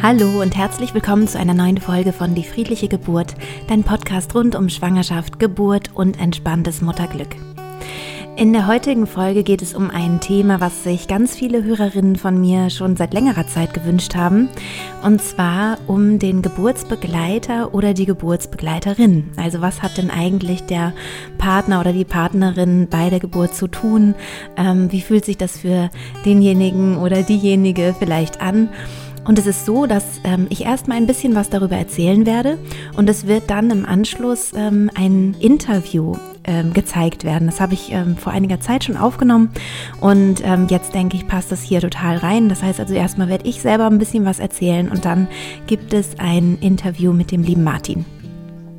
Hallo 0.00 0.40
und 0.40 0.56
herzlich 0.56 0.94
willkommen 0.94 1.26
zu 1.26 1.40
einer 1.40 1.54
neuen 1.54 1.78
Folge 1.78 2.12
von 2.12 2.32
Die 2.36 2.44
friedliche 2.44 2.86
Geburt, 2.86 3.34
dein 3.66 3.82
Podcast 3.82 4.32
rund 4.32 4.54
um 4.54 4.68
Schwangerschaft, 4.68 5.40
Geburt 5.40 5.90
und 5.92 6.20
entspanntes 6.20 6.82
Mutterglück. 6.82 7.34
In 8.36 8.52
der 8.52 8.68
heutigen 8.68 9.08
Folge 9.08 9.42
geht 9.42 9.60
es 9.60 9.74
um 9.74 9.90
ein 9.90 10.20
Thema, 10.20 10.60
was 10.60 10.84
sich 10.84 11.08
ganz 11.08 11.34
viele 11.34 11.64
Hörerinnen 11.64 12.14
von 12.14 12.40
mir 12.40 12.70
schon 12.70 12.94
seit 12.94 13.12
längerer 13.12 13.48
Zeit 13.48 13.74
gewünscht 13.74 14.14
haben, 14.14 14.48
und 15.02 15.20
zwar 15.20 15.78
um 15.88 16.20
den 16.20 16.42
Geburtsbegleiter 16.42 17.74
oder 17.74 17.92
die 17.92 18.06
Geburtsbegleiterin. 18.06 19.32
Also 19.36 19.60
was 19.60 19.82
hat 19.82 19.98
denn 19.98 20.12
eigentlich 20.12 20.62
der 20.62 20.92
Partner 21.38 21.80
oder 21.80 21.92
die 21.92 22.04
Partnerin 22.04 22.86
bei 22.88 23.10
der 23.10 23.18
Geburt 23.18 23.56
zu 23.56 23.66
tun? 23.66 24.14
Ähm, 24.56 24.92
wie 24.92 25.00
fühlt 25.00 25.24
sich 25.24 25.36
das 25.36 25.58
für 25.58 25.90
denjenigen 26.24 26.98
oder 26.98 27.24
diejenige 27.24 27.96
vielleicht 27.98 28.40
an? 28.40 28.68
Und 29.28 29.38
es 29.38 29.46
ist 29.46 29.66
so, 29.66 29.84
dass 29.84 30.22
ähm, 30.24 30.46
ich 30.48 30.64
erstmal 30.64 30.96
ein 30.96 31.06
bisschen 31.06 31.34
was 31.34 31.50
darüber 31.50 31.76
erzählen 31.76 32.24
werde 32.24 32.56
und 32.96 33.10
es 33.10 33.26
wird 33.26 33.50
dann 33.50 33.70
im 33.70 33.84
Anschluss 33.84 34.52
ähm, 34.56 34.90
ein 34.94 35.36
Interview 35.38 36.14
ähm, 36.44 36.72
gezeigt 36.72 37.24
werden. 37.24 37.46
Das 37.46 37.60
habe 37.60 37.74
ich 37.74 37.92
ähm, 37.92 38.16
vor 38.16 38.32
einiger 38.32 38.58
Zeit 38.58 38.84
schon 38.84 38.96
aufgenommen 38.96 39.50
und 40.00 40.42
ähm, 40.42 40.66
jetzt 40.70 40.94
denke 40.94 41.18
ich, 41.18 41.26
passt 41.26 41.52
das 41.52 41.60
hier 41.60 41.82
total 41.82 42.16
rein. 42.16 42.48
Das 42.48 42.62
heißt 42.62 42.80
also 42.80 42.94
erstmal 42.94 43.28
werde 43.28 43.46
ich 43.46 43.60
selber 43.60 43.84
ein 43.84 43.98
bisschen 43.98 44.24
was 44.24 44.38
erzählen 44.38 44.88
und 44.88 45.04
dann 45.04 45.28
gibt 45.66 45.92
es 45.92 46.18
ein 46.18 46.56
Interview 46.62 47.12
mit 47.12 47.30
dem 47.30 47.42
lieben 47.42 47.64
Martin. 47.64 48.06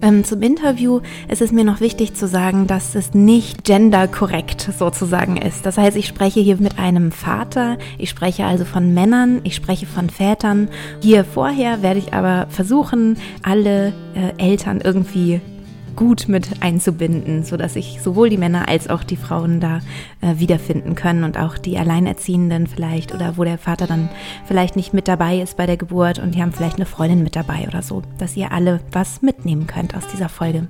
Ähm, 0.02 0.24
zum 0.24 0.42
Interview 0.42 1.02
ist 1.28 1.42
es 1.42 1.52
mir 1.52 1.66
noch 1.66 1.82
wichtig 1.82 2.14
zu 2.14 2.28
sagen, 2.28 2.68
dass 2.68 2.96
es 2.96 3.14
nicht 3.14 3.66
genderkorrekt 3.66 4.70
sozusagen 4.78 5.36
ist. 5.36 5.66
Das 5.66 5.78
heißt, 5.78 5.98
ich 5.98 6.08
spreche 6.08 6.40
hier 6.40 6.56
mit 6.58 6.80
einem 6.80 7.12
Vater, 7.12 7.78
ich 7.98 8.10
spreche 8.10 8.46
also 8.46 8.64
von 8.64 8.94
Männern, 8.94 9.42
ich 9.44 9.56
spreche 9.56 9.86
von 9.86 10.10
Vätern. 10.10 10.70
Hier 11.02 11.26
vorher 11.26 11.82
werde 11.82 12.00
ich 12.00 12.14
aber 12.14 12.48
versuchen, 12.50 13.18
alle 13.44 13.94
äh, 14.16 14.32
Eltern 14.38 14.80
irgendwie 14.82 15.42
gut 16.00 16.30
mit 16.30 16.64
einzubinden, 16.64 17.44
sodass 17.44 17.74
sich 17.74 18.00
sowohl 18.02 18.30
die 18.30 18.38
Männer 18.38 18.70
als 18.70 18.90
auch 18.90 19.04
die 19.04 19.18
Frauen 19.18 19.60
da 19.60 19.82
äh, 20.22 20.40
wiederfinden 20.40 20.96
können 20.96 21.26
und 21.26 21.38
auch 21.38 21.58
die 21.58 21.78
Alleinerziehenden 21.78 22.68
vielleicht 22.68 23.14
oder 23.14 23.36
wo 23.36 23.44
der 23.44 23.58
Vater 23.58 23.86
dann 23.86 24.08
vielleicht 24.46 24.78
nicht 24.78 24.94
mit 24.94 25.10
dabei 25.10 25.42
ist 25.42 25.58
bei 25.58 25.66
der 25.66 25.76
Geburt 25.76 26.18
und 26.18 26.36
die 26.36 26.42
haben 26.42 26.54
vielleicht 26.54 26.78
eine 26.78 26.86
Freundin 26.86 27.22
mit 27.22 27.36
dabei 27.36 27.68
oder 27.68 27.82
so, 27.82 28.02
dass 28.18 28.38
ihr 28.38 28.54
alle 28.54 28.80
was 28.94 29.22
mitnehmen 29.22 29.68
könnt 29.68 29.94
aus 29.94 30.08
dieser 30.08 30.30
Folge. 30.30 30.70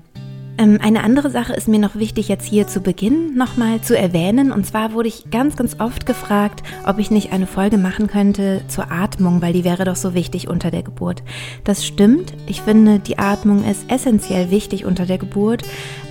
Ähm, 0.60 0.78
eine 0.82 1.04
andere 1.04 1.30
Sache 1.30 1.54
ist 1.54 1.70
mir 1.70 1.80
noch 1.80 1.96
wichtig 1.96 2.28
jetzt 2.28 2.46
hier 2.46 2.68
zu 2.68 2.82
Beginn 2.82 3.34
nochmal 3.36 3.80
zu 3.80 3.98
erwähnen. 3.98 4.52
Und 4.52 4.66
zwar 4.66 4.94
wurde 4.94 5.08
ich 5.08 5.32
ganz, 5.32 5.56
ganz 5.56 5.80
oft 5.80 6.06
gefragt, 6.06 6.64
ob 6.86 7.00
ich 7.00 7.12
nicht 7.12 7.32
eine 7.32 7.48
Folge 7.48 7.78
machen 7.78 8.08
könnte 8.08 8.62
zur 8.68 8.92
Atmung, 8.92 9.42
weil 9.42 9.54
die 9.54 9.64
wäre 9.64 9.86
doch 9.86 9.96
so 9.96 10.14
wichtig 10.14 10.50
unter 10.50 10.70
der 10.70 10.84
Geburt. 10.84 11.24
Das 11.64 11.86
stimmt. 11.86 12.34
Ich 12.46 12.62
finde, 12.62 13.00
die 13.00 13.18
Atmung 13.18 13.64
ist 13.64 13.90
essentiell 13.90 14.52
wichtig 14.52 14.84
unter 14.84 15.06
der 15.06 15.18
Geburt. 15.18 15.64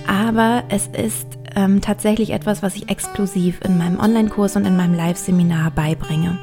Aber 0.07 0.63
es 0.69 0.87
ist 0.87 1.38
ähm, 1.55 1.81
tatsächlich 1.81 2.31
etwas, 2.31 2.63
was 2.63 2.75
ich 2.75 2.89
exklusiv 2.89 3.59
in 3.63 3.77
meinem 3.77 3.99
Online-Kurs 3.99 4.55
und 4.55 4.65
in 4.65 4.77
meinem 4.77 4.93
Live-Seminar 4.93 5.71
beibringe. 5.71 6.37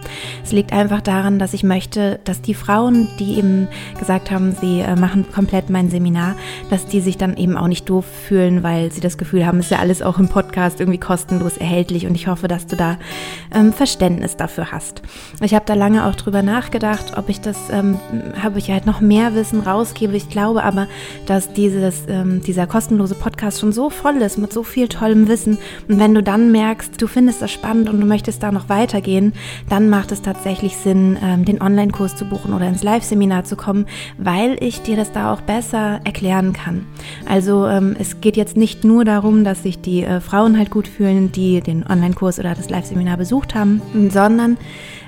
Es 0.44 0.52
liegt 0.52 0.72
einfach 0.72 1.00
daran, 1.00 1.38
dass 1.38 1.54
ich 1.54 1.62
möchte, 1.62 2.20
dass 2.24 2.42
die 2.42 2.54
Frauen, 2.54 3.08
die 3.18 3.38
eben 3.38 3.68
gesagt 3.98 4.30
haben, 4.30 4.52
sie 4.52 4.80
äh, 4.80 4.96
machen 4.96 5.26
komplett 5.32 5.70
mein 5.70 5.90
Seminar, 5.90 6.34
dass 6.70 6.86
die 6.86 7.00
sich 7.00 7.16
dann 7.16 7.36
eben 7.36 7.56
auch 7.56 7.68
nicht 7.68 7.88
doof 7.88 8.04
fühlen, 8.04 8.62
weil 8.62 8.92
sie 8.92 9.00
das 9.00 9.18
Gefühl 9.18 9.46
haben, 9.46 9.58
es 9.58 9.66
ist 9.66 9.72
ja 9.72 9.78
alles 9.78 10.02
auch 10.02 10.18
im 10.18 10.28
Podcast 10.28 10.80
irgendwie 10.80 10.98
kostenlos 10.98 11.56
erhältlich 11.56 12.06
und 12.06 12.14
ich 12.14 12.26
hoffe, 12.26 12.48
dass 12.48 12.66
du 12.66 12.76
da 12.76 12.98
ähm, 13.54 13.72
Verständnis 13.72 14.36
dafür 14.36 14.72
hast. 14.72 15.02
Ich 15.40 15.54
habe 15.54 15.64
da 15.66 15.74
lange 15.74 16.06
auch 16.06 16.14
drüber 16.14 16.42
nachgedacht, 16.42 17.16
ob 17.16 17.28
ich 17.28 17.40
das, 17.40 17.56
ähm, 17.70 17.98
habe 18.42 18.58
ich 18.58 18.70
halt 18.70 18.86
noch 18.86 19.00
mehr 19.00 19.34
Wissen 19.34 19.60
rausgebe. 19.60 20.16
Ich 20.16 20.28
glaube 20.28 20.64
aber, 20.64 20.86
dass 21.26 21.52
dieses, 21.52 22.02
ähm, 22.08 22.42
dieser 22.42 22.66
kostenlose 22.66 23.14
Podcast 23.14 23.60
schon 23.60 23.72
so 23.72 23.90
voll 23.90 24.16
ist 24.16 24.38
mit 24.38 24.52
so 24.52 24.62
viel 24.62 24.88
tollem 24.96 25.28
Wissen. 25.28 25.58
Und 25.88 25.98
wenn 25.98 26.14
du 26.14 26.22
dann 26.22 26.52
merkst, 26.52 27.00
du 27.00 27.06
findest 27.06 27.42
das 27.42 27.50
spannend 27.50 27.88
und 27.88 28.00
du 28.00 28.06
möchtest 28.06 28.42
da 28.42 28.52
noch 28.52 28.68
weitergehen, 28.68 29.32
dann 29.68 29.88
macht 29.88 30.12
es 30.12 30.22
tatsächlich 30.22 30.76
Sinn, 30.76 31.18
ähm, 31.22 31.44
den 31.44 31.60
Online-Kurs 31.60 32.16
zu 32.16 32.24
buchen 32.24 32.54
oder 32.54 32.66
ins 32.66 32.82
Live-Seminar 32.82 33.44
zu 33.44 33.56
kommen, 33.56 33.86
weil 34.18 34.56
ich 34.60 34.82
dir 34.82 34.96
das 34.96 35.12
da 35.12 35.32
auch 35.32 35.40
besser 35.40 36.00
erklären 36.04 36.52
kann. 36.52 36.86
Also 37.28 37.66
ähm, 37.66 37.96
es 37.98 38.20
geht 38.20 38.36
jetzt 38.36 38.56
nicht 38.56 38.84
nur 38.84 39.04
darum, 39.04 39.44
dass 39.44 39.62
sich 39.62 39.80
die 39.80 40.02
äh, 40.02 40.20
Frauen 40.20 40.58
halt 40.58 40.70
gut 40.70 40.88
fühlen, 40.88 41.32
die 41.32 41.60
den 41.60 41.86
Online-Kurs 41.86 42.38
oder 42.38 42.54
das 42.54 42.70
Live-Seminar 42.70 43.16
besucht 43.16 43.54
haben, 43.54 43.82
sondern 44.10 44.56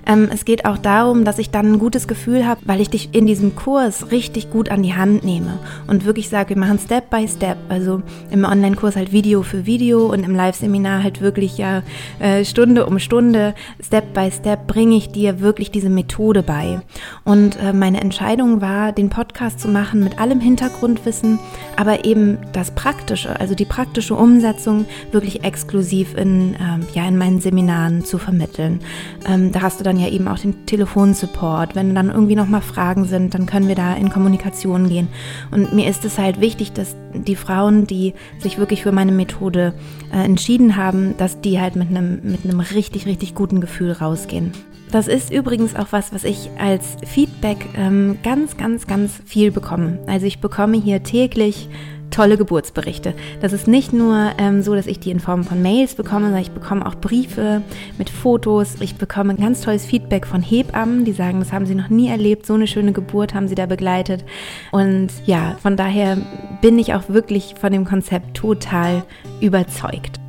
ähm, 0.08 0.30
es 0.32 0.46
geht 0.46 0.64
auch 0.64 0.78
darum, 0.78 1.24
dass 1.24 1.38
ich 1.38 1.50
dann 1.50 1.72
ein 1.72 1.78
gutes 1.78 2.08
Gefühl 2.08 2.46
habe, 2.46 2.60
weil 2.64 2.80
ich 2.80 2.88
dich 2.88 3.10
in 3.12 3.26
diesem 3.26 3.54
Kurs 3.54 4.10
richtig 4.10 4.50
gut 4.50 4.70
an 4.70 4.82
die 4.82 4.94
Hand 4.94 5.22
nehme 5.22 5.58
und 5.86 6.06
wirklich 6.06 6.30
sage, 6.30 6.50
wir 6.50 6.56
machen 6.56 6.78
Step 6.78 7.10
by 7.10 7.28
Step. 7.28 7.58
Also 7.69 8.02
im 8.30 8.44
Online-Kurs 8.44 8.97
halt 8.97 9.12
Video 9.12 9.42
für 9.42 9.66
Video 9.66 10.06
und 10.06 10.24
im 10.24 10.34
Live-Seminar 10.34 11.02
halt 11.02 11.20
wirklich 11.20 11.58
ja 11.58 11.82
äh, 12.20 12.44
Stunde 12.44 12.86
um 12.86 12.98
Stunde, 12.98 13.54
Step 13.84 14.14
by 14.14 14.30
Step 14.30 14.66
bringe 14.66 14.97
ich 14.97 15.10
dir 15.10 15.41
wirklich 15.41 15.70
diese 15.70 15.91
Methode 15.91 16.42
bei. 16.42 16.80
Und 17.24 17.58
äh, 17.62 17.74
meine 17.74 18.00
Entscheidung 18.00 18.62
war, 18.62 18.92
den 18.92 19.10
Podcast 19.10 19.60
zu 19.60 19.68
machen 19.68 20.02
mit 20.02 20.18
allem 20.18 20.41
Hintergrundwissen, 20.41 21.38
aber 21.76 22.06
eben 22.06 22.38
das 22.54 22.70
Praktische, 22.70 23.38
also 23.38 23.54
die 23.54 23.66
praktische 23.66 24.14
Umsetzung 24.14 24.86
wirklich 25.12 25.44
exklusiv 25.44 26.16
in, 26.16 26.54
ähm, 26.54 26.86
ja, 26.94 27.06
in 27.06 27.18
meinen 27.18 27.41
Seminaren 27.41 28.06
zu 28.06 28.16
vermitteln. 28.16 28.80
Ähm, 29.28 29.52
da 29.52 29.60
hast 29.60 29.80
du 29.80 29.84
dann 29.84 29.97
ja 29.98 30.09
eben 30.09 30.28
auch 30.28 30.38
den 30.38 30.66
Telefonsupport. 30.66 31.75
Wenn 31.75 31.94
dann 31.94 32.10
irgendwie 32.10 32.36
nochmal 32.36 32.60
Fragen 32.60 33.04
sind, 33.04 33.34
dann 33.34 33.47
können 33.47 33.69
wir 33.69 33.75
da 33.75 33.94
in 33.94 34.10
Kommunikation 34.10 34.88
gehen. 34.88 35.09
Und 35.50 35.75
mir 35.75 35.88
ist 35.88 36.04
es 36.04 36.19
halt 36.19 36.41
wichtig, 36.41 36.72
dass 36.72 36.97
die 37.14 37.36
Frauen, 37.36 37.86
die 37.86 38.14
sich 38.38 38.59
wirklich 38.59 38.82
für 38.82 38.92
meine 38.92 39.12
Methode 39.12 39.75
äh, 40.12 40.25
entschieden 40.25 40.76
haben, 40.76 41.16
dass 41.16 41.41
die 41.41 41.60
halt 41.60 41.76
mit 41.76 41.88
einem 41.88 42.20
mit 42.22 42.75
richtig, 42.75 43.06
richtig 43.06 43.34
guten 43.34 43.60
Gefühl 43.60 43.92
rausgehen. 43.92 44.53
Das 44.91 45.06
ist 45.06 45.31
übrigens 45.31 45.76
auch 45.76 45.88
was, 45.91 46.15
was 46.15 46.25
ich 46.25 46.50
als 46.59 46.97
Feedback 47.04 47.59
ähm, 47.76 48.19
ganz, 48.22 48.56
ganz, 48.56 48.86
ganz 48.86 49.20
viel 49.26 49.50
bekomme. 49.50 49.98
Also 50.06 50.26
ich 50.26 50.41
bekomme 50.41 50.78
hier 50.78 51.03
täglich 51.03 51.69
tolle 52.10 52.36
Geburtsberichte. 52.36 53.14
Das 53.41 53.52
ist 53.52 53.69
nicht 53.69 53.92
nur 53.92 54.32
ähm, 54.38 54.62
so, 54.62 54.74
dass 54.74 54.86
ich 54.86 55.00
die 55.00 55.10
in 55.10 55.20
Form 55.20 55.44
von 55.44 55.62
Mails 55.62 55.94
bekomme, 55.94 56.26
sondern 56.26 56.42
ich 56.42 56.50
bekomme 56.50 56.86
auch 56.86 56.94
Briefe 56.94 57.62
mit 57.98 58.10
Fotos. 58.10 58.76
Ich 58.80 58.96
bekomme 58.96 59.34
ganz 59.34 59.60
tolles 59.60 59.84
Feedback 59.84 60.26
von 60.26 60.42
Hebammen, 60.42 61.04
die 61.04 61.12
sagen, 61.12 61.41
das 61.41 61.52
haben 61.52 61.66
sie 61.66 61.74
noch 61.74 61.88
nie 61.88 62.08
erlebt, 62.08 62.47
so 62.47 62.54
eine 62.54 62.66
schöne 62.66 62.92
Geburt 62.92 63.34
haben 63.34 63.48
sie 63.48 63.54
da 63.54 63.66
begleitet. 63.66 64.24
Und 64.72 65.08
ja, 65.26 65.56
von 65.62 65.76
daher 65.76 66.18
bin 66.60 66.78
ich 66.78 66.94
auch 66.94 67.08
wirklich 67.08 67.54
von 67.60 67.72
dem 67.72 67.84
Konzept 67.84 68.36
total 68.36 69.04
überzeugt. 69.41 70.20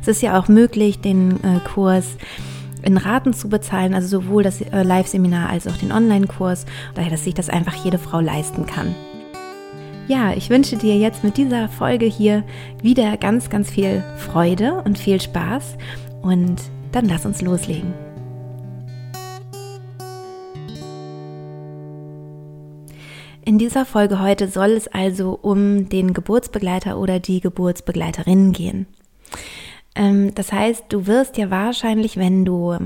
Es 0.00 0.08
ist 0.08 0.22
ja 0.22 0.38
auch 0.38 0.48
möglich, 0.48 1.00
den 1.00 1.32
äh, 1.44 1.60
Kurs 1.64 2.16
in 2.82 2.96
Raten 2.96 3.32
zu 3.32 3.48
bezahlen, 3.48 3.94
also 3.94 4.08
sowohl 4.08 4.42
das 4.42 4.60
äh, 4.60 4.82
Live-Seminar 4.82 5.48
als 5.48 5.66
auch 5.66 5.76
den 5.76 5.92
Online-Kurs, 5.92 6.66
daher, 6.94 7.10
dass 7.10 7.24
sich 7.24 7.34
das 7.34 7.48
einfach 7.48 7.74
jede 7.84 7.98
Frau 7.98 8.20
leisten 8.20 8.66
kann. 8.66 8.94
Ja, 10.06 10.34
ich 10.34 10.50
wünsche 10.50 10.76
dir 10.76 10.98
jetzt 10.98 11.24
mit 11.24 11.38
dieser 11.38 11.66
Folge 11.70 12.04
hier 12.04 12.44
wieder 12.82 13.16
ganz, 13.16 13.48
ganz 13.48 13.70
viel 13.70 14.04
Freude 14.18 14.82
und 14.84 14.98
viel 14.98 15.18
Spaß 15.18 15.78
und 16.20 16.56
dann 16.92 17.06
lass 17.06 17.24
uns 17.24 17.40
loslegen. 17.40 17.94
In 23.46 23.56
dieser 23.56 23.86
Folge 23.86 24.20
heute 24.20 24.48
soll 24.48 24.72
es 24.72 24.88
also 24.88 25.38
um 25.40 25.88
den 25.88 26.12
Geburtsbegleiter 26.12 26.98
oder 26.98 27.18
die 27.18 27.40
Geburtsbegleiterin 27.40 28.52
gehen. 28.52 28.86
Ähm, 29.94 30.34
das 30.34 30.52
heißt, 30.52 30.84
du 30.90 31.06
wirst 31.06 31.38
ja 31.38 31.50
wahrscheinlich, 31.50 32.18
wenn 32.18 32.44
du 32.44 32.76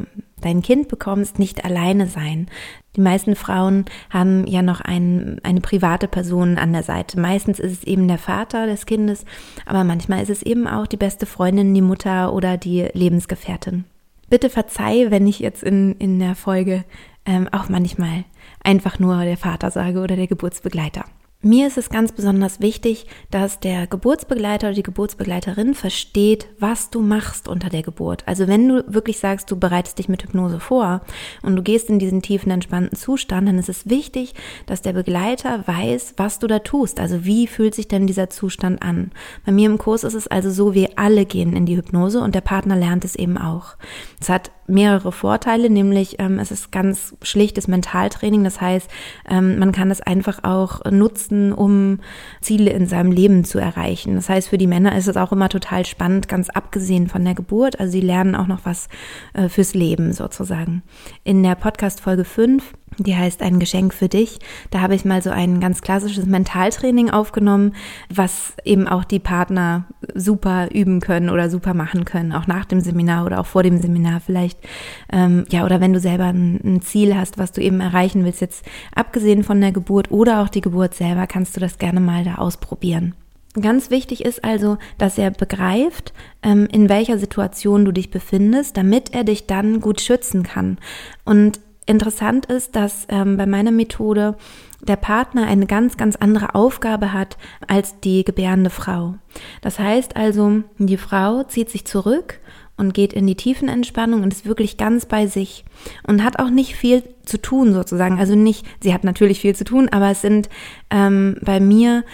dein 0.41 0.63
Kind 0.63 0.87
bekommst, 0.87 1.41
nicht 1.41 1.65
alleine 1.65 2.07
sein. 2.07 2.47
Die 2.97 3.01
meisten 3.01 3.37
Frauen 3.37 3.85
haben 4.11 4.47
ja 4.47 4.63
noch 4.63 4.81
ein, 4.81 5.41
eine 5.43 5.61
private 5.61 6.09
Person 6.09 6.59
an 6.59 6.73
der 6.73 6.83
Seite. 6.83 7.21
Meistens 7.21 7.61
ist 7.61 7.73
es 7.73 7.85
eben 7.85 8.09
der 8.09 8.19
Vater 8.19 8.67
des 8.67 8.87
Kindes, 8.87 9.25
aber 9.67 9.85
manchmal 9.85 10.23
ist 10.23 10.31
es 10.31 10.43
eben 10.43 10.67
auch 10.67 10.87
die 10.87 10.97
beste 10.97 11.27
Freundin, 11.27 11.75
die 11.75 11.83
Mutter 11.83 12.33
oder 12.33 12.57
die 12.57 12.89
Lebensgefährtin. 12.93 13.85
Bitte 14.31 14.51
verzeih, 14.51 15.07
wenn 15.11 15.27
ich 15.27 15.39
jetzt 15.39 15.63
in, 15.63 15.95
in 15.97 16.19
der 16.19 16.35
Folge 16.35 16.85
ähm, 17.25 17.49
auch 17.53 17.69
manchmal 17.69 18.25
einfach 18.63 18.99
nur 18.99 19.23
der 19.25 19.37
Vater 19.37 19.71
sage 19.71 20.01
oder 20.01 20.17
der 20.17 20.27
Geburtsbegleiter. 20.27 21.05
Mir 21.41 21.69
ist 21.69 21.79
es 21.79 21.89
ganz 21.89 22.11
besonders 22.11 22.59
wichtig, 22.59 23.07
dass 23.31 23.61
der 23.61 23.87
Geburtsbegleiter 23.87 24.67
oder 24.67 24.75
die 24.75 24.83
Geburtsbegleiterin 24.83 25.75
versteht, 25.75 26.49
was 26.59 26.91
du 26.91 27.01
machst 27.01 27.47
unter 27.47 27.69
der 27.69 27.83
Geburt. 27.83 28.25
Also 28.27 28.49
wenn 28.49 28.69
du 28.69 28.85
wirklich 28.93 29.21
sagst, 29.21 29.49
du 29.49 29.57
bereitest 29.57 30.01
dich 30.01 30.09
mit 30.09 30.25
Hypnose 30.25 30.59
vor 30.59 31.01
und 31.43 31.55
du 31.55 31.63
gehst 31.63 31.91
in 31.91 32.01
diesen 32.01 32.23
tiefen, 32.23 32.51
entspannten 32.51 32.99
Zustand, 32.99 33.47
dann 33.47 33.57
ist 33.57 33.69
es 33.69 33.89
wichtig, 33.89 34.35
dass 34.67 34.83
der 34.83 34.95
Begleiter 34.95 35.63
weiß, 35.65 36.15
was 36.17 36.41
du 36.41 36.49
da 36.49 36.59
tust. 36.59 36.99
Also 36.99 37.25
wie 37.25 37.47
fühlt 37.47 37.77
sich 37.77 37.87
denn 37.87 38.09
dieser 38.09 38.31
Zustand 38.31 38.83
an? 38.83 39.13
Bei 39.47 39.53
mir 39.53 39.71
im 39.71 39.79
Kurs 39.79 40.03
ist 40.03 40.15
es 40.15 40.27
also 40.27 40.51
so, 40.51 40.75
wir 40.75 40.99
alle 40.99 41.25
gehen 41.25 41.55
in 41.55 41.67
die 41.67 41.77
Hypnose 41.77 42.21
und 42.21 42.35
der 42.35 42.41
Partner 42.41 42.75
lernt 42.75 43.05
es 43.05 43.15
eben 43.15 43.39
auch. 43.39 43.77
Es 44.21 44.29
hat 44.29 44.51
mehrere 44.69 45.13
Vorteile, 45.13 45.71
nämlich 45.71 46.17
ähm, 46.19 46.39
es 46.39 46.51
ist 46.51 46.71
ganz 46.71 47.17
schlichtes 47.23 47.69
Mentaltraining. 47.69 48.45
Das 48.45 48.61
heißt, 48.61 48.91
ähm, 49.29 49.59
man 49.59 49.73
kann 49.73 49.91
es 49.91 50.01
einfach 50.01 50.45
auch 50.45 50.85
nutzen, 50.91 51.53
um 51.53 52.01
Ziele 52.41 52.71
in 52.71 52.87
seinem 52.87 53.11
Leben 53.11 53.45
zu 53.45 53.59
erreichen. 53.59 54.15
Das 54.15 54.29
heißt, 54.29 54.49
für 54.49 54.59
die 54.59 54.67
Männer 54.67 54.97
ist 54.97 55.09
es 55.09 55.17
auch 55.17 55.33
immer 55.33 55.49
total 55.49 55.87
spannend, 55.87 56.29
ganz 56.29 56.51
abgesehen 56.51 57.09
von 57.09 57.25
der 57.25 57.35
Geburt. 57.35 57.81
Also 57.81 57.93
sie 57.93 58.01
lernen 58.01 58.35
auch 58.35 58.47
noch 58.47 58.61
was 58.65 58.89
äh, 59.35 59.49
fürs 59.49 59.75
Leben 59.75 60.13
sozusagen. 60.13 60.83
In 61.25 61.43
der 61.43 61.55
Podcast 61.55 62.01
Folge 62.01 62.25
5 62.25 62.75
die 62.99 63.17
heißt 63.17 63.43
ein 63.43 63.59
Geschenk 63.59 63.93
für 63.95 64.09
dich. 64.09 64.39
Da 64.71 64.81
habe 64.81 64.95
ich 64.95 65.05
mal 65.05 65.23
so 65.23 65.31
ein 65.31 65.61
ganz 65.61 65.83
klassisches 65.83 66.27
Mentaltraining 66.27 67.11
aufgenommen, 67.11 67.75
was 68.13 68.55
eben 68.65 68.89
auch 68.89 69.05
die 69.05 69.19
Partner 69.19 69.85
super 70.15 70.69
üben 70.73 71.01
können 71.01 71.31
oder 71.31 71.51
super 71.51 71.75
machen 71.75 72.05
können, 72.05 72.33
auch 72.33 72.47
nach 72.47 72.65
dem 72.65 72.81
Seminar 72.81 73.27
oder 73.27 73.41
auch 73.41 73.47
vor 73.47 73.63
dem 73.63 73.81
Seminar 73.81 74.21
vielleicht. 74.21 74.59
Ähm, 75.13 75.45
ja, 75.51 75.65
oder 75.65 75.81
wenn 75.81 75.93
du 75.93 76.01
selber 76.01 76.25
ein, 76.25 76.61
ein 76.65 76.83
Ziel 76.83 77.17
hast, 77.17 77.39
was 77.39 77.53
du 77.53 77.61
eben 77.61 77.81
erreichen 77.81 78.25
willst, 78.25 78.41
jetzt 78.41 78.65
abgesehen 78.95 79.45
von 79.45 79.61
der 79.61 79.73
Geburt 79.73 80.11
oder 80.11 80.43
auch 80.43 80.49
die 80.49 80.61
Geburt 80.61 80.95
selber, 80.95 81.27
kannst 81.27 81.57
du 81.57 81.61
das 81.61 81.79
gerne 81.79 82.01
mal 82.01 82.25
da 82.25 82.37
ausprobieren. 82.37 83.15
Ganz 83.61 83.91
wichtig 83.91 84.25
ist 84.25 84.45
also, 84.45 84.79
dass 84.99 85.19
er 85.19 85.31
begreift, 85.31 86.13
ähm, 86.43 86.69
in 86.71 86.89
welcher 86.89 87.19
Situation 87.19 87.85
du 87.85 87.93
dich 87.93 88.11
befindest, 88.11 88.77
damit 88.77 89.15
er 89.15 89.25
dich 89.25 89.47
dann 89.47 89.81
gut 89.81 90.01
schützen 90.01 90.43
kann. 90.43 90.79
Und 91.25 91.61
Interessant 91.89 92.45
ist, 92.45 92.77
dass 92.77 93.07
ähm, 93.09 93.39
bei 93.39 93.47
meiner 93.47 93.71
Methode 93.71 94.37
der 94.83 94.97
Partner 94.97 95.47
eine 95.47 95.65
ganz, 95.65 95.97
ganz 95.97 96.17
andere 96.17 96.55
Aufgabe 96.55 97.15
hat 97.15 97.39
als 97.67 97.99
die 98.01 98.25
gebärende 98.25 98.69
Frau. 98.69 99.15
Das 99.63 99.79
heißt 99.79 100.15
also, 100.15 100.65
die 100.77 100.99
Frau 100.99 101.45
zieht 101.45 101.71
sich 101.71 101.87
zurück 101.87 102.41
und 102.77 102.93
geht 102.93 103.15
in 103.15 103.27
die 103.27 103.37
Tiefenentspannung 103.37 104.23
und 104.23 104.35
ist 104.35 104.45
wirklich 104.45 104.77
ganz 104.77 105.07
bei 105.07 105.27
sich 105.27 105.65
und 106.07 106.23
hat 106.23 106.39
auch 106.39 106.51
nicht 106.51 106.77
viel 106.77 107.03
zu 107.25 107.41
tun 107.41 107.73
sozusagen. 107.73 108.19
Also 108.19 108.35
nicht, 108.35 108.67
sie 108.83 108.93
hat 108.93 109.03
natürlich 109.03 109.41
viel 109.41 109.57
zu 109.57 109.65
tun, 109.65 109.89
aber 109.89 110.11
es 110.11 110.21
sind 110.21 110.51
ähm, 110.91 111.39
bei 111.41 111.59
mir 111.59 112.05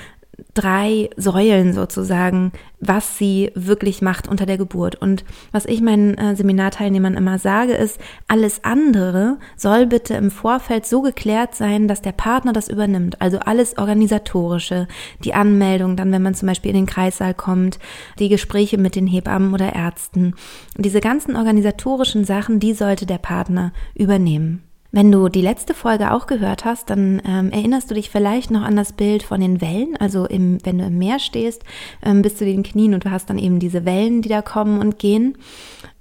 drei 0.55 1.11
Säulen 1.17 1.73
sozusagen, 1.73 2.53
was 2.81 3.19
sie 3.19 3.51
wirklich 3.55 4.03
macht 4.03 4.29
unter 4.29 4.47
der 4.47 4.59
Geburt. 4.59 4.97
Und 4.97 5.25
was 5.53 5.67
ich 5.67 5.81
meinen 5.81 6.15
äh, 6.17 6.37
Seminarteilnehmern 6.37 7.15
immer 7.15 7.39
sage, 7.39 7.73
ist, 7.75 8.01
alles 8.29 8.63
andere 8.63 9.39
soll 9.57 9.87
bitte 9.87 10.15
im 10.15 10.31
Vorfeld 10.31 10.87
so 10.87 11.03
geklärt 11.03 11.55
sein, 11.55 11.89
dass 11.89 12.03
der 12.03 12.13
Partner 12.13 12.53
das 12.53 12.69
übernimmt. 12.69 13.21
Also 13.21 13.39
alles 13.39 13.79
organisatorische, 13.79 14.87
die 15.25 15.35
Anmeldung, 15.35 15.97
dann 15.97 16.13
wenn 16.13 16.23
man 16.23 16.35
zum 16.35 16.49
Beispiel 16.49 16.71
in 16.71 16.77
den 16.77 16.87
Kreissaal 16.87 17.35
kommt, 17.35 17.79
die 18.19 18.29
Gespräche 18.29 18.79
mit 18.79 18.97
den 18.97 19.07
Hebammen 19.07 19.55
oder 19.55 19.75
Ärzten. 19.75 20.35
Diese 20.77 21.01
ganzen 21.01 21.37
organisatorischen 21.37 22.25
Sachen, 22.25 22.61
die 22.61 22.75
sollte 22.75 23.07
der 23.07 23.19
Partner 23.19 23.73
übernehmen. 23.95 24.63
Wenn 24.97 25.11
du 25.11 25.29
die 25.29 25.41
letzte 25.41 25.75
Folge 25.75 26.13
auch 26.13 26.29
gehört 26.29 26.65
hast, 26.65 26.89
dann 26.89 27.21
ähm, 27.27 27.51
erinnerst 27.51 27.91
du 27.91 27.97
dich 27.97 28.11
vielleicht 28.11 28.53
noch 28.53 28.63
an 28.63 28.77
das 28.77 28.93
Bild 28.93 29.25
von 29.25 29.41
den 29.41 29.61
Wellen. 29.61 29.97
Also 29.97 30.25
im, 30.25 30.65
wenn 30.65 30.79
du 30.79 30.85
im 30.85 30.99
Meer 30.99 31.19
stehst, 31.19 31.65
ähm, 32.01 32.23
bis 32.23 32.37
zu 32.37 32.45
den 32.45 32.63
Knien 32.63 32.95
und 32.95 33.05
du 33.05 33.11
hast 33.11 33.29
dann 33.29 33.37
eben 33.37 33.59
diese 33.59 33.85
Wellen, 33.85 34.23
die 34.23 34.29
da 34.29 34.41
kommen 34.41 34.79
und 34.79 35.01
gehen. 35.01 35.37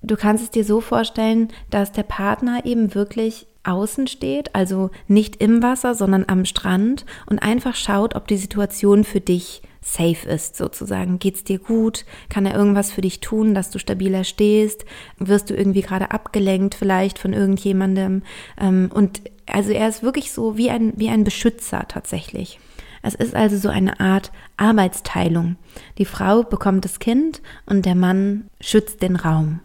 Du 0.03 0.15
kannst 0.15 0.43
es 0.43 0.51
dir 0.51 0.63
so 0.63 0.79
vorstellen, 0.79 1.47
dass 1.71 1.91
der 1.91 2.03
Partner 2.03 2.65
eben 2.65 2.93
wirklich 2.93 3.47
außen 3.63 4.05
steht, 4.05 4.53
also 4.53 4.91
nicht 5.07 5.37
im 5.37 5.63
Wasser, 5.63 5.95
sondern 5.95 6.25
am 6.27 6.45
Strand 6.45 7.03
und 7.25 7.39
einfach 7.39 7.73
schaut, 7.73 8.13
ob 8.13 8.27
die 8.27 8.37
Situation 8.37 9.05
für 9.05 9.21
dich 9.21 9.63
safe 9.83 10.27
ist, 10.27 10.55
sozusagen. 10.55 11.19
Geht's 11.19 11.43
dir 11.43 11.59
gut? 11.59 12.05
Kann 12.29 12.45
er 12.45 12.55
irgendwas 12.55 12.91
für 12.91 13.01
dich 13.01 13.19
tun, 13.19 13.53
dass 13.53 13.69
du 13.69 13.79
stabiler 13.79 14.23
stehst? 14.23 14.85
Wirst 15.19 15.49
du 15.49 15.55
irgendwie 15.55 15.81
gerade 15.81 16.11
abgelenkt 16.11 16.75
vielleicht 16.75 17.19
von 17.19 17.33
irgendjemandem? 17.33 18.23
Ähm, 18.59 18.89
und 18.93 19.21
also 19.45 19.71
er 19.71 19.89
ist 19.89 20.03
wirklich 20.03 20.31
so 20.31 20.57
wie 20.57 20.69
ein, 20.69 20.93
wie 20.95 21.09
ein 21.09 21.23
Beschützer 21.23 21.85
tatsächlich. 21.87 22.59
Es 23.01 23.13
ist 23.13 23.35
also 23.35 23.57
so 23.57 23.67
eine 23.67 23.99
Art 23.99 24.31
Arbeitsteilung. 24.55 25.57
Die 25.97 26.05
Frau 26.05 26.43
bekommt 26.43 26.85
das 26.85 26.99
Kind 26.99 27.41
und 27.65 27.85
der 27.85 27.95
Mann 27.95 28.49
schützt 28.61 29.01
den 29.01 29.17
Raum. 29.17 29.59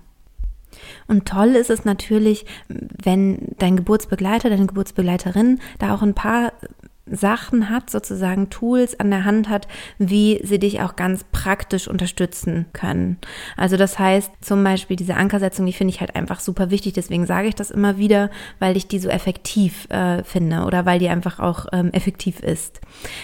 Und 1.07 1.27
toll 1.27 1.51
ist 1.51 1.71
es 1.71 1.85
natürlich, 1.85 2.45
wenn 2.69 3.55
dein 3.59 3.77
Geburtsbegleiter, 3.77 4.51
deine 4.51 4.67
Geburtsbegleiterin 4.67 5.61
da 5.79 5.95
auch 5.95 6.03
ein 6.03 6.15
paar 6.15 6.53
Sachen 7.11 7.71
hat, 7.71 7.91
sozusagen 7.91 8.51
Tools 8.51 8.99
an 8.99 9.11
der 9.11 9.25
Hand 9.25 9.49
hat, 9.49 9.69
wie 9.99 10.41
sie 10.45 10.59
dich 10.59 10.81
auch 10.81 10.97
ganz 10.97 11.25
praktisch 11.33 11.89
unterstützen 11.89 12.67
können. 12.73 13.19
Also 13.57 13.77
das 13.77 13.99
heißt 13.99 14.31
zum 14.41 14.63
Beispiel 14.65 14.97
diese 14.97 15.17
Ankersetzung, 15.17 15.67
die 15.67 15.73
finde 15.73 15.95
ich 15.95 16.01
halt 16.01 16.17
einfach 16.17 16.41
super 16.41 16.71
wichtig. 16.71 16.95
Deswegen 16.95 17.27
sage 17.27 17.49
ich 17.49 17.55
das 17.55 17.71
immer 17.71 17.99
wieder, 17.99 18.31
weil 18.59 18.77
ich 18.77 18.89
die 18.89 18.99
so 18.99 19.09
effektiv 19.09 19.89
äh, 19.91 20.23
finde 20.25 20.65
oder 20.65 20.87
weil 20.87 20.99
die 20.99 21.09
einfach 21.09 21.39
auch 21.39 21.67
ähm, 21.73 21.91
effektiv 21.93 22.41
ist. 22.41 22.81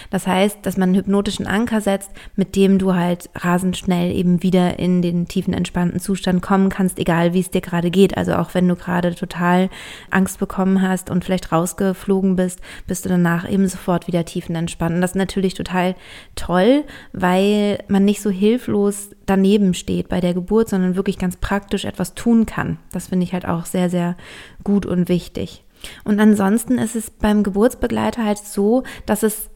Das 0.09 0.27
heißt, 0.27 0.59
dass 0.63 0.77
man 0.77 0.89
einen 0.89 0.97
hypnotischen 0.97 1.47
Anker 1.47 1.81
setzt, 1.81 2.11
mit 2.35 2.55
dem 2.55 2.79
du 2.79 2.93
halt 2.93 3.29
rasend 3.35 3.77
schnell 3.77 4.11
eben 4.11 4.43
wieder 4.43 4.79
in 4.79 5.01
den 5.01 5.27
tiefen 5.27 5.53
entspannten 5.53 5.99
Zustand 5.99 6.41
kommen 6.41 6.69
kannst, 6.69 6.99
egal 6.99 7.33
wie 7.33 7.39
es 7.39 7.51
dir 7.51 7.61
gerade 7.61 7.91
geht. 7.91 8.17
Also 8.17 8.35
auch 8.35 8.53
wenn 8.53 8.67
du 8.67 8.75
gerade 8.75 9.15
total 9.15 9.69
Angst 10.09 10.39
bekommen 10.39 10.81
hast 10.81 11.09
und 11.09 11.25
vielleicht 11.25 11.51
rausgeflogen 11.51 12.35
bist, 12.35 12.61
bist 12.87 13.05
du 13.05 13.09
danach 13.09 13.49
eben 13.49 13.67
sofort 13.75 14.07
wieder 14.07 14.25
tiefenentspannt. 14.25 14.95
Und 14.95 15.01
das 15.01 15.11
ist 15.11 15.15
natürlich 15.15 15.53
total 15.53 15.95
toll, 16.35 16.83
weil 17.13 17.83
man 17.87 18.05
nicht 18.05 18.21
so 18.21 18.29
hilflos 18.29 19.11
daneben 19.25 19.73
steht 19.73 20.09
bei 20.09 20.19
der 20.19 20.33
Geburt, 20.33 20.69
sondern 20.69 20.95
wirklich 20.95 21.17
ganz 21.17 21.37
praktisch 21.37 21.85
etwas 21.85 22.15
tun 22.15 22.45
kann. 22.45 22.77
Das 22.91 23.07
finde 23.07 23.25
ich 23.25 23.33
halt 23.33 23.47
auch 23.47 23.65
sehr, 23.65 23.89
sehr 23.89 24.15
gut 24.63 24.85
und 24.85 25.09
wichtig. 25.09 25.63
Und 26.03 26.19
ansonsten 26.19 26.77
ist 26.77 26.95
es 26.95 27.09
beim 27.09 27.43
Geburtsbegleiter 27.43 28.25
halt 28.25 28.39
so, 28.39 28.83
dass 29.05 29.23
es 29.23 29.49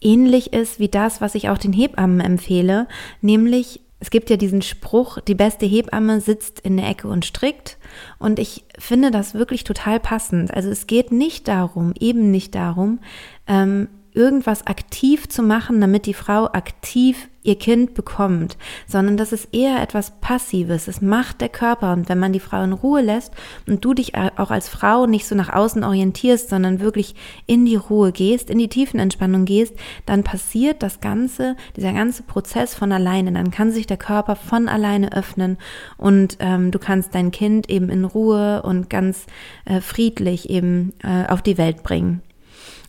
ähnlich 0.00 0.52
ist 0.52 0.78
wie 0.78 0.88
das, 0.88 1.20
was 1.20 1.34
ich 1.34 1.48
auch 1.48 1.58
den 1.58 1.72
Hebammen 1.72 2.20
empfehle, 2.20 2.88
nämlich 3.20 3.80
es 4.02 4.10
gibt 4.10 4.30
ja 4.30 4.36
diesen 4.36 4.62
Spruch, 4.62 5.20
die 5.20 5.36
beste 5.36 5.64
Hebamme 5.64 6.20
sitzt 6.20 6.58
in 6.58 6.76
der 6.76 6.88
Ecke 6.88 7.06
und 7.06 7.24
strickt. 7.24 7.78
Und 8.18 8.40
ich 8.40 8.64
finde 8.76 9.12
das 9.12 9.32
wirklich 9.32 9.62
total 9.62 10.00
passend. 10.00 10.52
Also 10.52 10.70
es 10.70 10.88
geht 10.88 11.12
nicht 11.12 11.46
darum, 11.46 11.94
eben 12.00 12.32
nicht 12.32 12.56
darum, 12.56 12.98
ähm, 13.46 13.86
irgendwas 14.12 14.66
aktiv 14.66 15.28
zu 15.28 15.44
machen, 15.44 15.80
damit 15.80 16.06
die 16.06 16.14
Frau 16.14 16.46
aktiv 16.46 17.28
ihr 17.42 17.56
Kind 17.56 17.94
bekommt, 17.94 18.56
sondern 18.86 19.16
das 19.16 19.32
ist 19.32 19.52
eher 19.52 19.82
etwas 19.82 20.20
Passives. 20.20 20.86
Es 20.86 21.00
macht 21.00 21.40
der 21.40 21.48
Körper. 21.48 21.92
Und 21.92 22.08
wenn 22.08 22.18
man 22.18 22.32
die 22.32 22.40
Frau 22.40 22.62
in 22.62 22.72
Ruhe 22.72 23.00
lässt 23.00 23.32
und 23.66 23.84
du 23.84 23.94
dich 23.94 24.14
auch 24.14 24.50
als 24.50 24.68
Frau 24.68 25.06
nicht 25.06 25.26
so 25.26 25.34
nach 25.34 25.52
außen 25.52 25.82
orientierst, 25.82 26.48
sondern 26.48 26.80
wirklich 26.80 27.14
in 27.46 27.64
die 27.64 27.76
Ruhe 27.76 28.12
gehst, 28.12 28.48
in 28.50 28.58
die 28.58 28.68
tiefen 28.68 29.00
Entspannung 29.00 29.44
gehst, 29.44 29.74
dann 30.06 30.22
passiert 30.22 30.82
das 30.82 31.00
Ganze, 31.00 31.56
dieser 31.76 31.92
ganze 31.92 32.22
Prozess 32.22 32.74
von 32.74 32.92
alleine. 32.92 33.32
Dann 33.32 33.50
kann 33.50 33.72
sich 33.72 33.86
der 33.86 33.96
Körper 33.96 34.36
von 34.36 34.68
alleine 34.68 35.12
öffnen 35.12 35.58
und 35.96 36.36
ähm, 36.38 36.70
du 36.70 36.78
kannst 36.78 37.14
dein 37.14 37.32
Kind 37.32 37.68
eben 37.68 37.88
in 37.88 38.04
Ruhe 38.04 38.62
und 38.62 38.88
ganz 38.88 39.26
äh, 39.64 39.80
friedlich 39.80 40.48
eben 40.48 40.92
äh, 41.02 41.26
auf 41.28 41.42
die 41.42 41.58
Welt 41.58 41.82
bringen. 41.82 42.22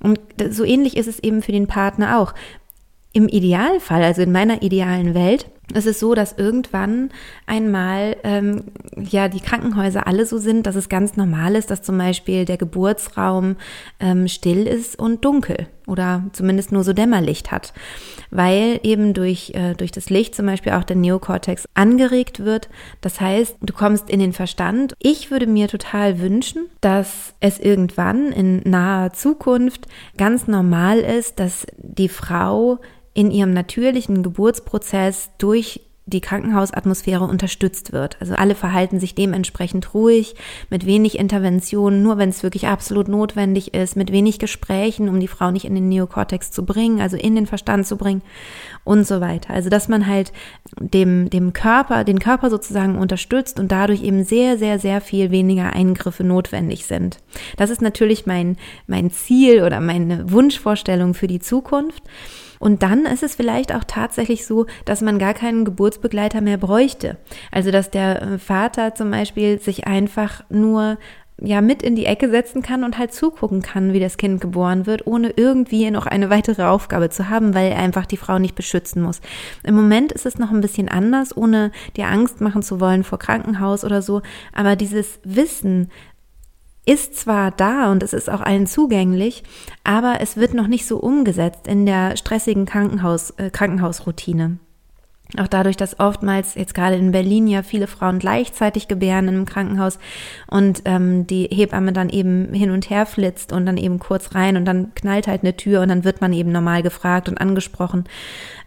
Und 0.04 0.20
so 0.50 0.66
ähnlich 0.66 0.98
ist 0.98 1.08
es 1.08 1.20
eben 1.20 1.42
für 1.42 1.54
den 1.54 1.66
Partner 1.66 2.20
auch. 2.20 2.34
Im 3.14 3.28
Idealfall, 3.28 4.04
also 4.04 4.22
in 4.22 4.32
meiner 4.32 4.64
idealen 4.64 5.14
Welt, 5.14 5.48
es 5.74 5.86
ist 5.86 6.00
so, 6.00 6.14
dass 6.14 6.34
irgendwann 6.34 7.10
einmal 7.46 8.18
ähm, 8.24 8.64
ja 8.98 9.30
die 9.30 9.40
Krankenhäuser 9.40 10.08
alle 10.08 10.26
so 10.26 10.38
sind, 10.38 10.68
dass 10.68 10.76
es 10.76 10.90
ganz 10.90 11.16
normal 11.16 11.56
ist, 11.56 11.72
dass 11.72 11.82
zum 11.82 11.98
Beispiel 11.98 12.46
der 12.46 12.58
Geburtsraum 12.58 13.56
ähm, 14.00 14.28
still 14.28 14.68
ist 14.68 15.00
und 15.00 15.24
dunkel 15.24 15.68
oder 15.88 16.24
zumindest 16.34 16.72
nur 16.72 16.84
so 16.84 16.94
Dämmerlicht 16.94 17.52
hat, 17.52 17.74
weil 18.30 18.80
eben 18.84 19.14
durch, 19.14 19.52
äh, 19.54 19.74
durch 19.74 19.92
das 19.92 20.10
Licht 20.10 20.36
zum 20.36 20.46
Beispiel 20.46 20.74
auch 20.74 20.84
der 20.84 20.96
Neokortex 20.96 21.68
angeregt 21.74 22.44
wird. 22.44 22.70
Das 23.02 23.22
heißt, 23.22 23.58
du 23.62 23.74
kommst 23.74 24.10
in 24.10 24.20
den 24.20 24.34
Verstand. 24.34 24.96
Ich 25.00 25.32
würde 25.32 25.48
mir 25.48 25.68
total 25.68 26.20
wünschen, 26.20 26.68
dass 26.82 27.34
es 27.40 27.60
irgendwann 27.60 28.32
in 28.32 28.62
naher 28.66 29.14
Zukunft 29.14 29.88
ganz 30.18 30.48
normal 30.48 31.00
ist, 31.00 31.40
dass 31.40 31.66
die 31.78 32.10
Frau 32.10 32.80
in 33.14 33.32
ihrem 33.32 33.54
natürlichen 33.54 34.24
Geburtsprozess 34.24 35.30
durch 35.38 35.82
die 36.06 36.20
Krankenhausatmosphäre 36.20 37.24
unterstützt 37.24 37.94
wird. 37.94 38.18
Also 38.20 38.34
alle 38.34 38.56
verhalten 38.56 39.00
sich 39.00 39.16
dementsprechend 39.16 39.94
ruhig, 39.94 40.36
mit 40.70 40.86
wenig 40.86 41.18
Interventionen, 41.18 42.04
nur 42.04 42.18
wenn 42.18 42.28
es 42.28 42.44
wirklich 42.44 42.68
absolut 42.68 43.08
notwendig 43.08 43.74
ist, 43.74 43.96
mit 43.96 44.12
wenig 44.12 44.38
Gesprächen, 44.38 45.08
um 45.08 45.22
die 45.22 45.30
Frau 45.30 45.50
nicht 45.52 45.64
in 45.64 45.76
den 45.76 45.88
Neokortex 45.88 46.52
zu 46.52 46.66
bringen, 46.66 47.00
also 47.00 47.16
in 47.16 47.36
den 47.36 47.48
Verstand 47.48 47.88
zu 47.88 47.96
bringen 47.96 48.22
und 48.84 49.08
so 49.08 49.22
weiter. 49.22 49.54
Also 49.54 49.70
dass 49.70 49.88
man 49.88 50.06
halt 50.06 50.34
dem, 50.78 51.30
dem 51.30 51.54
Körper, 51.54 52.04
den 52.04 52.20
Körper 52.20 52.50
sozusagen 52.50 52.98
unterstützt 52.98 53.58
und 53.58 53.72
dadurch 53.72 54.04
eben 54.04 54.26
sehr, 54.26 54.58
sehr, 54.58 54.80
sehr 54.80 55.00
viel 55.00 55.32
weniger 55.32 55.72
Eingriffe 55.72 56.26
notwendig 56.26 56.86
sind. 56.86 57.20
Das 57.56 57.70
ist 57.70 57.82
natürlich 57.82 58.26
mein, 58.26 58.58
mein 58.88 59.10
Ziel 59.10 59.64
oder 59.64 59.80
meine 59.80 60.30
Wunschvorstellung 60.30 61.14
für 61.14 61.28
die 61.28 61.40
Zukunft. 61.40 62.04
Und 62.64 62.82
dann 62.82 63.06
ist 63.06 63.24
es 63.24 63.36
vielleicht 63.36 63.76
auch 63.76 63.84
tatsächlich 63.86 64.46
so, 64.46 64.68
dass 64.86 65.02
man 65.02 65.20
gar 65.20 65.34
keinen 65.34 65.66
Geburtsbegleiter 65.66 66.40
mehr 66.40 66.56
bräuchte. 66.56 67.18
Also 67.52 67.72
dass 67.72 67.92
der 67.92 68.22
äh, 68.22 68.40
Vater 68.40 68.96
zum 68.96 69.12
Beispiel 69.12 69.60
sich 69.60 69.86
einfach 69.86 70.46
nur 70.50 70.98
ja 71.42 71.60
mit 71.60 71.84
in 71.84 71.98
die 71.98 72.06
Ecke 72.06 72.30
setzen 72.30 72.62
kann 72.62 72.86
und 72.86 72.98
halt 72.98 73.14
zugucken 73.14 73.62
kann, 73.62 73.92
wie 73.92 74.00
das 74.00 74.16
Kind 74.16 74.40
geboren 74.40 74.86
wird, 74.86 75.06
ohne 75.06 75.32
irgendwie 75.32 75.92
noch 75.92 76.06
eine 76.06 76.30
weitere 76.30 76.64
Aufgabe 76.64 77.10
zu 77.10 77.30
haben, 77.30 77.54
weil 77.54 77.70
er 77.70 77.80
einfach 77.80 78.06
die 78.06 78.16
Frau 78.16 78.40
nicht 78.40 78.56
beschützen 78.56 79.02
muss. 79.02 79.20
Im 79.64 79.76
Moment 79.76 80.14
ist 80.14 80.26
es 80.26 80.40
noch 80.40 80.52
ein 80.52 80.62
bisschen 80.62 80.88
anders, 80.88 81.36
ohne 81.36 81.72
dir 81.98 82.08
Angst 82.08 82.40
machen 82.40 82.64
zu 82.64 82.80
wollen 82.80 83.04
vor 83.04 83.20
Krankenhaus 83.20 83.84
oder 83.84 84.02
so, 84.02 84.22
aber 84.54 84.78
dieses 84.78 85.20
Wissen, 85.26 85.92
ist 86.86 87.16
zwar 87.16 87.52
da 87.52 87.92
und 87.92 88.04
es 88.04 88.14
ist 88.14 88.30
auch 88.30 88.42
allen 88.42 88.68
zugänglich, 88.68 89.44
aber 89.84 90.18
es 90.20 90.38
wird 90.38 90.54
noch 90.54 90.68
nicht 90.68 90.86
so 90.86 90.98
umgesetzt 90.98 91.68
in 91.68 91.86
der 91.86 92.18
stressigen 92.18 92.66
Krankenhaus, 92.66 93.32
äh, 93.32 93.50
Krankenhausroutine. 93.50 94.58
Auch 95.40 95.48
dadurch, 95.48 95.78
dass 95.78 96.00
oftmals 96.00 96.54
jetzt 96.54 96.76
gerade 96.76 96.96
in 96.96 97.12
Berlin 97.12 97.48
ja 97.48 97.64
viele 97.64 97.88
Frauen 97.88 98.20
gleichzeitig 98.20 98.88
gebären 98.88 99.28
im 99.28 99.46
Krankenhaus 99.46 99.98
und 100.48 100.84
ähm, 100.86 101.26
die 101.26 101.48
Hebamme 101.52 101.92
dann 101.92 102.10
eben 102.10 102.54
hin 102.54 102.70
und 102.70 102.90
her 102.92 103.08
flitzt 103.08 103.52
und 103.52 103.66
dann 103.66 103.78
eben 103.78 103.98
kurz 103.98 104.36
rein 104.36 104.58
und 104.58 104.66
dann 104.66 104.94
knallt 104.94 105.26
halt 105.26 105.42
eine 105.42 105.58
Tür 105.58 105.82
und 105.82 105.90
dann 105.90 106.04
wird 106.04 106.22
man 106.22 106.34
eben 106.34 106.52
normal 106.52 106.84
gefragt 106.84 107.30
und 107.30 107.40
angesprochen. 107.40 108.04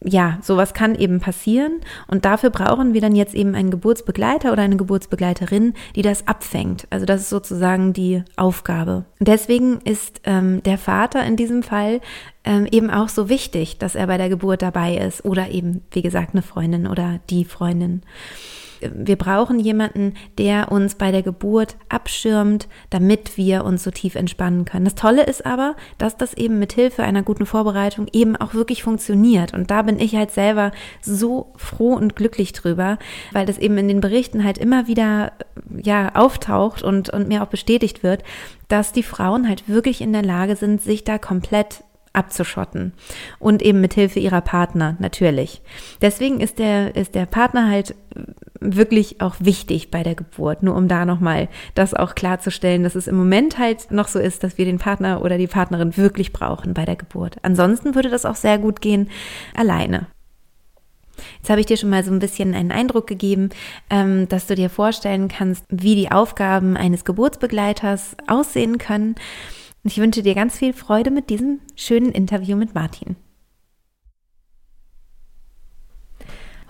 Ja, 0.02 0.38
sowas 0.42 0.75
kann 0.75 0.96
eben 0.96 1.20
passieren 1.20 1.80
und 2.08 2.25
dafür 2.25 2.50
brauchen 2.50 2.94
wir 2.94 3.00
dann 3.00 3.14
jetzt 3.14 3.35
eben 3.35 3.54
einen 3.54 3.70
Geburtsbegleiter 3.70 4.52
oder 4.52 4.62
eine 4.62 4.76
Geburtsbegleiterin, 4.76 5.75
die 5.94 6.02
das 6.02 6.26
abfängt. 6.26 6.88
Also 6.90 7.06
das 7.06 7.23
ist 7.23 7.30
sozusagen 7.30 7.92
die 7.92 8.25
Aufgabe. 8.37 9.04
Deswegen 9.20 9.78
ist 9.85 10.20
ähm, 10.25 10.62
der 10.64 10.78
Vater 10.78 11.25
in 11.25 11.37
diesem 11.37 11.62
Fall 11.62 12.00
ähm, 12.47 12.67
eben 12.71 12.91
auch 12.91 13.09
so 13.09 13.29
wichtig, 13.29 13.76
dass 13.79 13.95
er 13.95 14.07
bei 14.07 14.17
der 14.17 14.29
Geburt 14.29 14.62
dabei 14.62 14.97
ist 14.97 15.25
oder 15.25 15.50
eben, 15.50 15.83
wie 15.91 16.03
gesagt, 16.03 16.31
eine 16.33 16.43
Freundin 16.43 16.87
oder 16.87 17.21
die 17.29 17.45
Freundin. 17.45 18.03
Wir 18.81 19.17
brauchen 19.17 19.59
jemanden, 19.59 20.15
der 20.37 20.71
uns 20.71 20.97
bei 20.97 21.11
der 21.11 21.23
Geburt 21.23 21.76
abschirmt, 21.88 22.69
damit 22.91 23.38
wir 23.38 23.65
uns 23.65 23.83
so 23.83 23.91
tief 23.91 24.15
entspannen 24.15 24.67
können. 24.67 24.85
Das 24.85 24.95
Tolle 24.95 25.25
ist 25.25 25.47
aber, 25.47 25.76
dass 25.97 26.19
das 26.19 26.35
eben 26.35 26.59
mit 26.59 26.75
Hilfe 26.75 27.03
einer 27.03 27.23
guten 27.23 27.47
Vorbereitung 27.47 28.07
eben 28.12 28.37
auch 28.37 28.53
wirklich 28.53 28.83
funktioniert. 28.83 29.55
Und 29.55 29.71
da 29.71 29.81
bin 29.81 29.99
ich 29.99 30.15
halt 30.15 30.31
selber 30.31 30.73
so 31.00 31.55
froh 31.57 31.95
und 31.95 32.17
glücklich 32.17 32.53
drüber, 32.53 32.99
weil 33.33 33.47
das 33.47 33.57
eben 33.57 33.79
in 33.79 33.88
den 33.88 34.03
Berichten 34.03 34.45
halt 34.45 34.59
immer 34.59 34.87
wieder 34.87 35.33
ja 35.83 36.15
auftaucht 36.15 36.83
und, 36.83 37.09
und 37.09 37.29
mir 37.29 37.43
auch 37.43 37.49
bestätigt 37.49 38.03
wird, 38.03 38.23
dass 38.69 38.93
die 38.93 39.03
Frauen 39.03 39.49
halt 39.49 39.69
wirklich 39.69 40.00
in 40.03 40.12
der 40.12 40.23
Lage 40.23 40.55
sind, 40.55 40.83
sich 40.83 41.03
da 41.03 41.19
komplett 41.19 41.83
abzuschotten. 42.16 42.92
Und 43.38 43.62
eben 43.62 43.80
mit 43.80 43.94
Hilfe 43.94 44.18
ihrer 44.18 44.40
Partner, 44.40 44.96
natürlich. 44.99 45.62
Deswegen 46.00 46.40
ist 46.40 46.58
der, 46.58 46.96
ist 46.96 47.14
der 47.14 47.26
Partner 47.26 47.68
halt 47.68 47.94
wirklich 48.61 49.20
auch 49.20 49.37
wichtig 49.38 49.90
bei 49.90 50.02
der 50.02 50.14
Geburt. 50.14 50.62
Nur 50.62 50.75
um 50.75 50.88
da 50.88 51.04
nochmal 51.04 51.49
das 51.75 51.94
auch 51.94 52.14
klarzustellen, 52.14 52.82
dass 52.82 52.94
es 52.94 53.06
im 53.06 53.16
Moment 53.16 53.58
halt 53.58 53.90
noch 53.90 54.08
so 54.08 54.18
ist, 54.18 54.42
dass 54.42 54.58
wir 54.58 54.64
den 54.64 54.78
Partner 54.78 55.23
oder 55.23 55.38
die 55.38 55.46
Partnerin 55.46 55.96
wirklich 55.96 56.32
brauchen 56.32 56.75
bei 56.75 56.85
der 56.85 56.96
Geburt. 56.96 57.37
Ansonsten 57.42 57.94
würde 57.94 58.11
das 58.11 58.25
auch 58.25 58.37
sehr 58.37 58.58
gut 58.58 58.80
gehen 58.80 59.11
alleine. 59.54 60.06
Jetzt 61.38 61.50
habe 61.50 61.61
ich 61.61 61.66
dir 61.66 61.76
schon 61.76 61.90
mal 61.90 62.04
so 62.04 62.11
ein 62.11 62.18
bisschen 62.18 62.54
einen 62.54 62.73
Eindruck 62.73 63.06
gegeben, 63.06 63.50
ähm, 63.90 64.28
dass 64.28 64.46
du 64.46 64.54
dir 64.54 64.68
vorstellen 64.68 65.28
kannst, 65.28 65.64
wie 65.68 65.94
die 65.94 66.11
Aufgaben 66.11 66.76
eines 66.76 67.04
Geburtsbegleiters 67.04 68.16
aussehen 68.26 68.78
können. 68.78 69.14
Und 69.87 69.93
ich 69.93 70.00
wünsche 70.00 70.25
dir 70.25 70.35
ganz 70.35 70.59
viel 70.59 70.73
Freude 70.73 71.12
mit 71.12 71.31
diesem 71.31 71.61
schönen 71.76 72.11
Interview 72.11 72.57
mit 72.57 72.75
Martin. 72.75 73.14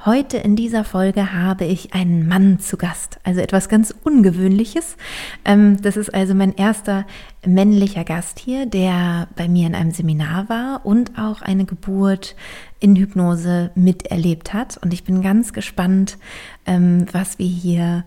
Heute 0.04 0.36
in 0.36 0.54
dieser 0.54 0.84
Folge 0.84 1.32
habe 1.32 1.64
ich 1.64 1.94
einen 1.94 2.28
Mann 2.28 2.58
zu 2.58 2.76
Gast, 2.76 3.18
also 3.24 3.40
etwas 3.40 3.70
ganz 3.70 3.94
Ungewöhnliches. 4.04 4.98
Ähm, 5.46 5.80
das 5.80 5.96
ist 5.96 6.12
also 6.14 6.34
mein 6.34 6.54
erster 6.54 7.06
männlicher 7.46 8.04
Gast 8.04 8.38
hier, 8.38 8.66
der 8.66 9.28
bei 9.34 9.48
mir 9.48 9.66
in 9.66 9.74
einem 9.74 9.92
Seminar 9.92 10.50
war 10.50 10.84
und 10.84 11.18
auch 11.18 11.40
eine 11.40 11.64
Geburt 11.64 12.36
in 12.80 12.96
Hypnose 12.96 13.70
miterlebt 13.74 14.52
hat. 14.52 14.76
Und 14.76 14.92
ich 14.92 15.04
bin 15.04 15.22
ganz 15.22 15.54
gespannt, 15.54 16.18
ähm, 16.66 17.06
was 17.12 17.38
wir 17.38 17.48
hier 17.48 18.04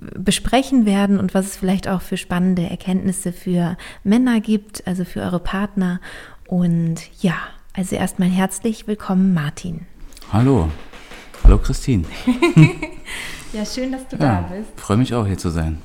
besprechen 0.00 0.86
werden 0.86 1.18
und 1.18 1.34
was 1.34 1.46
es 1.46 1.56
vielleicht 1.56 1.88
auch 1.88 2.00
für 2.00 2.16
spannende 2.16 2.68
Erkenntnisse 2.68 3.32
für 3.32 3.76
Männer 4.02 4.40
gibt, 4.40 4.86
also 4.86 5.04
für 5.04 5.20
eure 5.20 5.40
Partner. 5.40 6.00
Und 6.46 7.00
ja, 7.22 7.34
also 7.74 7.96
erstmal 7.96 8.28
herzlich 8.28 8.86
willkommen, 8.86 9.34
Martin. 9.34 9.86
Hallo. 10.32 10.68
Hallo, 11.44 11.58
Christine. 11.58 12.04
ja, 13.52 13.64
schön, 13.64 13.92
dass 13.92 14.06
du 14.08 14.16
ja, 14.16 14.42
da 14.42 14.54
bist. 14.54 14.70
Freue 14.76 14.96
mich 14.96 15.14
auch, 15.14 15.26
hier 15.26 15.38
zu 15.38 15.50
sein. 15.50 15.78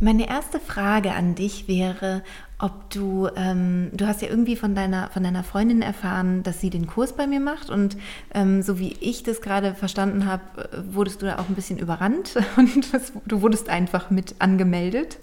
Meine 0.00 0.28
erste 0.28 0.58
Frage 0.58 1.12
an 1.12 1.34
dich 1.34 1.68
wäre, 1.68 2.22
ob 2.64 2.88
du, 2.88 3.28
ähm, 3.36 3.90
du 3.92 4.06
hast 4.06 4.22
ja 4.22 4.28
irgendwie 4.28 4.56
von 4.56 4.74
deiner, 4.74 5.10
von 5.10 5.22
deiner 5.22 5.44
Freundin 5.44 5.82
erfahren, 5.82 6.42
dass 6.42 6.62
sie 6.62 6.70
den 6.70 6.86
Kurs 6.86 7.14
bei 7.14 7.26
mir 7.26 7.38
macht 7.38 7.68
und 7.68 7.98
ähm, 8.32 8.62
so 8.62 8.78
wie 8.78 8.96
ich 9.00 9.22
das 9.22 9.42
gerade 9.42 9.74
verstanden 9.74 10.24
habe, 10.24 10.42
wurdest 10.90 11.20
du 11.20 11.26
da 11.26 11.38
auch 11.38 11.50
ein 11.50 11.54
bisschen 11.54 11.78
überrannt 11.78 12.36
und 12.56 12.94
das, 12.94 13.12
du 13.26 13.42
wurdest 13.42 13.68
einfach 13.68 14.08
mit 14.08 14.36
angemeldet. 14.38 15.18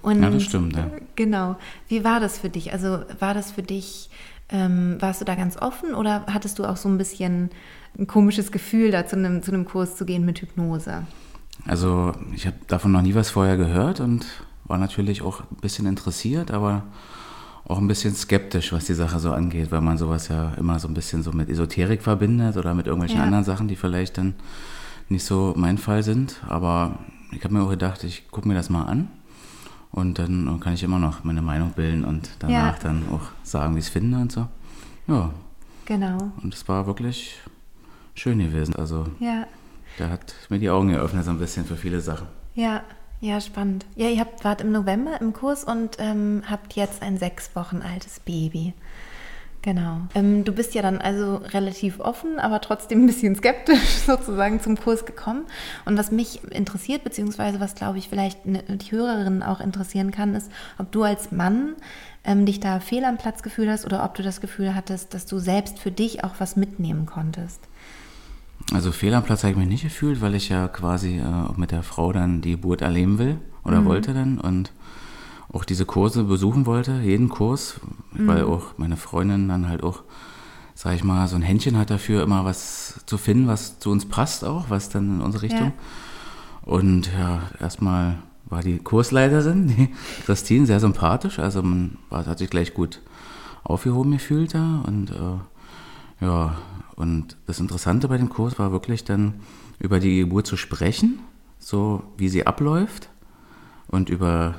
Und, 0.00 0.22
ja, 0.22 0.30
das 0.30 0.42
stimmt, 0.44 0.74
ja. 0.74 0.90
Genau. 1.16 1.56
Wie 1.88 2.02
war 2.02 2.18
das 2.18 2.38
für 2.38 2.48
dich? 2.48 2.72
Also 2.72 3.00
war 3.18 3.34
das 3.34 3.52
für 3.52 3.62
dich, 3.62 4.08
ähm, 4.48 4.96
warst 5.00 5.20
du 5.20 5.26
da 5.26 5.34
ganz 5.34 5.58
offen 5.58 5.94
oder 5.94 6.24
hattest 6.32 6.58
du 6.58 6.64
auch 6.64 6.78
so 6.78 6.88
ein 6.88 6.96
bisschen 6.96 7.50
ein 7.98 8.06
komisches 8.06 8.52
Gefühl, 8.52 8.90
da 8.90 9.06
zu 9.06 9.16
einem, 9.16 9.42
zu 9.42 9.52
einem 9.52 9.66
Kurs 9.66 9.96
zu 9.96 10.06
gehen 10.06 10.24
mit 10.24 10.40
Hypnose? 10.40 11.06
Also 11.66 12.14
ich 12.34 12.46
habe 12.46 12.56
davon 12.68 12.92
noch 12.92 13.02
nie 13.02 13.14
was 13.14 13.28
vorher 13.28 13.58
gehört 13.58 14.00
und 14.00 14.24
war 14.70 14.78
natürlich 14.78 15.20
auch 15.22 15.40
ein 15.40 15.60
bisschen 15.60 15.84
interessiert, 15.86 16.52
aber 16.52 16.84
auch 17.66 17.78
ein 17.78 17.88
bisschen 17.88 18.14
skeptisch, 18.14 18.72
was 18.72 18.84
die 18.84 18.94
Sache 18.94 19.18
so 19.18 19.32
angeht, 19.32 19.72
weil 19.72 19.80
man 19.80 19.98
sowas 19.98 20.28
ja 20.28 20.52
immer 20.54 20.78
so 20.78 20.86
ein 20.86 20.94
bisschen 20.94 21.24
so 21.24 21.32
mit 21.32 21.50
Esoterik 21.50 22.02
verbindet 22.02 22.56
oder 22.56 22.74
mit 22.74 22.86
irgendwelchen 22.86 23.18
ja. 23.18 23.24
anderen 23.24 23.44
Sachen, 23.44 23.66
die 23.66 23.74
vielleicht 23.74 24.16
dann 24.16 24.34
nicht 25.08 25.24
so 25.24 25.54
mein 25.56 25.76
Fall 25.76 26.04
sind. 26.04 26.40
Aber 26.48 27.00
ich 27.32 27.42
habe 27.42 27.52
mir 27.52 27.62
auch 27.62 27.70
gedacht, 27.70 28.04
ich 28.04 28.30
gucke 28.30 28.46
mir 28.46 28.54
das 28.54 28.70
mal 28.70 28.84
an 28.84 29.08
und 29.90 30.20
dann 30.20 30.60
kann 30.60 30.74
ich 30.74 30.84
immer 30.84 31.00
noch 31.00 31.24
meine 31.24 31.42
Meinung 31.42 31.72
bilden 31.72 32.04
und 32.04 32.30
danach 32.38 32.76
ja. 32.76 32.78
dann 32.80 33.02
auch 33.10 33.22
sagen, 33.42 33.74
wie 33.74 33.80
ich 33.80 33.86
es 33.86 33.90
finde 33.90 34.18
und 34.18 34.30
so. 34.30 34.46
Ja. 35.08 35.30
Genau. 35.86 36.30
Und 36.44 36.54
es 36.54 36.68
war 36.68 36.86
wirklich 36.86 37.40
schön 38.14 38.38
gewesen. 38.38 38.76
Also 38.76 39.06
ja. 39.18 39.48
der 39.98 40.10
hat 40.10 40.32
mir 40.48 40.60
die 40.60 40.70
Augen 40.70 40.90
geöffnet 40.90 41.24
so 41.24 41.32
ein 41.32 41.40
bisschen 41.40 41.64
für 41.64 41.76
viele 41.76 42.00
Sachen. 42.00 42.28
Ja. 42.54 42.82
Ja, 43.20 43.38
spannend. 43.40 43.84
Ja, 43.96 44.08
ihr 44.08 44.18
habt, 44.18 44.44
wart 44.44 44.62
im 44.62 44.72
November 44.72 45.20
im 45.20 45.34
Kurs 45.34 45.64
und 45.64 45.96
ähm, 45.98 46.42
habt 46.48 46.72
jetzt 46.72 47.02
ein 47.02 47.18
sechs 47.18 47.54
Wochen 47.54 47.82
altes 47.82 48.20
Baby. 48.20 48.72
Genau. 49.62 49.98
Ähm, 50.14 50.44
du 50.44 50.52
bist 50.52 50.74
ja 50.74 50.80
dann 50.80 51.02
also 51.02 51.36
relativ 51.36 52.00
offen, 52.00 52.38
aber 52.38 52.62
trotzdem 52.62 53.02
ein 53.02 53.06
bisschen 53.06 53.36
skeptisch 53.36 53.98
sozusagen 54.06 54.60
zum 54.62 54.78
Kurs 54.78 55.04
gekommen. 55.04 55.44
Und 55.84 55.98
was 55.98 56.10
mich 56.10 56.42
interessiert, 56.50 57.04
beziehungsweise 57.04 57.60
was 57.60 57.74
glaube 57.74 57.98
ich 57.98 58.08
vielleicht 58.08 58.46
ne, 58.46 58.62
die 58.62 58.90
Hörerinnen 58.90 59.42
auch 59.42 59.60
interessieren 59.60 60.12
kann, 60.12 60.34
ist, 60.34 60.50
ob 60.78 60.90
du 60.90 61.02
als 61.02 61.30
Mann 61.30 61.76
ähm, 62.24 62.46
dich 62.46 62.58
da 62.58 62.80
fehl 62.80 63.04
am 63.04 63.18
Platz 63.18 63.42
gefühlt 63.42 63.68
hast 63.68 63.84
oder 63.84 64.02
ob 64.02 64.14
du 64.14 64.22
das 64.22 64.40
Gefühl 64.40 64.74
hattest, 64.74 65.12
dass 65.12 65.26
du 65.26 65.38
selbst 65.38 65.78
für 65.78 65.90
dich 65.90 66.24
auch 66.24 66.36
was 66.38 66.56
mitnehmen 66.56 67.04
konntest. 67.04 67.60
Also 68.72 68.92
fehl 68.92 69.14
am 69.14 69.24
Platz 69.24 69.42
habe 69.42 69.52
ich 69.52 69.58
mich 69.58 69.68
nicht 69.68 69.82
gefühlt, 69.82 70.20
weil 70.20 70.34
ich 70.34 70.48
ja 70.48 70.68
quasi 70.68 71.18
äh, 71.18 71.48
auch 71.48 71.56
mit 71.56 71.72
der 71.72 71.82
Frau 71.82 72.12
dann 72.12 72.40
die 72.40 72.52
Geburt 72.52 72.82
erleben 72.82 73.18
will 73.18 73.38
oder 73.64 73.80
mhm. 73.80 73.86
wollte 73.86 74.14
dann 74.14 74.38
und 74.38 74.72
auch 75.52 75.64
diese 75.64 75.84
Kurse 75.84 76.24
besuchen 76.24 76.66
wollte, 76.66 77.00
jeden 77.02 77.28
Kurs, 77.28 77.80
mhm. 78.12 78.28
weil 78.28 78.44
auch 78.44 78.78
meine 78.78 78.96
Freundin 78.96 79.48
dann 79.48 79.68
halt 79.68 79.82
auch, 79.82 80.04
sag 80.74 80.94
ich 80.94 81.02
mal, 81.02 81.26
so 81.26 81.36
ein 81.36 81.42
Händchen 81.42 81.76
hat 81.76 81.90
dafür, 81.90 82.22
immer 82.22 82.44
was 82.44 83.00
zu 83.06 83.18
finden, 83.18 83.48
was 83.48 83.80
zu 83.80 83.90
uns 83.90 84.06
passt 84.06 84.44
auch, 84.44 84.70
was 84.70 84.88
dann 84.88 85.16
in 85.16 85.20
unsere 85.20 85.42
Richtung. 85.42 85.72
Ja. 86.64 86.72
Und 86.72 87.10
ja, 87.12 87.42
erstmal 87.58 88.18
war 88.46 88.62
die 88.62 88.78
Kursleiterin, 88.78 89.66
die 89.76 89.88
Christine, 90.24 90.66
sehr 90.66 90.80
sympathisch, 90.80 91.38
also 91.40 91.62
man 91.62 91.98
war, 92.08 92.24
hat 92.26 92.38
sich 92.38 92.50
gleich 92.50 92.72
gut 92.72 93.00
aufgehoben 93.64 94.12
gefühlt 94.12 94.54
da 94.54 94.82
und 94.86 95.10
äh, 95.10 95.49
Ja, 96.20 96.56
und 96.96 97.36
das 97.46 97.60
Interessante 97.60 98.08
bei 98.08 98.18
dem 98.18 98.28
Kurs 98.28 98.58
war 98.58 98.72
wirklich 98.72 99.04
dann 99.04 99.40
über 99.78 100.00
die 100.00 100.20
Geburt 100.20 100.46
zu 100.46 100.56
sprechen, 100.56 101.20
so 101.58 102.02
wie 102.16 102.28
sie 102.28 102.46
abläuft 102.46 103.08
und 103.88 104.10
über 104.10 104.54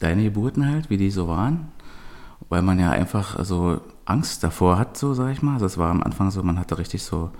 deine 0.00 0.24
Geburten 0.24 0.66
halt, 0.66 0.90
wie 0.90 0.96
die 0.96 1.10
so 1.10 1.28
waren, 1.28 1.68
weil 2.48 2.62
man 2.62 2.80
ja 2.80 2.90
einfach 2.90 3.44
so 3.44 3.80
Angst 4.04 4.42
davor 4.42 4.78
hat, 4.78 4.96
so 4.96 5.14
sag 5.14 5.30
ich 5.30 5.42
mal. 5.42 5.58
Das 5.58 5.78
war 5.78 5.90
am 5.90 6.02
Anfang 6.02 6.30
so, 6.30 6.42
man 6.42 6.58
hatte 6.58 6.78
richtig 6.78 7.04
so 7.04 7.30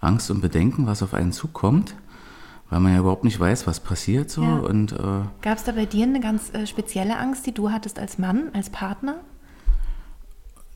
Angst 0.00 0.30
und 0.30 0.40
Bedenken, 0.40 0.86
was 0.86 1.02
auf 1.02 1.14
einen 1.14 1.32
zukommt, 1.32 1.94
weil 2.68 2.80
man 2.80 2.92
ja 2.92 2.98
überhaupt 2.98 3.24
nicht 3.24 3.38
weiß, 3.38 3.66
was 3.66 3.80
passiert 3.80 4.30
so. 4.30 4.42
Ja. 4.42 4.56
Und 4.56 4.92
äh, 4.92 5.22
gab 5.42 5.58
es 5.58 5.64
da 5.64 5.72
bei 5.72 5.86
dir 5.86 6.04
eine 6.04 6.20
ganz 6.20 6.52
äh, 6.52 6.66
spezielle 6.66 7.16
Angst, 7.18 7.46
die 7.46 7.52
du 7.52 7.70
hattest 7.70 8.00
als 8.00 8.18
Mann, 8.18 8.50
als 8.52 8.70
Partner? 8.70 9.20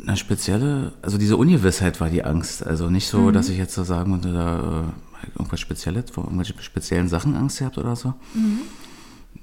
Eine 0.07 0.17
spezielle, 0.17 0.93
also 1.03 1.19
diese 1.19 1.37
Ungewissheit 1.37 2.01
war 2.01 2.11
die 2.11 2.25
Angst. 2.25 2.67
Also 2.67 2.91
nicht 2.91 3.09
so, 3.09 3.19
mhm. 3.19 3.33
dass 3.33 3.49
ich 3.49 3.59
jetzt 3.59 3.75
so 3.75 3.85
sagen 3.85 4.13
würde, 4.13 4.33
da 4.33 4.59
äh, 4.59 5.27
irgendwas 5.37 5.61
Spezielles, 5.61 6.11
vor 6.11 6.25
irgendwelchen 6.25 6.61
speziellen 6.61 7.09
Sachen 7.09 7.37
Angst 7.37 7.59
gehabt 7.59 7.79
oder 7.79 7.97
so. 7.97 8.15
Mhm 8.35 8.61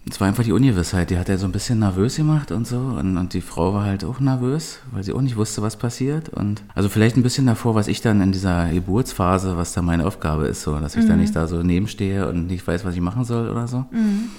es 0.10 0.22
war 0.22 0.28
einfach 0.28 0.44
die 0.44 0.52
Ungewissheit, 0.52 1.10
die 1.10 1.18
hat 1.18 1.28
er 1.28 1.38
so 1.38 1.46
ein 1.46 1.52
bisschen 1.52 1.80
nervös 1.80 2.16
gemacht 2.16 2.52
und 2.52 2.66
so. 2.66 2.78
Und, 2.78 3.18
und, 3.18 3.34
die 3.34 3.42
Frau 3.42 3.74
war 3.74 3.84
halt 3.84 4.06
auch 4.06 4.20
nervös, 4.20 4.80
weil 4.92 5.04
sie 5.04 5.14
auch 5.14 5.22
nicht 5.22 5.36
wusste, 5.36 5.62
was 5.62 5.76
passiert. 5.76 6.30
Und 6.30 6.64
also 6.76 6.88
vielleicht 6.90 7.18
ein 7.18 7.24
bisschen 7.24 7.46
davor, 7.46 7.76
was 7.76 7.88
ich 7.88 8.02
dann 8.02 8.22
in 8.22 8.32
dieser 8.32 8.70
Geburtsphase, 8.70 9.58
was 9.58 9.74
da 9.74 9.82
meine 9.82 10.06
Aufgabe 10.06 10.48
ist, 10.48 10.62
so, 10.62 10.80
dass 10.80 10.96
ich 10.96 11.04
mhm. 11.04 11.10
da 11.10 11.16
nicht 11.16 11.36
da 11.36 11.48
so 11.48 11.62
nebenstehe 11.62 12.28
und 12.28 12.48
nicht 12.48 12.66
weiß, 12.66 12.86
was 12.86 12.96
ich 12.96 13.02
machen 13.02 13.26
soll 13.26 13.50
oder 13.50 13.68
so. 13.68 13.86
Mhm. 13.92 14.30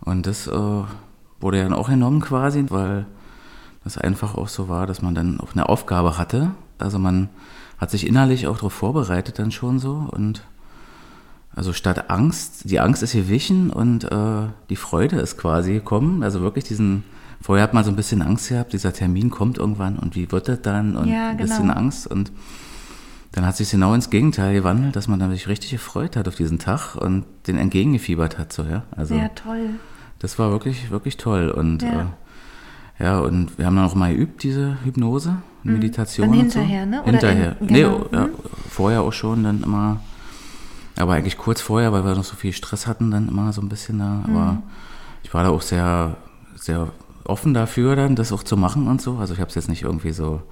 Und 0.00 0.26
das 0.26 0.46
äh, 0.46 0.82
wurde 1.40 1.62
dann 1.62 1.72
auch 1.72 1.88
enorm 1.88 2.20
quasi, 2.20 2.64
weil 2.68 3.06
das 3.88 3.98
einfach 3.98 4.34
auch 4.34 4.48
so 4.48 4.68
war, 4.68 4.86
dass 4.86 5.00
man 5.00 5.14
dann 5.14 5.40
auch 5.40 5.52
eine 5.52 5.68
Aufgabe 5.68 6.18
hatte. 6.18 6.50
Also 6.78 6.98
man 6.98 7.30
hat 7.78 7.90
sich 7.90 8.06
innerlich 8.06 8.46
auch 8.46 8.56
darauf 8.56 8.74
vorbereitet 8.74 9.38
dann 9.38 9.50
schon 9.50 9.78
so 9.78 10.08
und 10.10 10.42
also 11.56 11.72
statt 11.72 12.10
Angst, 12.10 12.70
die 12.70 12.78
Angst 12.78 13.02
ist 13.02 13.14
gewichen 13.14 13.70
und 13.70 14.04
äh, 14.04 14.48
die 14.68 14.76
Freude 14.76 15.16
ist 15.16 15.38
quasi 15.38 15.72
gekommen. 15.72 16.22
Also 16.22 16.42
wirklich 16.42 16.64
diesen, 16.64 17.02
vorher 17.40 17.64
hat 17.64 17.74
man 17.74 17.82
so 17.82 17.90
ein 17.90 17.96
bisschen 17.96 18.20
Angst 18.20 18.50
gehabt, 18.50 18.74
dieser 18.74 18.92
Termin 18.92 19.30
kommt 19.30 19.58
irgendwann 19.58 19.98
und 19.98 20.14
wie 20.14 20.30
wird 20.30 20.48
das 20.48 20.60
dann 20.62 20.96
und 20.96 21.08
ja, 21.08 21.30
genau. 21.30 21.30
ein 21.30 21.36
bisschen 21.38 21.70
Angst 21.70 22.06
und 22.06 22.30
dann 23.32 23.46
hat 23.46 23.56
sich 23.56 23.70
genau 23.70 23.94
ins 23.94 24.10
Gegenteil 24.10 24.54
gewandelt, 24.54 24.96
dass 24.96 25.08
man 25.08 25.18
dann 25.18 25.30
sich 25.30 25.48
richtig 25.48 25.70
gefreut 25.70 26.16
hat 26.16 26.28
auf 26.28 26.36
diesen 26.36 26.58
Tag 26.58 26.94
und 26.94 27.24
den 27.46 27.56
entgegengefiebert 27.56 28.38
hat, 28.38 28.52
so, 28.52 28.64
ja. 28.64 28.84
Also, 28.90 29.14
ja, 29.14 29.28
toll. 29.28 29.70
Das 30.18 30.38
war 30.38 30.50
wirklich, 30.50 30.90
wirklich 30.90 31.16
toll 31.16 31.50
und 31.50 31.82
ja. 31.82 32.02
Äh, 32.02 32.06
ja, 32.98 33.20
und 33.20 33.58
wir 33.58 33.66
haben 33.66 33.76
dann 33.76 33.84
auch 33.84 33.94
mal 33.94 34.14
geübt, 34.14 34.42
diese 34.42 34.78
Hypnose, 34.84 35.36
mhm. 35.62 35.72
Meditation. 35.74 36.28
Dann 36.28 36.38
hinterher, 36.38 36.84
so. 36.84 36.90
ne? 36.90 37.02
Oder 37.02 37.10
hinterher. 37.12 37.56
In, 37.60 37.66
genau. 37.66 38.08
Nee, 38.10 38.16
ja, 38.16 38.26
mhm. 38.26 38.30
vorher 38.68 39.02
auch 39.02 39.12
schon, 39.12 39.44
dann 39.44 39.62
immer 39.62 40.00
aber 40.98 41.14
eigentlich 41.14 41.38
kurz 41.38 41.60
vorher, 41.60 41.92
weil 41.92 42.04
wir 42.04 42.14
noch 42.14 42.24
so 42.24 42.34
viel 42.34 42.52
Stress 42.52 42.86
hatten, 42.86 43.10
dann 43.10 43.28
immer 43.28 43.52
so 43.52 43.60
ein 43.60 43.68
bisschen 43.68 43.98
da. 43.98 44.22
Aber 44.24 44.52
mhm. 44.52 44.62
ich 45.22 45.32
war 45.32 45.44
da 45.44 45.50
auch 45.50 45.62
sehr, 45.62 46.16
sehr 46.56 46.88
offen 47.24 47.54
dafür, 47.54 47.94
dann 47.94 48.16
das 48.16 48.32
auch 48.32 48.42
zu 48.42 48.56
machen 48.56 48.88
und 48.88 49.00
so. 49.00 49.16
Also 49.18 49.34
ich 49.34 49.40
habe 49.40 49.48
es 49.48 49.54
jetzt 49.54 49.68
nicht 49.68 49.82
irgendwie 49.82 50.12
so 50.12 50.42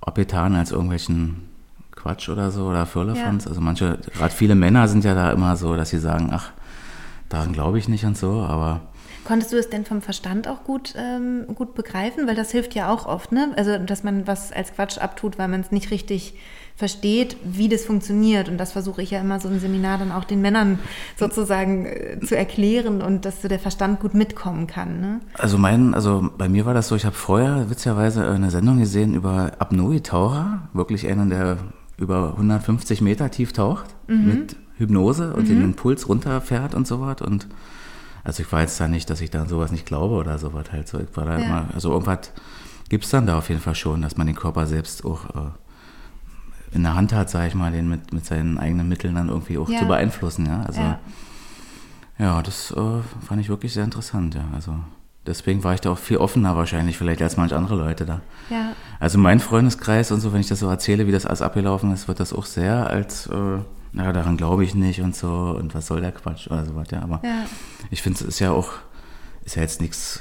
abgetan 0.00 0.54
als 0.56 0.72
irgendwelchen 0.72 1.48
Quatsch 1.92 2.28
oder 2.28 2.50
so 2.50 2.66
oder 2.66 2.86
Firlefanz. 2.86 3.44
Ja. 3.44 3.50
Also 3.50 3.60
manche, 3.60 3.98
gerade 4.16 4.34
viele 4.34 4.54
Männer 4.54 4.88
sind 4.88 5.04
ja 5.04 5.14
da 5.14 5.30
immer 5.30 5.56
so, 5.56 5.76
dass 5.76 5.90
sie 5.90 5.98
sagen, 5.98 6.30
ach, 6.32 6.50
daran 7.28 7.52
glaube 7.52 7.78
ich 7.78 7.88
nicht 7.88 8.04
und 8.04 8.16
so, 8.16 8.42
aber. 8.42 8.80
Konntest 9.24 9.52
du 9.52 9.56
es 9.56 9.70
denn 9.70 9.84
vom 9.84 10.02
Verstand 10.02 10.48
auch 10.48 10.64
gut, 10.64 10.94
ähm, 10.96 11.46
gut 11.54 11.74
begreifen? 11.74 12.26
Weil 12.26 12.34
das 12.34 12.50
hilft 12.50 12.74
ja 12.74 12.92
auch 12.92 13.06
oft, 13.06 13.32
ne? 13.32 13.52
Also, 13.56 13.78
dass 13.78 14.04
man 14.04 14.26
was 14.26 14.52
als 14.52 14.74
Quatsch 14.74 14.98
abtut, 14.98 15.38
weil 15.38 15.48
man 15.48 15.60
es 15.60 15.72
nicht 15.72 15.90
richtig 15.90 16.34
versteht, 16.76 17.36
wie 17.44 17.68
das 17.68 17.84
funktioniert. 17.84 18.48
Und 18.48 18.58
das 18.58 18.72
versuche 18.72 19.00
ich 19.00 19.12
ja 19.12 19.20
immer 19.20 19.38
so 19.38 19.48
im 19.48 19.60
Seminar 19.60 19.98
dann 19.98 20.10
auch 20.10 20.24
den 20.24 20.42
Männern 20.42 20.78
sozusagen 21.16 21.86
äh, 21.86 22.18
zu 22.20 22.36
erklären 22.36 23.00
und 23.00 23.24
dass 23.24 23.42
so 23.42 23.48
der 23.48 23.60
Verstand 23.60 24.00
gut 24.00 24.14
mitkommen 24.14 24.66
kann. 24.66 25.00
Ne? 25.00 25.20
Also 25.34 25.56
mein, 25.56 25.94
also 25.94 26.28
bei 26.36 26.48
mir 26.48 26.66
war 26.66 26.74
das 26.74 26.88
so, 26.88 26.96
ich 26.96 27.04
habe 27.04 27.14
vorher 27.14 27.70
witzigerweise 27.70 28.28
eine 28.28 28.50
Sendung 28.50 28.78
gesehen 28.78 29.14
über 29.14 29.52
Apnoe-Taucher, 29.58 30.68
wirklich 30.72 31.06
einen, 31.06 31.30
der 31.30 31.58
über 31.96 32.32
150 32.32 33.00
Meter 33.02 33.30
tief 33.30 33.52
taucht 33.52 33.94
mhm. 34.08 34.26
mit 34.26 34.56
Hypnose 34.76 35.32
und 35.32 35.48
mhm. 35.48 35.60
den 35.60 35.74
Puls 35.74 36.08
runterfährt 36.08 36.74
und 36.74 36.88
so 36.88 37.00
was. 37.00 37.22
Und 37.22 37.46
also 38.24 38.42
ich 38.42 38.50
weiß 38.50 38.78
da 38.78 38.88
nicht, 38.88 39.08
dass 39.10 39.20
ich 39.20 39.30
da 39.30 39.42
an 39.42 39.48
sowas 39.48 39.70
nicht 39.70 39.86
glaube 39.86 40.14
oder 40.14 40.38
sowas 40.38 40.72
halt 40.72 40.88
so. 40.88 40.98
Ich 40.98 41.14
war 41.14 41.26
da 41.26 41.38
ja. 41.38 41.44
immer, 41.44 41.68
also 41.74 41.92
irgendwas 41.92 42.32
gibt 42.88 43.04
es 43.04 43.10
dann 43.10 43.26
da 43.26 43.38
auf 43.38 43.50
jeden 43.50 43.60
Fall 43.60 43.74
schon, 43.74 44.02
dass 44.02 44.16
man 44.16 44.26
den 44.26 44.34
Körper 44.36 44.66
selbst 44.66 45.04
auch 45.04 45.24
äh, 45.30 45.50
in 46.72 46.82
der 46.82 46.94
Hand 46.94 47.12
hat, 47.12 47.30
sage 47.30 47.48
ich 47.48 47.54
mal, 47.54 47.70
den 47.70 47.88
mit, 47.88 48.12
mit 48.12 48.24
seinen 48.24 48.58
eigenen 48.58 48.88
Mitteln 48.88 49.14
dann 49.14 49.28
irgendwie 49.28 49.58
auch 49.58 49.68
ja. 49.68 49.78
zu 49.78 49.86
beeinflussen. 49.86 50.46
Ja, 50.46 50.62
also, 50.62 50.80
ja. 50.80 50.98
ja 52.18 52.42
das 52.42 52.70
äh, 52.72 53.00
fand 53.26 53.40
ich 53.40 53.48
wirklich 53.48 53.74
sehr 53.74 53.84
interessant. 53.84 54.34
Ja, 54.34 54.44
also 54.54 54.74
deswegen 55.26 55.62
war 55.62 55.74
ich 55.74 55.80
da 55.80 55.90
auch 55.90 55.98
viel 55.98 56.16
offener 56.16 56.56
wahrscheinlich 56.56 56.98
vielleicht 56.98 57.22
als 57.22 57.36
manche 57.36 57.56
andere 57.56 57.76
Leute 57.76 58.06
da. 58.06 58.22
Ja. 58.50 58.72
Also 59.00 59.18
mein 59.18 59.38
Freundeskreis 59.38 60.10
und 60.10 60.20
so, 60.20 60.32
wenn 60.32 60.40
ich 60.40 60.48
das 60.48 60.60
so 60.60 60.68
erzähle, 60.68 61.06
wie 61.06 61.12
das 61.12 61.26
alles 61.26 61.42
abgelaufen 61.42 61.92
ist, 61.92 62.08
wird 62.08 62.20
das 62.20 62.32
auch 62.32 62.46
sehr 62.46 62.88
als, 62.88 63.26
äh, 63.26 63.58
naja, 63.94 64.12
daran 64.12 64.36
glaube 64.36 64.64
ich 64.64 64.74
nicht 64.74 65.00
und 65.00 65.16
so 65.16 65.56
und 65.58 65.74
was 65.74 65.86
soll 65.86 66.00
der 66.00 66.12
Quatsch 66.12 66.48
oder 66.48 66.66
so 66.66 66.74
was, 66.74 66.90
ja. 66.90 67.02
Aber 67.02 67.20
ja. 67.24 67.44
ich 67.90 68.02
finde, 68.02 68.20
es 68.20 68.26
ist 68.26 68.38
ja 68.40 68.50
auch, 68.50 68.70
ist 69.44 69.56
ja 69.56 69.62
jetzt 69.62 69.80
nichts 69.80 70.20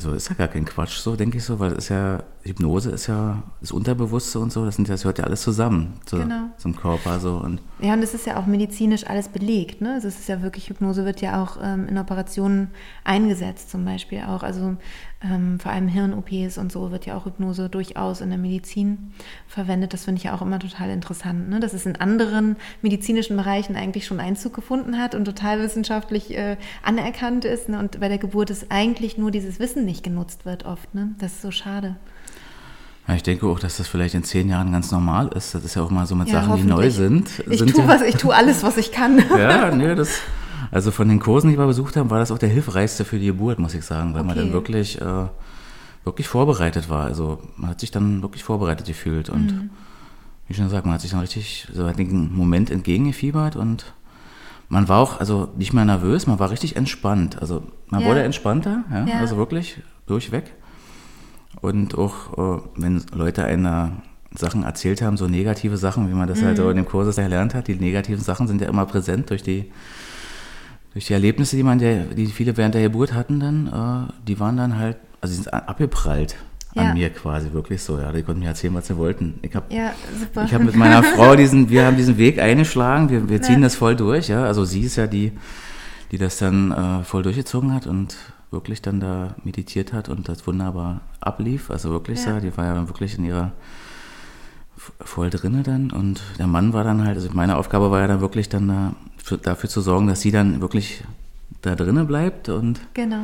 also 0.00 0.14
ist 0.14 0.30
ja 0.30 0.34
gar 0.34 0.48
kein 0.48 0.64
Quatsch, 0.64 0.96
so 0.96 1.14
denke 1.14 1.36
ich 1.36 1.44
so, 1.44 1.58
weil 1.58 1.72
es 1.72 1.84
ist 1.84 1.88
ja, 1.90 2.22
Hypnose 2.42 2.90
ist 2.90 3.06
ja 3.06 3.42
das 3.60 3.70
Unterbewusste 3.70 4.38
und 4.38 4.50
so, 4.50 4.64
das, 4.64 4.76
sind, 4.76 4.88
das 4.88 5.04
hört 5.04 5.18
ja 5.18 5.24
alles 5.24 5.42
zusammen 5.42 6.00
zu, 6.06 6.16
genau. 6.16 6.48
zum 6.56 6.74
Körper. 6.74 7.20
So. 7.20 7.36
Und 7.36 7.60
ja, 7.82 7.94
und 7.94 8.02
es 8.02 8.14
ist 8.14 8.26
ja 8.26 8.36
auch 8.36 8.46
medizinisch 8.46 9.06
alles 9.06 9.28
belegt. 9.28 9.80
Ne? 9.80 9.94
Also 9.94 10.08
es 10.08 10.18
ist 10.18 10.28
ja 10.28 10.42
wirklich, 10.42 10.68
Hypnose 10.68 11.04
wird 11.04 11.20
ja 11.20 11.42
auch 11.42 11.58
ähm, 11.62 11.88
in 11.88 11.98
Operationen 11.98 12.70
eingesetzt, 13.04 13.70
zum 13.70 13.84
Beispiel 13.84 14.20
auch. 14.20 14.42
Also 14.42 14.76
ähm, 15.22 15.58
vor 15.58 15.72
allem 15.72 15.88
Hirn-OPs 15.88 16.58
und 16.58 16.72
so 16.72 16.90
wird 16.90 17.06
ja 17.06 17.16
auch 17.16 17.24
Hypnose 17.24 17.68
durchaus 17.68 18.20
in 18.20 18.28
der 18.28 18.38
Medizin 18.38 19.12
verwendet. 19.46 19.92
Das 19.92 20.04
finde 20.04 20.18
ich 20.18 20.24
ja 20.24 20.34
auch 20.34 20.42
immer 20.42 20.58
total 20.58 20.90
interessant, 20.90 21.48
ne? 21.48 21.60
dass 21.60 21.72
es 21.72 21.86
in 21.86 21.96
anderen 21.96 22.56
medizinischen 22.82 23.36
Bereichen 23.36 23.76
eigentlich 23.76 24.06
schon 24.06 24.20
Einzug 24.20 24.54
gefunden 24.54 24.98
hat 24.98 25.14
und 25.14 25.24
total 25.24 25.60
wissenschaftlich 25.60 26.36
äh, 26.36 26.56
anerkannt 26.82 27.44
ist. 27.44 27.68
Ne? 27.68 27.78
Und 27.78 28.00
bei 28.00 28.08
der 28.08 28.18
Geburt 28.18 28.50
ist 28.50 28.66
eigentlich 28.70 29.16
nur 29.16 29.30
dieses 29.30 29.58
Wissen 29.58 29.84
nicht 29.84 30.02
genutzt 30.02 30.44
wird 30.44 30.66
oft. 30.66 30.94
Ne? 30.94 31.14
Das 31.18 31.32
ist 31.32 31.42
so 31.42 31.50
schade. 31.50 31.96
Ja, 33.08 33.14
ich 33.14 33.22
denke 33.22 33.46
auch, 33.46 33.58
dass 33.58 33.76
das 33.76 33.88
vielleicht 33.88 34.14
in 34.14 34.24
zehn 34.24 34.48
Jahren 34.48 34.72
ganz 34.72 34.90
normal 34.92 35.28
ist. 35.28 35.54
Das 35.54 35.64
ist 35.64 35.74
ja 35.74 35.82
auch 35.82 35.90
mal 35.90 36.06
so 36.06 36.14
mit 36.14 36.28
ja, 36.28 36.42
Sachen, 36.42 36.56
die 36.56 36.62
neu 36.62 36.90
sind. 36.90 37.28
Ich 37.48 37.58
sind 37.58 37.74
tue 37.74 37.88
was, 37.88 38.02
ich 38.02 38.16
tue 38.16 38.34
alles, 38.34 38.62
was 38.62 38.76
ich 38.76 38.92
kann. 38.92 39.22
Ja, 39.36 39.74
nee, 39.74 39.94
das 39.94 40.20
also 40.70 40.90
von 40.90 41.08
den 41.08 41.18
Kursen, 41.18 41.50
die 41.50 41.58
wir 41.58 41.66
besucht 41.66 41.96
haben, 41.96 42.10
war 42.10 42.18
das 42.18 42.30
auch 42.30 42.38
der 42.38 42.48
hilfreichste 42.48 43.04
für 43.04 43.18
die 43.18 43.26
Geburt, 43.26 43.58
muss 43.58 43.74
ich 43.74 43.84
sagen, 43.84 44.14
weil 44.14 44.20
okay. 44.20 44.28
man 44.28 44.36
dann 44.36 44.52
wirklich, 44.52 45.00
äh, 45.00 45.26
wirklich 46.04 46.28
vorbereitet 46.28 46.88
war. 46.88 47.04
Also 47.04 47.40
man 47.56 47.70
hat 47.70 47.80
sich 47.80 47.90
dann 47.90 48.22
wirklich 48.22 48.44
vorbereitet 48.44 48.86
gefühlt 48.86 49.28
und 49.28 49.52
mhm. 49.52 49.70
wie 50.46 50.54
schon 50.54 50.64
gesagt, 50.64 50.86
man 50.86 50.94
hat 50.94 51.00
sich 51.00 51.10
dann 51.10 51.20
richtig 51.20 51.66
so 51.72 51.84
einen 51.84 52.34
Moment 52.34 52.70
entgegengefiebert 52.70 53.56
und 53.56 53.92
man 54.68 54.88
war 54.88 55.00
auch 55.00 55.18
also 55.18 55.48
nicht 55.56 55.72
mehr 55.72 55.84
nervös, 55.84 56.28
man 56.28 56.38
war 56.38 56.50
richtig 56.50 56.76
entspannt. 56.76 57.40
Also 57.40 57.64
man 57.88 58.02
ja. 58.02 58.06
wurde 58.06 58.22
entspannter, 58.22 58.84
ja, 58.90 59.06
ja. 59.06 59.18
also 59.18 59.36
wirklich 59.36 59.82
durchweg. 60.06 60.52
Und 61.60 61.96
auch 61.96 62.58
äh, 62.58 62.62
wenn 62.76 63.02
Leute 63.12 63.44
einer 63.44 63.92
Sachen 64.34 64.62
erzählt 64.62 65.02
haben, 65.02 65.16
so 65.16 65.26
negative 65.26 65.76
Sachen, 65.76 66.08
wie 66.08 66.14
man 66.14 66.28
das 66.28 66.40
mhm. 66.40 66.46
halt 66.46 66.56
so 66.56 66.70
in 66.70 66.76
dem 66.76 66.86
Kurs 66.86 67.18
erlernt 67.18 67.54
hat, 67.54 67.68
die 67.68 67.74
negativen 67.74 68.22
Sachen 68.22 68.46
sind 68.46 68.60
ja 68.60 68.68
immer 68.68 68.86
präsent 68.86 69.30
durch 69.30 69.42
die 69.42 69.70
durch 70.92 71.06
die 71.06 71.12
Erlebnisse, 71.12 71.56
die 71.56 71.62
man 71.62 71.78
der, 71.78 72.04
die 72.04 72.26
viele 72.26 72.56
während 72.56 72.74
der 72.74 72.82
Geburt 72.82 73.14
hatten, 73.14 73.40
dann, 73.40 73.66
äh, 73.68 74.12
die 74.26 74.40
waren 74.40 74.56
dann 74.56 74.76
halt, 74.76 74.96
also 75.20 75.32
die 75.32 75.42
sind 75.42 75.52
abgeprallt 75.52 76.36
an 76.74 76.86
ja. 76.86 76.94
mir 76.94 77.10
quasi 77.10 77.52
wirklich 77.52 77.82
so. 77.82 77.98
Ja, 77.98 78.12
die 78.12 78.22
konnten 78.22 78.40
mir 78.40 78.48
erzählen, 78.48 78.74
was 78.74 78.86
sie 78.86 78.96
wollten. 78.96 79.38
Ich 79.42 79.54
habe 79.54 79.74
ja, 79.74 79.92
ich 80.44 80.54
hab 80.54 80.62
mit 80.62 80.76
meiner 80.76 81.02
Frau 81.16 81.34
diesen, 81.34 81.68
wir 81.68 81.84
haben 81.84 81.96
diesen 81.96 82.16
Weg 82.16 82.38
eingeschlagen, 82.38 83.10
wir, 83.10 83.28
wir 83.28 83.42
ziehen 83.42 83.56
ja. 83.56 83.62
das 83.62 83.74
voll 83.74 83.96
durch. 83.96 84.28
Ja, 84.28 84.44
also 84.44 84.64
sie 84.64 84.82
ist 84.82 84.96
ja 84.96 85.06
die, 85.06 85.32
die 86.12 86.18
das 86.18 86.38
dann 86.38 86.72
äh, 86.72 87.04
voll 87.04 87.22
durchgezogen 87.22 87.74
hat 87.74 87.86
und 87.86 88.16
wirklich 88.50 88.82
dann 88.82 89.00
da 89.00 89.34
meditiert 89.44 89.92
hat 89.92 90.08
und 90.08 90.28
das 90.28 90.46
wunderbar 90.46 91.00
ablief. 91.20 91.70
Also 91.70 91.90
wirklich 91.90 92.24
ja. 92.24 92.34
so, 92.34 92.40
die 92.40 92.56
war 92.56 92.66
ja 92.66 92.88
wirklich 92.88 93.18
in 93.18 93.24
ihrer 93.24 93.52
voll 95.00 95.28
drinne 95.30 95.62
dann 95.62 95.90
und 95.90 96.22
der 96.38 96.46
Mann 96.46 96.72
war 96.72 96.84
dann 96.84 97.04
halt, 97.04 97.16
also 97.16 97.28
meine 97.32 97.56
Aufgabe 97.56 97.90
war 97.90 98.00
ja 98.00 98.06
dann 98.06 98.22
wirklich 98.22 98.48
dann 98.48 98.68
da 98.68 98.94
für, 99.18 99.36
dafür 99.36 99.68
zu 99.68 99.82
sorgen, 99.82 100.06
dass 100.06 100.22
sie 100.22 100.30
dann 100.30 100.62
wirklich 100.62 101.04
da 101.60 101.74
drinnen 101.74 102.06
bleibt 102.06 102.48
und 102.48 102.80
genau 102.94 103.22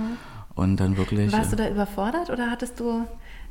und 0.57 0.79
dann 0.79 0.97
wirklich. 0.97 1.33
Warst 1.33 1.53
du 1.53 1.57
da 1.57 1.69
überfordert 1.69 2.31
oder 2.31 2.51
hattest 2.51 2.81
du 2.81 3.05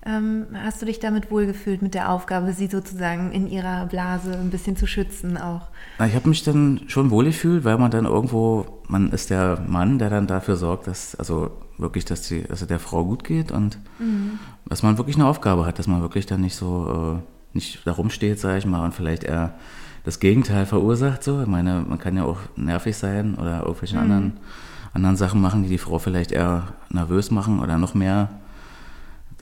ähm, 0.05 0.45
hast 0.53 0.81
du 0.81 0.85
dich 0.85 0.99
damit 0.99 1.31
wohlgefühlt 1.31 1.81
mit 1.81 1.95
der 1.95 2.11
Aufgabe, 2.11 2.53
sie 2.53 2.67
sozusagen 2.67 3.31
in 3.31 3.47
ihrer 3.47 3.87
Blase 3.87 4.37
ein 4.37 4.51
bisschen 4.51 4.77
zu 4.77 4.85
schützen 4.85 5.35
auch? 5.37 5.69
Na, 5.97 6.05
ich 6.05 6.13
habe 6.13 6.29
mich 6.29 6.43
dann 6.43 6.81
schon 6.87 7.09
wohlgefühlt, 7.09 7.63
weil 7.63 7.79
man 7.79 7.89
dann 7.89 8.05
irgendwo, 8.05 8.67
man 8.87 9.11
ist 9.11 9.31
der 9.31 9.63
Mann, 9.67 9.97
der 9.97 10.11
dann 10.11 10.27
dafür 10.27 10.57
sorgt, 10.57 10.85
dass 10.85 11.15
also 11.15 11.49
wirklich, 11.79 12.05
dass, 12.05 12.27
die, 12.27 12.43
es 12.47 12.65
der 12.67 12.79
Frau 12.79 13.03
gut 13.03 13.23
geht 13.23 13.51
und 13.51 13.79
mhm. 13.97 14.37
dass 14.67 14.83
man 14.83 14.99
wirklich 14.99 15.15
eine 15.15 15.25
Aufgabe 15.25 15.65
hat, 15.65 15.79
dass 15.79 15.87
man 15.87 16.01
wirklich 16.01 16.27
dann 16.27 16.41
nicht 16.41 16.55
so 16.55 17.19
äh, 17.19 17.55
nicht 17.55 17.79
da 17.85 17.93
rumsteht, 17.93 18.39
sage 18.39 18.59
ich 18.59 18.65
mal, 18.67 18.85
und 18.85 18.93
vielleicht 18.93 19.23
eher 19.23 19.55
das 20.03 20.19
Gegenteil 20.19 20.67
verursacht. 20.67 21.23
So, 21.23 21.41
ich 21.41 21.47
meine, 21.47 21.83
man 21.87 21.97
kann 21.97 22.15
ja 22.15 22.25
auch 22.25 22.37
nervig 22.55 22.95
sein 22.95 23.35
oder 23.35 23.63
irgendwelche 23.63 23.95
mhm. 23.95 24.01
anderen, 24.01 24.33
anderen 24.95 25.17
Sachen 25.17 25.41
machen, 25.41 25.63
die 25.63 25.69
die 25.69 25.77
Frau 25.77 25.99
vielleicht 25.99 26.31
eher 26.31 26.73
nervös 26.89 27.31
machen 27.31 27.59
oder 27.59 27.77
noch 27.77 27.93
mehr 27.93 28.29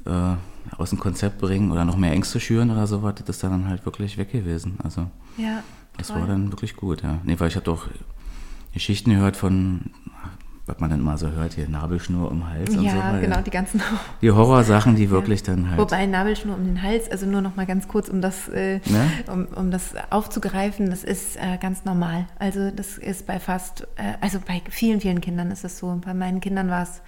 äh, 0.06 0.36
aus 0.78 0.90
dem 0.90 1.00
Konzept 1.00 1.40
bringen 1.40 1.72
oder 1.72 1.86
noch 1.86 1.98
mehr 1.98 2.12
Ängste 2.12 2.40
schüren 2.40 2.72
oder 2.72 2.88
so, 2.88 3.04
war 3.04 3.14
das 3.14 3.40
dann 3.40 3.68
halt 3.68 3.86
wirklich 3.86 4.18
weg 4.18 4.32
gewesen. 4.32 4.78
Also 4.84 5.08
ja, 5.38 5.64
das 5.98 6.10
war 6.10 6.26
dann 6.26 6.52
wirklich 6.52 6.76
gut, 6.76 7.04
ja. 7.04 7.20
Nee, 7.24 7.40
weil 7.40 7.50
ich 7.50 7.56
habe 7.56 7.66
doch 7.66 7.88
Geschichten 8.74 9.12
gehört 9.12 9.38
von 9.38 9.92
was 10.66 10.80
man 10.80 10.90
dann 10.90 11.02
mal 11.02 11.18
so 11.18 11.30
hört, 11.30 11.54
hier 11.54 11.68
Nabelschnur 11.68 12.32
um 12.32 12.40
den 12.40 12.50
Hals 12.50 12.74
ja, 12.74 12.80
und 12.80 12.90
so. 12.90 12.96
Ja, 12.96 13.20
genau, 13.20 13.42
die 13.42 13.52
ganzen 13.52 13.82
Die 14.22 14.32
Horrorsachen, 14.32 14.96
die 14.96 15.10
wirklich 15.10 15.42
ja. 15.42 15.48
dann 15.48 15.70
halt. 15.70 15.80
Wobei 15.80 16.06
Nabelschnur 16.06 16.56
um 16.56 16.64
den 16.64 16.82
Hals, 16.82 17.12
also 17.12 17.26
nur 17.26 17.42
noch 17.42 17.58
mal 17.58 17.66
ganz 17.66 17.90
kurz, 17.90 18.08
um 18.08 18.22
das, 18.22 18.48
äh, 18.48 18.80
ne? 18.86 19.12
um, 19.32 19.46
um 19.48 19.72
das 19.72 19.94
aufzugreifen, 20.10 20.90
das 20.90 21.04
ist 21.04 21.36
äh, 21.36 21.58
ganz 21.58 21.84
normal. 21.84 22.28
Also 22.40 22.72
das 22.72 22.98
ist 22.98 23.28
bei 23.28 23.40
fast, 23.40 23.88
äh, 23.98 24.14
also 24.22 24.40
bei 24.40 24.62
vielen, 24.70 25.02
vielen 25.02 25.20
Kindern 25.20 25.52
ist 25.52 25.66
es 25.66 25.78
so. 25.78 26.00
Bei 26.04 26.14
meinen 26.14 26.40
Kindern 26.40 26.70
war 26.70 26.84
es 26.84 27.02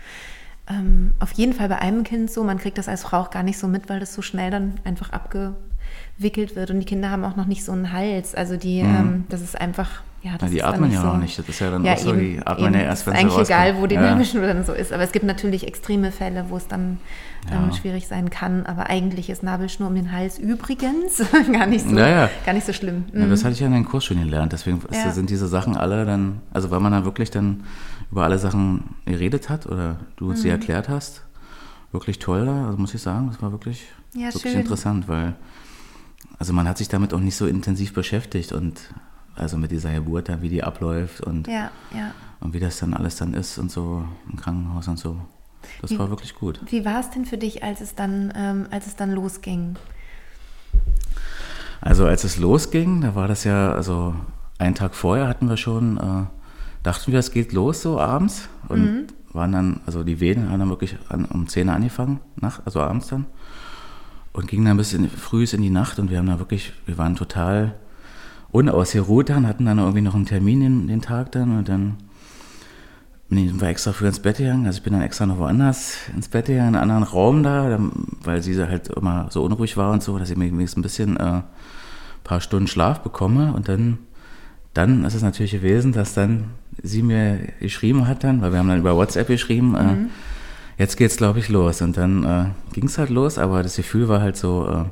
ähm, 0.69 1.13
auf 1.19 1.31
jeden 1.33 1.53
Fall 1.53 1.69
bei 1.69 1.79
einem 1.79 2.03
Kind 2.03 2.29
so. 2.29 2.43
Man 2.43 2.57
kriegt 2.57 2.77
das 2.77 2.89
als 2.89 3.03
Frau 3.03 3.21
auch 3.21 3.29
gar 3.29 3.43
nicht 3.43 3.57
so 3.57 3.67
mit, 3.69 3.87
weil 3.87 4.01
das 4.01 4.13
so 4.13 4.21
schnell 4.21 4.51
dann 4.51 4.81
einfach 4.83 5.11
abgewickelt 5.11 6.57
wird. 6.57 6.71
Und 6.71 6.79
die 6.81 6.85
Kinder 6.85 7.09
haben 7.09 7.23
auch 7.23 7.37
noch 7.37 7.45
nicht 7.45 7.63
so 7.63 7.71
einen 7.71 7.93
Hals. 7.93 8.35
Also 8.35 8.57
die, 8.57 8.83
mhm. 8.83 8.95
ähm, 8.95 9.25
das 9.29 9.41
ist 9.41 9.59
einfach 9.59 10.01
ja, 10.25 10.39
das 10.39 10.49
ja, 10.49 10.55
die 10.55 10.63
atmen 10.63 10.91
ja 10.91 11.01
so, 11.01 11.07
auch 11.09 11.17
nicht. 11.17 11.37
Das 11.37 11.47
ist 11.47 11.59
ja 11.59 11.69
dann 11.69 11.85
ja, 11.85 11.93
auch 11.93 11.97
so, 11.99 12.09
eben, 12.09 12.19
die 12.19 12.39
atmen 12.43 12.65
eben. 12.65 12.73
ja 12.73 12.81
erst, 12.81 13.05
wenn 13.05 13.13
sie 13.13 13.19
Eigentlich 13.19 13.37
egal, 13.37 13.77
wo 13.77 13.85
die 13.85 13.93
ja. 13.93 14.15
Dann 14.15 14.65
so 14.65 14.73
ist. 14.73 14.91
Aber 14.91 15.03
es 15.03 15.11
gibt 15.11 15.23
natürlich 15.23 15.67
extreme 15.67 16.11
Fälle, 16.11 16.45
wo 16.49 16.57
es 16.57 16.67
dann 16.67 16.97
ähm, 17.51 17.71
schwierig 17.73 18.07
sein 18.07 18.31
kann. 18.31 18.65
Aber 18.65 18.89
eigentlich 18.89 19.29
ist 19.29 19.43
Nabelschnur 19.43 19.87
um 19.87 19.93
den 19.93 20.11
Hals 20.11 20.39
übrigens 20.39 21.21
gar 21.53 21.67
nicht 21.67 21.87
so, 21.87 21.95
ja, 21.95 22.27
Gar 22.43 22.53
nicht 22.53 22.65
so 22.65 22.73
schlimm. 22.73 23.05
Mhm. 23.13 23.29
das 23.29 23.43
hatte 23.43 23.53
ich 23.53 23.59
ja 23.59 23.67
in 23.67 23.73
den 23.73 23.85
Kurs 23.85 24.03
schon 24.03 24.19
gelernt. 24.19 24.51
Deswegen 24.51 24.81
ist, 24.89 25.13
sind 25.13 25.29
diese 25.29 25.47
Sachen 25.47 25.77
alle 25.77 26.05
dann, 26.05 26.41
also 26.51 26.71
weil 26.71 26.79
man 26.79 26.91
dann 26.91 27.05
wirklich 27.05 27.29
dann 27.29 27.63
über 28.11 28.23
alle 28.23 28.39
Sachen 28.39 28.95
geredet 29.05 29.49
hat 29.49 29.67
oder 29.67 29.97
du 30.15 30.29
mhm. 30.29 30.35
sie 30.35 30.49
erklärt 30.49 30.89
hast, 30.89 31.21
wirklich 31.91 32.17
toll 32.17 32.47
da. 32.47 32.65
Also 32.65 32.79
muss 32.79 32.95
ich 32.95 33.01
sagen, 33.01 33.27
das 33.27 33.43
war 33.43 33.51
wirklich, 33.51 33.85
wirklich 34.15 34.55
interessant, 34.55 35.07
weil 35.07 35.35
also 36.39 36.51
man 36.51 36.67
hat 36.67 36.79
sich 36.79 36.87
damit 36.87 37.13
auch 37.13 37.19
nicht 37.19 37.35
so 37.35 37.45
intensiv 37.45 37.93
beschäftigt 37.93 38.53
und 38.53 38.89
also 39.35 39.57
mit 39.57 39.71
dieser 39.71 39.93
Geburt 39.93 40.29
wie 40.41 40.49
die 40.49 40.63
abläuft 40.63 41.21
und, 41.21 41.47
ja, 41.47 41.71
ja. 41.93 42.11
und 42.39 42.53
wie 42.53 42.59
das 42.59 42.79
dann 42.79 42.93
alles 42.93 43.17
dann 43.17 43.33
ist 43.33 43.57
und 43.57 43.71
so 43.71 44.05
im 44.31 44.37
Krankenhaus 44.37 44.87
und 44.87 44.97
so. 44.97 45.17
Das 45.81 45.91
wie, 45.91 45.99
war 45.99 46.09
wirklich 46.09 46.35
gut. 46.35 46.61
Wie 46.67 46.85
war 46.85 46.99
es 46.99 47.09
denn 47.09 47.25
für 47.25 47.37
dich, 47.37 47.63
als 47.63 47.81
es 47.81 47.95
dann, 47.95 48.31
ähm, 48.35 48.67
als 48.71 48.87
es 48.87 48.95
dann 48.95 49.11
losging? 49.11 49.75
Also 51.81 52.05
als 52.05 52.23
es 52.23 52.37
losging, 52.37 53.01
da 53.01 53.15
war 53.15 53.27
das 53.27 53.43
ja, 53.43 53.73
also 53.73 54.15
einen 54.57 54.75
Tag 54.75 54.95
vorher 54.95 55.27
hatten 55.27 55.49
wir 55.49 55.57
schon, 55.57 55.97
äh, 55.97 56.25
dachten 56.83 57.11
wir, 57.11 57.19
es 57.19 57.31
geht 57.31 57.51
los 57.51 57.81
so 57.81 57.99
abends 57.99 58.47
und 58.69 58.83
mhm. 58.83 59.07
waren 59.33 59.51
dann, 59.51 59.81
also 59.85 60.03
die 60.03 60.19
Wehen 60.19 60.49
haben 60.49 60.59
dann 60.59 60.69
wirklich 60.69 60.97
an, 61.09 61.25
um 61.25 61.47
10 61.47 61.67
Uhr 61.67 61.73
angefangen, 61.73 62.19
nach, 62.35 62.61
also 62.65 62.79
abends 62.81 63.07
dann 63.07 63.25
und 64.35 64.47
gingen 64.47 64.65
dann 64.65 64.77
bis 64.77 64.93
in, 64.93 65.09
früh 65.09 65.45
in 65.45 65.61
die 65.61 65.69
Nacht 65.69 65.97
und 65.97 66.09
wir 66.09 66.17
haben 66.17 66.27
da 66.27 66.39
wirklich, 66.39 66.73
wir 66.85 66.97
waren 66.97 67.15
total 67.15 67.75
unausgeruht 68.55 69.29
dann, 69.29 69.47
hatten 69.47 69.65
dann 69.65 69.79
irgendwie 69.79 70.01
noch 70.01 70.15
einen 70.15 70.25
Termin 70.25 70.61
den, 70.61 70.87
den 70.87 71.01
Tag 71.01 71.31
dann 71.33 71.57
und 71.57 71.67
dann 71.67 71.97
bin 73.27 73.37
ich 73.39 73.61
extra 73.61 73.91
früh 73.91 74.07
ins 74.07 74.19
Bett 74.19 74.37
gegangen. 74.37 74.65
Also 74.65 74.77
ich 74.77 74.83
bin 74.83 74.93
dann 74.93 75.01
extra 75.01 75.25
noch 75.25 75.39
woanders 75.39 75.97
ins 76.15 76.29
Bett 76.29 76.45
gegangen, 76.45 76.69
in 76.69 76.75
einen 76.75 76.91
anderen 76.91 77.03
Raum 77.03 77.43
da, 77.43 77.79
weil 78.23 78.41
sie 78.41 78.55
halt 78.63 78.87
immer 78.89 79.27
so 79.29 79.43
unruhig 79.43 79.77
war 79.77 79.91
und 79.91 80.03
so, 80.03 80.17
dass 80.17 80.29
ich 80.29 80.37
mir 80.37 80.45
wenigstens 80.45 80.77
ein 80.77 80.83
bisschen 80.83 81.17
äh, 81.17 81.41
paar 82.23 82.39
Stunden 82.39 82.67
Schlaf 82.67 83.01
bekomme. 83.01 83.53
Und 83.53 83.67
dann, 83.67 83.97
dann 84.73 85.03
ist 85.03 85.15
es 85.15 85.21
natürlich 85.21 85.51
gewesen, 85.51 85.91
dass 85.91 86.13
dann 86.13 86.45
sie 86.81 87.01
mir 87.01 87.39
geschrieben 87.59 88.07
hat 88.07 88.23
dann, 88.23 88.41
weil 88.41 88.51
wir 88.51 88.59
haben 88.59 88.69
dann 88.69 88.79
über 88.79 88.95
WhatsApp 88.95 89.27
geschrieben, 89.27 89.75
äh, 89.75 89.83
mhm. 89.83 90.05
äh, 90.05 90.09
jetzt 90.77 90.95
geht's 90.95 91.17
glaube 91.17 91.39
ich 91.39 91.49
los. 91.49 91.81
Und 91.81 91.97
dann 91.97 92.23
äh, 92.23 92.45
ging 92.73 92.85
es 92.85 92.97
halt 92.97 93.09
los, 93.09 93.37
aber 93.37 93.63
das 93.63 93.75
Gefühl 93.75 94.07
war 94.07 94.21
halt 94.21 94.37
so, 94.37 94.67
äh, 94.69 94.85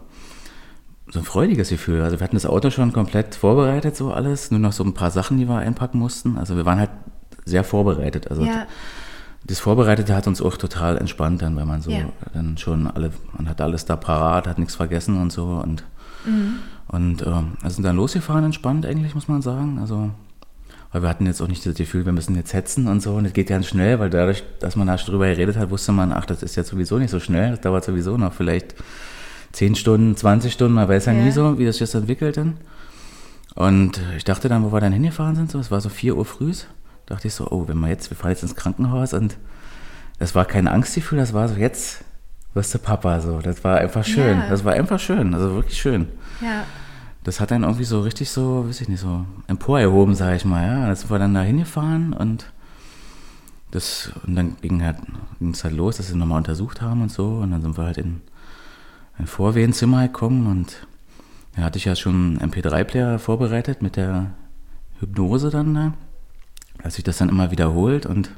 so 1.14 1.20
ein 1.20 1.26
freudiges 1.26 1.70
Gefühl. 1.70 2.02
Also 2.02 2.20
wir 2.20 2.24
hatten 2.24 2.36
das 2.36 2.48
Auto 2.48 2.72
schon 2.72 2.92
komplett 2.92 3.36
vorbereitet, 3.36 3.96
so 3.96 4.12
alles. 4.12 4.50
Nur 4.50 4.60
noch 4.60 4.74
so 4.74 4.84
ein 4.84 4.96
paar 4.96 5.12
Sachen, 5.12 5.38
die 5.38 5.48
wir 5.48 5.58
einpacken 5.58 6.00
mussten. 6.00 6.40
Also 6.40 6.56
wir 6.56 6.66
waren 6.66 6.80
halt 6.80 6.90
sehr 7.46 7.64
vorbereitet. 7.64 8.32
Also 8.32 8.44
ja. 8.44 8.66
das 9.44 9.60
Vorbereitete 9.60 10.16
hat 10.16 10.26
uns 10.26 10.42
auch 10.42 10.58
total 10.58 10.98
entspannt 10.98 11.44
dann, 11.44 11.56
weil 11.56 11.66
man 11.66 11.84
so 11.84 11.92
ja. 11.92 12.06
dann 12.34 12.58
schon 12.58 12.88
alle, 12.88 13.12
man 13.38 13.48
hat 13.48 13.62
alles 13.62 13.86
da 13.86 13.96
parat, 13.96 14.48
hat 14.48 14.58
nichts 14.58 14.74
vergessen 14.74 15.22
und 15.22 15.32
so. 15.32 15.46
Und, 15.64 15.84
mhm. 16.26 16.56
und 16.88 17.22
äh, 17.22 17.30
also 17.62 17.76
sind 17.76 17.84
dann 17.84 17.98
losgefahren 17.98 18.46
entspannt 18.46 18.84
eigentlich, 18.84 19.14
muss 19.14 19.28
man 19.28 19.44
sagen. 19.44 19.78
Also 19.80 20.10
weil 20.92 21.04
wir 21.04 21.10
hatten 21.10 21.28
jetzt 21.28 21.42
auch 21.42 21.48
nicht 21.48 21.64
das 21.64 21.76
Gefühl, 21.76 22.06
wir 22.06 22.12
müssen 22.12 22.36
jetzt 22.36 22.54
hetzen 22.54 22.88
und 22.88 23.04
so. 23.04 23.14
Und 23.14 23.26
es 23.26 23.34
geht 23.34 23.50
ganz 23.50 23.68
schnell, 23.68 24.00
weil 24.00 24.10
dadurch, 24.10 24.44
dass 24.60 24.76
man 24.76 24.88
da 24.88 24.96
drüber 24.96 25.28
geredet 25.28 25.58
hat, 25.58 25.70
wusste 25.70 25.92
man, 25.92 26.12
ach, 26.12 26.26
das 26.26 26.42
ist 26.42 26.56
jetzt 26.56 26.70
sowieso 26.70 26.98
nicht 26.98 27.12
so 27.12 27.20
schnell. 27.20 27.52
Das 27.52 27.62
dauert 27.62 27.84
sowieso 27.84 28.18
noch 28.18 28.34
vielleicht 28.34 28.74
10 29.54 29.76
Stunden, 29.76 30.16
20 30.16 30.52
Stunden, 30.52 30.74
man 30.74 30.90
weiß 30.90 31.06
ja, 31.06 31.14
ja. 31.14 31.24
nie 31.24 31.32
so, 31.32 31.58
wie 31.58 31.66
das 31.66 31.80
jetzt 31.80 31.94
entwickelt 31.94 32.38
dann. 32.38 32.58
Und 33.56 34.02
ich 34.18 34.24
dachte 34.24 34.50
dann, 34.50 34.64
wo 34.64 34.74
wir 34.74 34.82
dann 34.82 34.94
hingefahren 34.94 35.36
sind, 35.36 35.52
so, 35.52 35.60
es 35.60 35.72
war 35.72 35.80
so 35.80 35.90
4 35.90 36.18
Uhr 36.18 36.26
früh, 36.26 36.52
dachte 37.06 37.28
ich 37.28 37.36
so, 37.36 37.48
oh, 37.52 37.68
wenn 37.68 37.80
wir 37.80 37.88
jetzt, 37.88 38.10
wir 38.10 38.18
fahren 38.18 38.32
jetzt 38.32 38.44
ins 38.44 38.56
Krankenhaus 38.56 39.14
und 39.14 39.38
das 40.18 40.34
war 40.34 40.46
kein 40.46 40.68
Angstgefühl, 40.68 41.20
das 41.20 41.34
war 41.34 41.48
so, 41.48 41.56
jetzt 41.56 42.04
wirst 42.56 42.74
du 42.74 42.80
Papa, 42.80 43.20
so, 43.22 43.40
das 43.40 43.64
war 43.64 43.78
einfach 43.78 44.04
schön, 44.04 44.40
ja. 44.40 44.50
das 44.50 44.66
war 44.66 44.74
einfach 44.74 45.00
schön, 45.00 45.34
also 45.36 45.54
wirklich 45.54 45.80
schön. 45.80 46.08
Ja. 46.42 46.64
Das 47.24 47.40
hat 47.40 47.52
dann 47.52 47.64
irgendwie 47.64 47.86
so 47.86 48.02
richtig 48.02 48.32
so, 48.32 48.68
weiß 48.68 48.82
ich 48.82 48.90
nicht, 48.90 49.00
so 49.00 49.26
emporgehoben, 49.48 50.16
sag 50.16 50.36
ich 50.36 50.46
mal, 50.46 50.66
ja. 50.66 50.88
Das 50.88 51.10
war 51.12 51.20
dann 51.20 51.36
da 51.36 51.42
hingefahren 51.42 52.14
und 52.14 52.52
das, 53.70 54.12
und 54.26 54.36
dann 54.36 54.56
ging 54.62 54.84
halt, 54.84 54.98
halt 55.42 55.76
los, 55.76 55.98
dass 55.98 56.08
sie 56.08 56.16
nochmal 56.16 56.40
untersucht 56.40 56.82
haben 56.82 57.04
und 57.04 57.12
so 57.12 57.38
und 57.38 57.52
dann 57.52 57.62
sind 57.62 57.78
wir 57.78 57.86
halt 57.86 57.98
in 58.00 58.22
ein 59.18 59.28
Vorwehenzimmer 59.28 60.04
gekommen 60.04 60.48
und 60.48 60.88
da 61.56 61.64
hatte 61.64 61.78
ich 61.78 61.86
ja 61.86 61.96
schon 61.96 62.40
einen 62.40 62.52
MP3-Player 62.52 63.20
vorbereitet 63.20 63.82
mit 63.82 63.96
der 63.96 64.32
Hypnose 65.00 65.50
dann 65.50 65.74
da, 65.74 65.94
dass 66.82 66.96
sich 66.96 67.04
das 67.04 67.18
dann 67.18 67.30
immer 67.30 67.52
wiederholt 67.52 68.06
und 68.06 68.32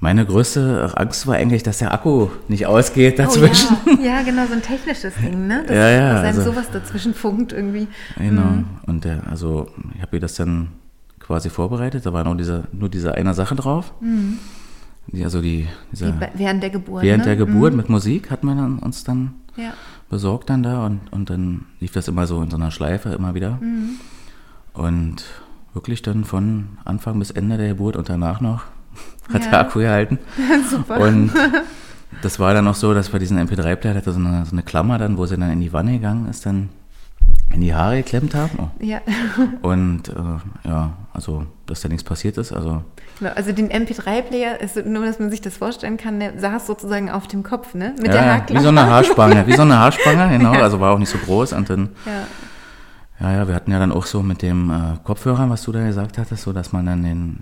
meine 0.00 0.26
größte 0.26 0.92
Angst 0.96 1.26
war 1.26 1.36
eigentlich, 1.36 1.62
dass 1.62 1.78
der 1.78 1.94
Akku 1.94 2.28
nicht 2.48 2.66
ausgeht 2.66 3.18
dazwischen. 3.18 3.76
Oh, 3.86 3.90
ja. 4.02 4.18
ja. 4.18 4.22
genau, 4.22 4.44
so 4.46 4.52
ein 4.52 4.60
technisches 4.60 5.14
Ding, 5.14 5.46
ne? 5.46 5.64
Das, 5.66 5.74
ja, 5.74 5.88
ja. 5.88 6.12
Dass 6.12 6.24
einem 6.24 6.38
also, 6.38 6.52
sowas 6.52 6.70
dazwischen 6.70 7.14
funkt 7.14 7.54
irgendwie. 7.54 7.88
Genau. 8.18 8.42
Mhm. 8.42 8.64
Und 8.86 9.04
der, 9.04 9.26
also 9.30 9.68
ich 9.94 10.02
habe 10.02 10.16
mir 10.16 10.20
das 10.20 10.34
dann 10.34 10.68
quasi 11.20 11.48
vorbereitet. 11.48 12.04
Da 12.04 12.12
war 12.12 12.22
noch 12.24 12.36
diese, 12.36 12.64
nur 12.72 12.90
diese 12.90 13.14
eine 13.14 13.32
Sache 13.32 13.54
drauf. 13.54 13.94
Mhm. 14.00 14.38
Die, 15.06 15.24
also 15.24 15.40
die, 15.40 15.68
diese, 15.90 16.12
die, 16.12 16.38
während 16.38 16.62
der 16.62 16.70
Geburt. 16.70 17.02
Während 17.02 17.24
ne? 17.24 17.34
der 17.34 17.36
Geburt 17.36 17.72
mhm. 17.72 17.78
mit 17.78 17.88
Musik 17.88 18.30
hat 18.30 18.44
man 18.44 18.78
uns 18.80 19.04
dann 19.04 19.34
ja. 19.56 19.72
besorgt 20.08 20.50
dann 20.50 20.62
da 20.62 20.86
und, 20.86 21.12
und 21.12 21.30
dann 21.30 21.66
lief 21.80 21.92
das 21.92 22.08
immer 22.08 22.26
so 22.26 22.42
in 22.42 22.50
so 22.50 22.56
einer 22.56 22.70
Schleife 22.70 23.10
immer 23.10 23.34
wieder. 23.34 23.58
Mhm. 23.60 24.00
Und 24.72 25.24
wirklich 25.72 26.02
dann 26.02 26.24
von 26.24 26.78
Anfang 26.84 27.18
bis 27.18 27.30
Ende 27.30 27.56
der 27.56 27.68
Geburt 27.68 27.96
und 27.96 28.08
danach 28.08 28.40
noch 28.40 28.64
hat 29.32 29.44
ja. 29.44 29.50
der 29.50 29.60
Akku 29.60 29.80
gehalten. 29.80 30.18
Super. 30.70 30.98
Und 31.00 31.32
das 32.22 32.38
war 32.38 32.54
dann 32.54 32.66
auch 32.68 32.74
so, 32.74 32.94
dass 32.94 33.08
bei 33.08 33.18
diesem 33.18 33.38
MP3-Player 33.38 33.94
hatte 33.94 34.12
so 34.12 34.18
eine, 34.18 34.44
so 34.44 34.52
eine 34.52 34.62
Klammer 34.62 34.98
dann, 34.98 35.18
wo 35.18 35.26
sie 35.26 35.36
dann 35.36 35.50
in 35.50 35.60
die 35.60 35.72
Wanne 35.72 35.92
gegangen 35.92 36.28
ist, 36.28 36.46
dann 36.46 36.68
in 37.52 37.60
die 37.60 37.74
Haare 37.74 37.98
geklemmt 37.98 38.34
haben. 38.34 38.58
Oh. 38.58 38.68
Ja. 38.84 39.00
Und 39.62 40.08
äh, 40.08 40.68
ja, 40.68 40.96
also, 41.12 41.46
dass 41.66 41.80
da 41.80 41.88
nichts 41.88 42.04
passiert 42.04 42.36
ist. 42.38 42.52
Also, 42.52 42.82
genau, 43.18 43.32
also 43.34 43.52
den 43.52 43.70
MP3-Player, 43.70 44.58
nur 44.84 45.04
dass 45.04 45.18
man 45.18 45.30
sich 45.30 45.40
das 45.40 45.56
vorstellen 45.56 45.96
kann, 45.96 46.20
der 46.20 46.38
saß 46.38 46.66
sozusagen 46.66 47.10
auf 47.10 47.26
dem 47.26 47.42
Kopf, 47.42 47.74
ne? 47.74 47.94
Mit 47.96 48.06
ja, 48.06 48.12
der 48.12 48.26
Haarklammer. 48.26 48.60
Wie 48.60 48.64
so 48.64 48.68
eine 48.68 48.86
Haarspange, 48.86 49.46
wie 49.46 49.54
so 49.54 49.62
eine 49.62 49.78
Haarspange, 49.78 50.28
genau. 50.38 50.54
Ja. 50.54 50.62
Also 50.62 50.80
war 50.80 50.92
auch 50.92 50.98
nicht 50.98 51.10
so 51.10 51.18
groß. 51.18 51.52
Und 51.52 51.70
dann, 51.70 51.90
ja. 52.06 53.26
ja, 53.26 53.36
ja, 53.38 53.48
wir 53.48 53.54
hatten 53.54 53.70
ja 53.70 53.78
dann 53.78 53.92
auch 53.92 54.06
so 54.06 54.22
mit 54.22 54.42
dem 54.42 54.70
äh, 54.70 54.98
Kopfhörer, 55.02 55.48
was 55.50 55.62
du 55.62 55.72
da 55.72 55.84
gesagt 55.84 56.18
hattest, 56.18 56.42
so 56.42 56.52
dass 56.52 56.72
man 56.72 56.86
dann 56.86 57.02
den, 57.02 57.40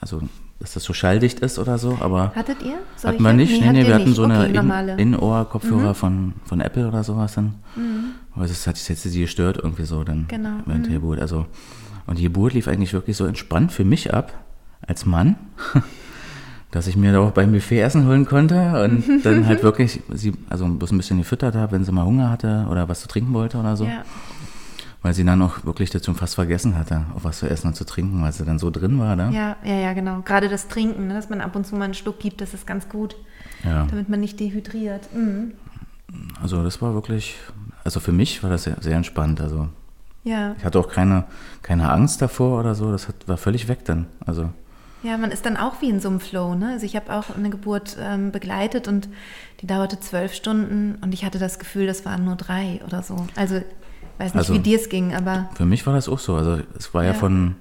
also 0.00 0.22
dass 0.60 0.74
das 0.74 0.84
so 0.84 0.92
schalldicht 0.92 1.40
ist 1.40 1.58
oder 1.58 1.76
so, 1.78 1.98
aber 2.00 2.32
hattet 2.34 2.62
ihr? 2.62 2.78
Solche? 2.96 3.14
Hatten 3.14 3.22
wir 3.22 3.32
nicht, 3.34 3.60
nee, 3.60 3.66
nee, 3.66 3.82
nee 3.82 3.86
wir 3.86 3.94
hatten 3.94 4.14
so 4.14 4.24
okay, 4.24 4.56
eine 4.58 4.94
In-Ohr-Kopfhörer 4.96 5.90
mhm. 5.90 5.94
von, 5.94 6.32
von 6.44 6.60
Apple 6.60 6.88
oder 6.88 7.04
sowas 7.04 7.34
dann. 7.34 7.56
Mhm. 7.76 8.14
Aber 8.34 8.46
das 8.46 8.66
hat 8.66 8.76
sich 8.76 8.88
jetzt 8.88 9.04
gestört 9.12 9.58
irgendwie 9.62 9.84
so 9.84 10.04
dann 10.04 10.26
genau. 10.28 10.60
während 10.64 10.86
mhm. 10.86 10.90
der 10.90 11.00
Geburt. 11.00 11.20
Also, 11.20 11.46
und 12.06 12.18
die 12.18 12.22
Geburt 12.22 12.54
lief 12.54 12.68
eigentlich 12.68 12.92
wirklich 12.92 13.16
so 13.16 13.26
entspannt 13.26 13.72
für 13.72 13.84
mich 13.84 14.14
ab, 14.14 14.32
als 14.86 15.06
Mann, 15.06 15.36
dass 16.70 16.86
ich 16.86 16.96
mir 16.96 17.12
da 17.12 17.20
auch 17.20 17.30
beim 17.30 17.52
Buffet 17.52 17.80
Essen 17.80 18.06
holen 18.06 18.26
konnte 18.26 18.84
und 18.84 19.04
dann 19.24 19.46
halt 19.46 19.62
wirklich 19.62 20.00
sie, 20.12 20.32
also 20.50 20.66
bloß 20.66 20.92
ein 20.92 20.96
bisschen 20.96 21.18
gefüttert 21.18 21.54
habe, 21.54 21.72
wenn 21.72 21.84
sie 21.84 21.92
mal 21.92 22.04
Hunger 22.04 22.30
hatte 22.30 22.66
oder 22.70 22.88
was 22.88 23.00
zu 23.00 23.08
trinken 23.08 23.32
wollte 23.32 23.58
oder 23.58 23.76
so. 23.76 23.84
Ja 23.84 24.04
weil 25.04 25.12
sie 25.12 25.22
dann 25.22 25.42
auch 25.42 25.66
wirklich 25.66 25.90
dazu 25.90 26.14
fast 26.14 26.34
vergessen 26.34 26.78
hatte, 26.78 27.04
auch 27.14 27.24
was 27.24 27.40
zu 27.40 27.46
essen 27.46 27.66
und 27.68 27.74
zu 27.74 27.84
trinken, 27.84 28.22
weil 28.22 28.32
sie 28.32 28.46
dann 28.46 28.58
so 28.58 28.70
drin 28.70 28.98
war. 28.98 29.14
Ne? 29.16 29.30
Ja, 29.34 29.56
ja, 29.62 29.74
ja, 29.78 29.92
genau. 29.92 30.22
Gerade 30.22 30.48
das 30.48 30.66
Trinken, 30.66 31.08
ne? 31.08 31.14
dass 31.14 31.28
man 31.28 31.42
ab 31.42 31.54
und 31.54 31.66
zu 31.66 31.76
mal 31.76 31.84
einen 31.84 31.92
Schluck 31.92 32.18
gibt, 32.20 32.40
das 32.40 32.54
ist 32.54 32.66
ganz 32.66 32.88
gut, 32.88 33.14
ja. 33.64 33.84
damit 33.84 34.08
man 34.08 34.20
nicht 34.20 34.40
dehydriert. 34.40 35.14
Mhm. 35.14 35.52
Also 36.40 36.64
das 36.64 36.80
war 36.80 36.94
wirklich, 36.94 37.36
also 37.84 38.00
für 38.00 38.12
mich 38.12 38.42
war 38.42 38.48
das 38.48 38.62
sehr, 38.62 38.78
sehr 38.80 38.96
entspannt. 38.96 39.42
Also 39.42 39.68
Ja. 40.22 40.54
ich 40.56 40.64
hatte 40.64 40.78
auch 40.78 40.88
keine, 40.88 41.24
keine 41.60 41.90
Angst 41.90 42.22
davor 42.22 42.58
oder 42.60 42.74
so. 42.74 42.90
Das 42.90 43.06
hat, 43.06 43.28
war 43.28 43.36
völlig 43.36 43.68
weg 43.68 43.84
dann. 43.84 44.06
Also 44.24 44.48
Ja, 45.04 45.16
man 45.18 45.30
ist 45.30 45.44
dann 45.46 45.56
auch 45.56 45.80
wie 45.82 45.90
in 45.90 46.00
so 46.00 46.08
einem 46.08 46.18
Flow. 46.20 46.54
Ne? 46.54 46.70
Also 46.72 46.86
ich 46.86 46.96
habe 46.96 47.12
auch 47.14 47.36
eine 47.36 47.50
Geburt 47.50 47.96
ähm, 48.00 48.32
begleitet 48.32 48.88
und 48.88 49.08
die 49.60 49.66
dauerte 49.66 50.00
zwölf 50.00 50.32
Stunden 50.34 50.96
und 51.02 51.12
ich 51.14 51.24
hatte 51.24 51.38
das 51.38 51.58
Gefühl, 51.58 51.86
das 51.86 52.04
waren 52.04 52.24
nur 52.24 52.36
drei 52.36 52.80
oder 52.86 53.02
so. 53.02 53.26
Also 53.36 53.56
weiß 54.18 54.34
nicht, 54.34 54.36
Also- 54.36 54.54
wie 54.54 54.58
dir 54.60 54.78
es 54.78 54.88
ging, 54.88 55.14
aber 55.14 55.48
für 55.54 55.66
mich 55.66 55.86
war 55.86 55.92
das 55.94 56.08
auch 56.08 56.18
so. 56.18 56.34
Also 56.34 56.58
es 56.78 56.92
war 56.94 57.04
ja, 57.04 57.10
Ja. 57.12 57.14
von, 57.14 57.54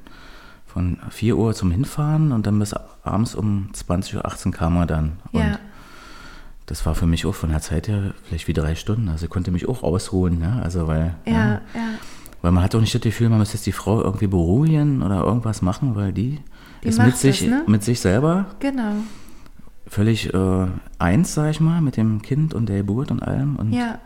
von 0.66 0.98
4 1.10 1.38
Uhr 1.38 1.54
zum 1.54 1.70
Hinfahren 1.72 2.32
und 2.32 2.48
dann 2.48 2.58
bis 2.60 2.74
abends 3.04 3.36
um 3.36 3.70
20.18 3.74 4.48
Uhr 4.48 4.52
kam 4.54 4.78
er 4.78 4.86
dann. 4.86 5.14
Und 5.34 5.42
ja, 5.42 5.60
das 6.66 6.86
war 6.86 6.96
für 6.96 7.06
mich 7.08 7.26
auch 7.26 7.36
von 7.36 7.50
der 7.50 7.60
Zeit 7.60 7.88
her 7.90 8.14
vielleicht 8.24 8.48
wie 8.48 8.54
drei 8.54 8.76
Stunden. 8.76 9.10
Also 9.10 9.26
ich 9.26 9.30
konnte 9.30 9.52
mich 9.52 9.68
auch 9.68 9.84
ausruhen. 9.84 10.40
Ne? 10.40 10.62
Also 10.64 10.88
weil, 10.88 11.16
ja, 11.26 11.34
ja, 11.34 11.60
weil 12.42 12.52
man 12.54 12.64
hat 12.64 12.74
auch 12.74 12.80
nicht 12.80 12.96
das 12.96 13.02
Gefühl, 13.02 13.28
man 13.30 13.40
müsste 13.40 13.58
jetzt 13.58 13.66
die 13.66 13.72
Frau 13.74 14.02
irgendwie 14.02 14.28
beruhigen 14.28 15.02
oder 15.04 15.22
irgendwas 15.24 15.62
machen, 15.62 15.96
weil 15.96 16.14
die, 16.14 16.40
Die 16.84 16.90
ist 16.90 17.02
mit 17.02 17.18
sich, 17.18 17.40
das, 17.40 17.50
ne? 17.50 17.64
mit 17.68 17.84
sich 17.84 18.00
selber 18.00 18.48
genau. 18.60 18.94
völlig 19.88 20.34
äh, 20.34 20.68
eins, 21.00 21.34
sag 21.34 21.52
ich 21.52 21.60
mal, 21.60 21.82
mit 21.82 21.98
dem 21.98 22.22
Kind 22.22 22.54
und 22.54 22.68
der 22.68 22.78
Geburt 22.78 23.12
und 23.12 23.24
allem. 23.24 23.56
Und 23.56 23.72
Ja, 23.72 24.00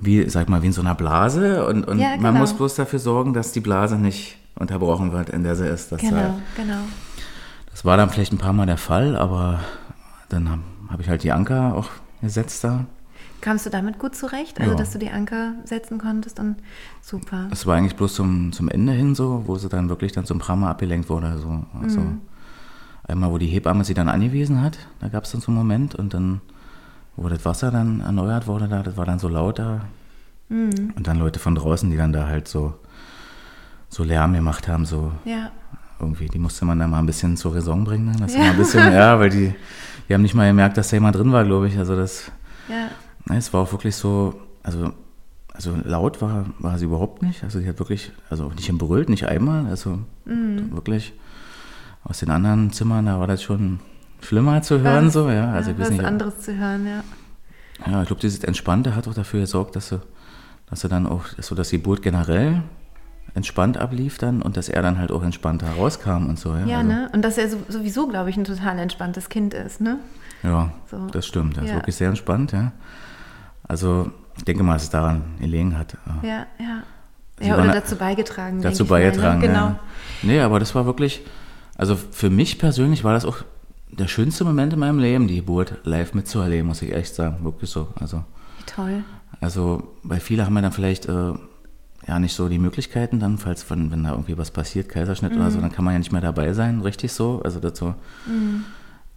wie, 0.00 0.28
sag 0.28 0.48
mal, 0.48 0.62
wie 0.62 0.66
in 0.66 0.72
so 0.72 0.80
einer 0.80 0.94
Blase. 0.94 1.66
Und, 1.66 1.86
und 1.86 1.98
Ja, 1.98 2.10
man 2.10 2.20
genau. 2.20 2.40
muss 2.40 2.52
bloß 2.54 2.74
dafür 2.76 2.98
sorgen, 2.98 3.32
dass 3.32 3.52
die 3.52 3.60
Blase 3.60 3.96
nicht 3.96 4.38
unterbrochen 4.54 5.12
wird, 5.12 5.30
in 5.30 5.42
der 5.42 5.56
sie 5.56 5.66
ist. 5.66 5.90
Das, 5.92 6.00
genau, 6.00 6.16
äh, 6.16 6.30
genau. 6.56 6.78
das 7.70 7.84
war 7.84 7.96
dann 7.96 8.10
vielleicht 8.10 8.32
ein 8.32 8.38
paar 8.38 8.52
Mal 8.52 8.66
der 8.66 8.78
Fall, 8.78 9.16
aber 9.16 9.60
dann 10.28 10.48
habe 10.48 10.62
hab 10.88 11.00
ich 11.00 11.08
halt 11.08 11.22
die 11.22 11.32
Anker 11.32 11.74
auch 11.74 11.88
gesetzt 12.20 12.64
da. 12.64 12.86
Kamst 13.44 13.66
du 13.66 13.70
damit 13.70 13.98
gut 13.98 14.14
zurecht? 14.16 14.58
Also, 14.58 14.72
Ja. 14.72 14.76
dass 14.78 14.92
du 14.92 14.98
die 14.98 15.10
Anker 15.10 15.52
setzen 15.64 15.98
konntest 15.98 16.40
und 16.40 16.56
super. 17.02 17.48
Es 17.50 17.66
war 17.66 17.76
eigentlich 17.76 17.94
bloß 17.94 18.14
zum, 18.14 18.52
zum 18.52 18.70
Ende 18.70 18.92
hin 18.94 19.14
so, 19.14 19.42
wo 19.46 19.56
sie 19.56 19.68
dann 19.68 19.90
wirklich 19.90 20.12
dann 20.12 20.24
zum 20.24 20.38
Mal 20.38 20.70
abgelenkt 20.70 21.10
wurde. 21.10 21.36
So. 21.36 21.62
Also 21.82 22.00
Mhm. 22.00 22.20
Einmal, 23.06 23.30
wo 23.30 23.36
die 23.36 23.48
Hebamme 23.48 23.84
sie 23.84 23.92
dann 23.92 24.08
angewiesen 24.08 24.62
hat, 24.62 24.78
da 25.00 25.08
gab 25.08 25.24
es 25.24 25.32
dann 25.32 25.42
so 25.42 25.48
einen 25.48 25.58
Moment 25.58 25.94
und 25.94 26.14
dann, 26.14 26.40
wo 27.16 27.28
das 27.28 27.44
Wasser 27.44 27.70
dann 27.70 28.00
erneuert 28.00 28.46
wurde, 28.46 28.66
da, 28.66 28.82
das 28.82 28.96
war 28.96 29.04
dann 29.04 29.18
so 29.18 29.28
laut 29.28 29.58
da. 29.58 29.82
Mhm. 30.48 30.94
Und 30.96 31.06
dann 31.06 31.18
Leute 31.18 31.38
von 31.38 31.54
draußen, 31.54 31.90
die 31.90 31.98
dann 31.98 32.14
da 32.14 32.26
halt 32.26 32.48
so, 32.48 32.72
so 33.90 34.04
Lärm 34.04 34.32
gemacht 34.32 34.68
haben, 34.68 34.86
so 34.86 35.12
Ja, 35.26 35.50
irgendwie, 36.00 36.28
die 36.28 36.38
musste 36.38 36.64
man 36.64 36.78
da 36.78 36.86
mal 36.86 36.98
ein 36.98 37.04
bisschen 37.06 37.36
zur 37.36 37.54
Raison 37.54 37.84
bringen. 37.84 38.06
Ne? 38.06 38.16
Das 38.20 38.34
Ja. 38.34 38.40
war 38.40 38.50
ein 38.52 38.56
bisschen, 38.56 38.90
ja, 38.92 39.18
weil 39.18 39.28
die, 39.28 39.54
die 40.08 40.14
haben 40.14 40.22
nicht 40.22 40.34
mal 40.34 40.48
gemerkt, 40.48 40.78
dass 40.78 40.88
da 40.88 40.96
jemand 40.96 41.14
drin 41.16 41.30
war, 41.30 41.44
glaube 41.44 41.68
ich. 41.68 41.76
Also 41.76 41.94
das, 41.96 42.32
ja, 42.68 42.88
es 43.30 43.52
war 43.52 43.62
auch 43.62 43.72
wirklich 43.72 43.96
so, 43.96 44.34
also, 44.62 44.92
also 45.52 45.74
laut 45.84 46.20
war, 46.20 46.46
war 46.58 46.78
sie 46.78 46.84
überhaupt 46.86 47.22
nicht. 47.22 47.42
Also 47.44 47.58
sie 47.60 47.68
hat 47.68 47.78
wirklich, 47.78 48.12
also 48.30 48.50
nicht 48.50 48.70
brüllt, 48.78 49.08
nicht 49.08 49.26
einmal. 49.26 49.66
Also 49.66 49.98
Mhm. 50.24 50.72
wirklich 50.72 51.12
aus 52.02 52.18
den 52.20 52.30
anderen 52.30 52.72
Zimmern, 52.72 53.06
da 53.06 53.18
war 53.20 53.26
das 53.26 53.42
schon 53.42 53.80
schlimmer 54.20 54.60
zu 54.62 54.80
hören, 54.80 55.10
so, 55.10 55.28
ja. 55.30 55.52
Also 55.52 55.70
ich 55.70 55.78
was 55.78 55.90
nicht. 55.90 56.04
anderes 56.04 56.40
zu 56.40 56.56
hören, 56.56 56.86
ja. 56.86 57.02
Ja, 57.90 58.02
ich 58.02 58.06
glaube, 58.08 58.20
dieses 58.20 58.42
Entspannte 58.44 58.94
hat 58.94 59.08
auch 59.08 59.14
dafür 59.14 59.40
gesorgt, 59.40 59.74
dass 59.76 59.88
sie, 59.88 60.00
dass 60.66 60.80
sie 60.80 60.88
dann 60.88 61.06
auch, 61.06 61.24
so 61.38 61.54
dass 61.54 61.70
die 61.70 61.76
Geburt 61.78 62.02
generell 62.02 62.62
entspannt 63.34 63.78
ablief 63.78 64.16
dann 64.18 64.42
und 64.42 64.56
dass 64.56 64.68
er 64.68 64.80
dann 64.82 64.98
halt 64.98 65.10
auch 65.10 65.22
entspannt 65.22 65.62
herauskam 65.62 66.28
und 66.28 66.38
so, 66.38 66.54
ja. 66.54 66.64
Ja, 66.66 66.76
also, 66.78 66.88
ne? 66.88 67.10
Und 67.12 67.22
dass 67.22 67.36
er 67.36 67.48
so, 67.48 67.58
sowieso, 67.68 68.06
glaube 68.06 68.30
ich, 68.30 68.36
ein 68.36 68.44
total 68.44 68.78
entspanntes 68.78 69.28
Kind 69.28 69.54
ist, 69.54 69.80
ne? 69.80 69.98
Ja, 70.42 70.72
So. 70.90 71.06
das 71.08 71.26
stimmt. 71.26 71.56
Er 71.56 71.64
ist 71.64 71.70
Ja. 71.70 71.76
wirklich 71.76 71.96
sehr 71.96 72.08
entspannt, 72.08 72.52
ja. 72.52 72.72
Also 73.66 74.10
ich 74.36 74.44
denke 74.44 74.62
mal, 74.62 74.74
dass 74.74 74.84
es 74.84 74.90
daran 74.90 75.22
gelegen 75.40 75.78
hat. 75.78 75.96
Ja, 76.22 76.46
ja. 76.58 76.82
Sie 77.40 77.48
Ja, 77.48 77.54
oder 77.54 77.66
da- 77.66 77.72
dazu 77.74 77.96
beigetragen. 77.96 78.62
dazu 78.62 78.84
ich 78.84 78.90
mal, 78.90 79.00
ne? 79.00 79.06
beigetragen. 79.10 79.40
Genau. 79.40 79.54
Ja. 79.54 79.80
Nee, 80.22 80.40
aber 80.40 80.60
das 80.60 80.74
war 80.74 80.86
wirklich, 80.86 81.22
also 81.76 81.96
für 81.96 82.30
mich 82.30 82.58
persönlich 82.58 83.02
war 83.04 83.12
das 83.12 83.24
auch 83.24 83.38
der 83.90 84.06
schönste 84.08 84.44
Moment 84.44 84.72
in 84.72 84.78
meinem 84.78 84.98
Leben, 84.98 85.26
die 85.28 85.36
Geburt 85.36 85.74
live 85.84 86.14
mitzuerleben, 86.14 86.66
muss 86.66 86.82
ich 86.82 86.92
echt 86.92 87.14
sagen. 87.14 87.38
Wirklich 87.44 87.70
so. 87.70 87.88
Also, 88.00 88.24
Wie 88.58 88.64
toll. 88.66 89.04
also 89.40 89.94
weil 90.02 90.20
viele 90.20 90.44
haben 90.46 90.54
ja 90.56 90.62
dann 90.62 90.72
vielleicht 90.72 91.06
äh, 91.06 91.32
ja 92.06 92.18
nicht 92.18 92.34
so 92.34 92.48
die 92.48 92.58
Möglichkeiten 92.58 93.18
dann, 93.18 93.38
falls 93.38 93.68
wenn, 93.70 93.90
wenn 93.90 94.04
da 94.04 94.10
irgendwie 94.10 94.36
was 94.38 94.50
passiert, 94.50 94.88
Kaiserschnitt 94.88 95.32
oder 95.32 95.44
Mhm. 95.46 95.50
so, 95.50 95.60
dann 95.60 95.72
kann 95.72 95.84
man 95.84 95.94
ja 95.94 95.98
nicht 95.98 96.12
mehr 96.12 96.20
dabei 96.20 96.52
sein, 96.52 96.80
richtig 96.82 97.12
so. 97.12 97.40
Also 97.44 97.60
das 97.60 97.78
so. 97.78 97.94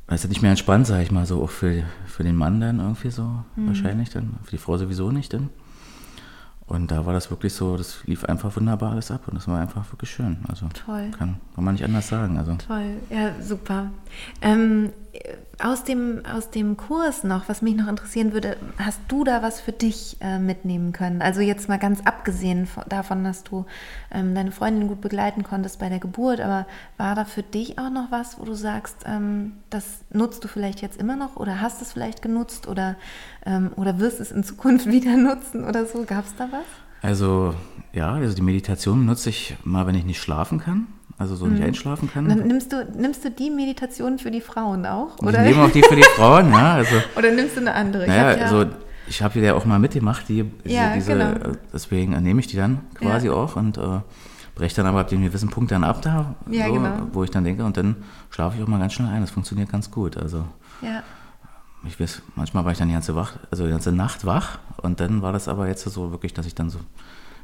Das 0.08 0.24
ist 0.24 0.30
nicht 0.30 0.42
mehr 0.42 0.52
entspannt, 0.52 0.88
sag 0.88 1.02
ich 1.02 1.12
mal, 1.12 1.26
so 1.26 1.44
auch 1.44 1.50
für, 1.50 1.84
für 2.06 2.24
den 2.24 2.36
Mann 2.36 2.62
dann 2.62 2.80
irgendwie 2.80 3.10
so 3.10 3.24
Mhm. 3.56 3.68
wahrscheinlich 3.68 4.10
dann, 4.10 4.36
für 4.44 4.52
die 4.52 4.58
Frau 4.58 4.78
sowieso 4.78 5.12
nicht 5.12 5.34
dann. 5.34 5.50
Und 6.66 6.92
da 6.92 7.06
war 7.06 7.14
das 7.14 7.30
wirklich 7.30 7.54
so, 7.54 7.78
das 7.78 8.04
lief 8.06 8.26
einfach 8.26 8.54
wunderbar 8.58 8.92
alles 8.92 9.10
ab 9.10 9.22
und 9.28 9.36
das 9.36 9.48
war 9.48 9.60
einfach 9.60 9.90
wirklich 9.92 10.12
schön. 10.12 10.38
Also 10.50 10.68
Toll. 10.86 11.12
kann, 11.18 11.38
kann 11.56 11.64
man 11.64 11.76
nicht 11.76 11.84
anders 11.86 12.10
sagen. 12.10 12.38
Also 12.38 12.56
Toll, 12.56 12.98
ja, 13.10 13.42
super. 13.42 13.90
Ähm, 14.42 14.90
aus, 15.60 15.84
dem, 15.84 16.24
aus 16.26 16.50
dem 16.50 16.78
Kurs 16.78 17.24
noch, 17.24 17.50
was 17.50 17.62
mich 17.62 17.76
noch 17.76 17.88
interessieren 17.88 18.34
würde, 18.34 18.58
hast 18.78 19.00
du 19.08 19.24
da 19.24 19.42
was 19.42 19.60
für 19.60 19.72
dich 19.72 20.18
äh, 20.22 20.40
mitnehmen 20.40 20.92
können? 20.92 21.22
Also 21.22 21.42
jetzt 21.42 21.68
mal 21.68 21.80
ganz 21.80 22.02
abgesehen 22.02 22.68
von, 22.68 22.84
davon, 22.88 23.24
dass 23.24 23.44
du 23.44 23.66
ähm, 24.12 24.36
deine 24.36 24.52
Freundin 24.52 24.88
gut 24.88 25.02
begleiten 25.02 25.44
konntest 25.44 25.80
bei 25.80 25.90
der 25.90 26.00
Geburt, 26.00 26.40
aber 26.40 26.68
war 26.98 27.16
da 27.16 27.26
für 27.26 27.44
dich 27.44 27.80
auch 27.80 27.90
noch 27.90 28.12
was, 28.12 28.40
wo 28.40 28.46
du 28.46 28.54
sagst, 28.54 28.98
ähm, 29.06 29.54
das 29.70 30.00
nutzt 30.12 30.44
du 30.44 30.48
vielleicht 30.48 30.82
jetzt 30.82 31.00
immer 31.00 31.16
noch 31.16 31.36
oder 31.36 31.62
hast 31.62 31.82
es 31.82 31.94
vielleicht 31.94 32.22
genutzt 32.22 32.68
oder, 32.68 32.96
ähm, 33.46 33.72
oder 33.76 34.00
wirst 34.00 34.20
es 34.20 34.32
in 34.32 34.44
Zukunft 34.44 34.86
wieder 34.92 35.18
nutzen 35.18 35.64
oder 35.66 35.86
so? 35.86 36.04
Gab 36.04 36.26
es 36.26 36.36
da 36.36 36.50
was? 36.52 36.66
Also, 37.02 37.54
ja, 37.94 38.14
also 38.14 38.36
die 38.36 38.42
Meditation 38.42 39.06
nutze 39.06 39.30
ich 39.30 39.56
mal, 39.64 39.88
wenn 39.88 39.96
ich 39.96 40.06
nicht 40.06 40.20
schlafen 40.20 40.60
kann, 40.60 40.88
also 41.18 41.36
so 41.36 41.46
Mhm. 41.46 41.54
nicht 41.54 41.64
einschlafen 41.64 42.10
kann. 42.12 42.28
Dann 42.30 42.46
nimmst 42.48 42.72
du, 42.72 42.86
nimmst 42.96 43.24
du 43.26 43.32
die 43.32 43.50
Meditation 43.50 44.20
für 44.20 44.32
die 44.32 44.42
Frauen 44.42 44.86
auch? 44.86 45.16
ich 45.22 45.28
Oder, 45.28 45.42
nehme 45.42 45.64
auch 45.64 45.72
die 45.72 45.82
für 45.84 45.96
die 45.96 46.04
Frauen, 46.16 46.52
ja. 46.52 46.74
Also, 46.76 46.96
oder 47.16 47.32
nimmst 47.32 47.56
du 47.56 47.62
eine 47.62 47.74
andere? 47.74 48.04
Ich 48.04 48.08
naja, 48.10 48.36
ja- 48.38 48.44
also 48.46 48.66
ich 49.08 49.22
habe 49.22 49.40
ja 49.40 49.54
auch 49.56 49.66
mal 49.66 49.80
mitgemacht, 49.80 50.28
die, 50.30 50.44
diese, 50.64 50.76
Ja, 50.76 50.94
diese 50.94 51.14
genau. 51.14 51.32
äh, 51.32 51.54
deswegen 51.74 52.12
nehme 52.22 52.40
ich 52.40 52.48
die 52.48 52.58
dann 52.58 52.82
quasi 52.96 53.28
Ja. 53.28 53.34
auch 53.34 53.56
und 53.56 53.78
äh, 53.78 54.02
breche 54.56 54.76
dann 54.76 54.86
aber 54.86 55.00
ab 55.02 55.08
dem 55.08 55.24
gewissen 55.24 55.50
Punkt 55.50 55.72
dann 55.72 55.84
ab 55.84 56.02
da, 56.02 56.36
Ja, 56.50 56.68
so, 56.68 56.74
genau. 56.74 56.90
wo 57.14 57.24
ich 57.24 57.30
dann 57.32 57.44
denke 57.44 57.64
und 57.64 57.78
dann 57.78 57.96
schlafe 58.30 58.58
ich 58.58 58.64
auch 58.64 58.68
mal 58.68 58.80
ganz 58.80 58.94
schnell 58.94 59.08
ein. 59.10 59.22
Das 59.22 59.32
funktioniert 59.32 59.72
ganz 59.72 59.90
gut. 59.92 60.18
Also 60.18 60.44
ja. 60.82 61.04
ich 61.88 62.00
weiß, 62.00 62.22
manchmal 62.36 62.66
war 62.66 62.72
ich 62.74 62.78
dann 62.78 62.88
die 62.90 62.94
ganze, 62.94 63.16
wach, 63.16 63.34
also 63.50 63.64
die 63.66 63.72
ganze 63.72 63.92
Nacht 63.92 64.26
wach 64.26 64.60
und 64.82 65.00
dann 65.00 65.22
war 65.22 65.32
das 65.32 65.48
aber 65.48 65.68
jetzt 65.68 65.84
so 65.84 66.12
wirklich, 66.12 66.34
dass 66.34 66.46
ich 66.46 66.54
dann 66.56 66.70
so, 66.70 66.80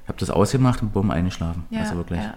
ich 0.04 0.10
habe 0.10 0.18
das 0.20 0.30
ausgemacht 0.32 0.82
und 0.82 0.92
bumm, 0.92 1.12
eingeschlafen. 1.12 1.64
Ja, 1.70 1.80
also 1.82 1.96
wirklich. 1.96 2.20
ja. 2.20 2.34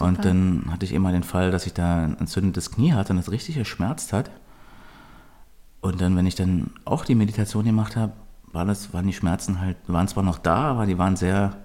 Und 0.00 0.16
Super. 0.16 0.28
dann 0.28 0.64
hatte 0.70 0.84
ich 0.84 0.92
immer 0.92 1.12
den 1.12 1.22
Fall, 1.22 1.50
dass 1.50 1.66
ich 1.66 1.74
da 1.74 2.04
ein 2.04 2.18
entzündetes 2.18 2.70
Knie 2.70 2.92
hatte 2.92 3.12
und 3.12 3.16
das 3.16 3.30
richtig 3.30 3.56
geschmerzt 3.56 4.12
hat. 4.12 4.30
Und 5.80 6.00
dann, 6.00 6.16
wenn 6.16 6.26
ich 6.26 6.34
dann 6.34 6.70
auch 6.84 7.04
die 7.04 7.14
Meditation 7.14 7.64
gemacht 7.64 7.96
habe, 7.96 8.12
war 8.52 8.64
das, 8.64 8.92
waren 8.92 9.06
die 9.06 9.12
Schmerzen 9.12 9.60
halt, 9.60 9.76
waren 9.86 10.08
zwar 10.08 10.22
noch 10.22 10.38
da, 10.38 10.70
aber 10.70 10.86
die 10.86 10.98
waren 10.98 11.16
sehr, 11.16 11.56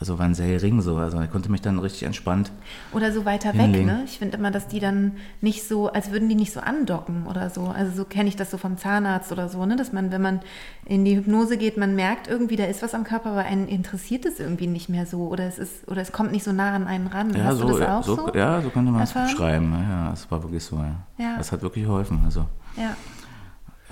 also 0.00 0.18
waren 0.18 0.34
sehr 0.34 0.48
gering 0.48 0.80
so. 0.80 0.96
Also 0.96 1.20
ich 1.20 1.30
konnte 1.30 1.50
mich 1.50 1.60
dann 1.60 1.78
richtig 1.78 2.04
entspannt. 2.04 2.50
Oder 2.92 3.12
so 3.12 3.26
weiter 3.26 3.52
weg, 3.52 3.60
hinlegen. 3.60 3.86
ne? 3.86 4.02
Ich 4.06 4.18
finde 4.18 4.38
immer, 4.38 4.50
dass 4.50 4.66
die 4.66 4.80
dann 4.80 5.12
nicht 5.42 5.68
so, 5.68 5.92
als 5.92 6.10
würden 6.10 6.28
die 6.30 6.34
nicht 6.34 6.52
so 6.54 6.60
andocken 6.60 7.26
oder 7.26 7.50
so. 7.50 7.66
Also 7.66 7.94
so 7.94 8.04
kenne 8.06 8.30
ich 8.30 8.36
das 8.36 8.50
so 8.50 8.56
vom 8.56 8.78
Zahnarzt 8.78 9.30
oder 9.30 9.50
so, 9.50 9.66
ne? 9.66 9.76
Dass 9.76 9.92
man, 9.92 10.10
wenn 10.10 10.22
man 10.22 10.40
in 10.86 11.04
die 11.04 11.16
Hypnose 11.16 11.58
geht, 11.58 11.76
man 11.76 11.94
merkt 11.94 12.28
irgendwie, 12.28 12.56
da 12.56 12.64
ist 12.64 12.82
was 12.82 12.94
am 12.94 13.04
Körper, 13.04 13.32
aber 13.32 13.40
einen 13.44 13.68
interessiert 13.68 14.24
es 14.24 14.40
irgendwie 14.40 14.66
nicht 14.68 14.88
mehr 14.88 15.04
so. 15.04 15.28
Oder 15.28 15.44
es 15.46 15.58
ist, 15.58 15.86
oder 15.86 16.00
es 16.00 16.12
kommt 16.12 16.32
nicht 16.32 16.44
so 16.44 16.52
nah 16.52 16.72
an 16.72 16.86
einen 16.86 17.06
ran. 17.06 17.34
Ja, 17.34 17.44
Hast 17.44 17.58
so, 17.58 17.68
du 17.68 17.78
das 17.78 17.88
auch 17.88 18.02
so, 18.02 18.16
so? 18.16 18.34
ja, 18.34 18.62
so 18.62 18.70
könnte 18.70 18.90
man 18.90 19.02
es 19.02 19.12
beschreiben. 19.12 19.70
Ja, 19.72 19.82
ja, 20.06 20.12
es 20.14 20.30
war 20.30 20.42
wirklich 20.42 20.64
so. 20.64 20.76
Ja. 20.76 20.94
Ja. 21.18 21.36
Das 21.36 21.52
hat 21.52 21.60
wirklich 21.60 21.84
geholfen. 21.84 22.22
Also 22.24 22.46
Ja. 22.76 22.96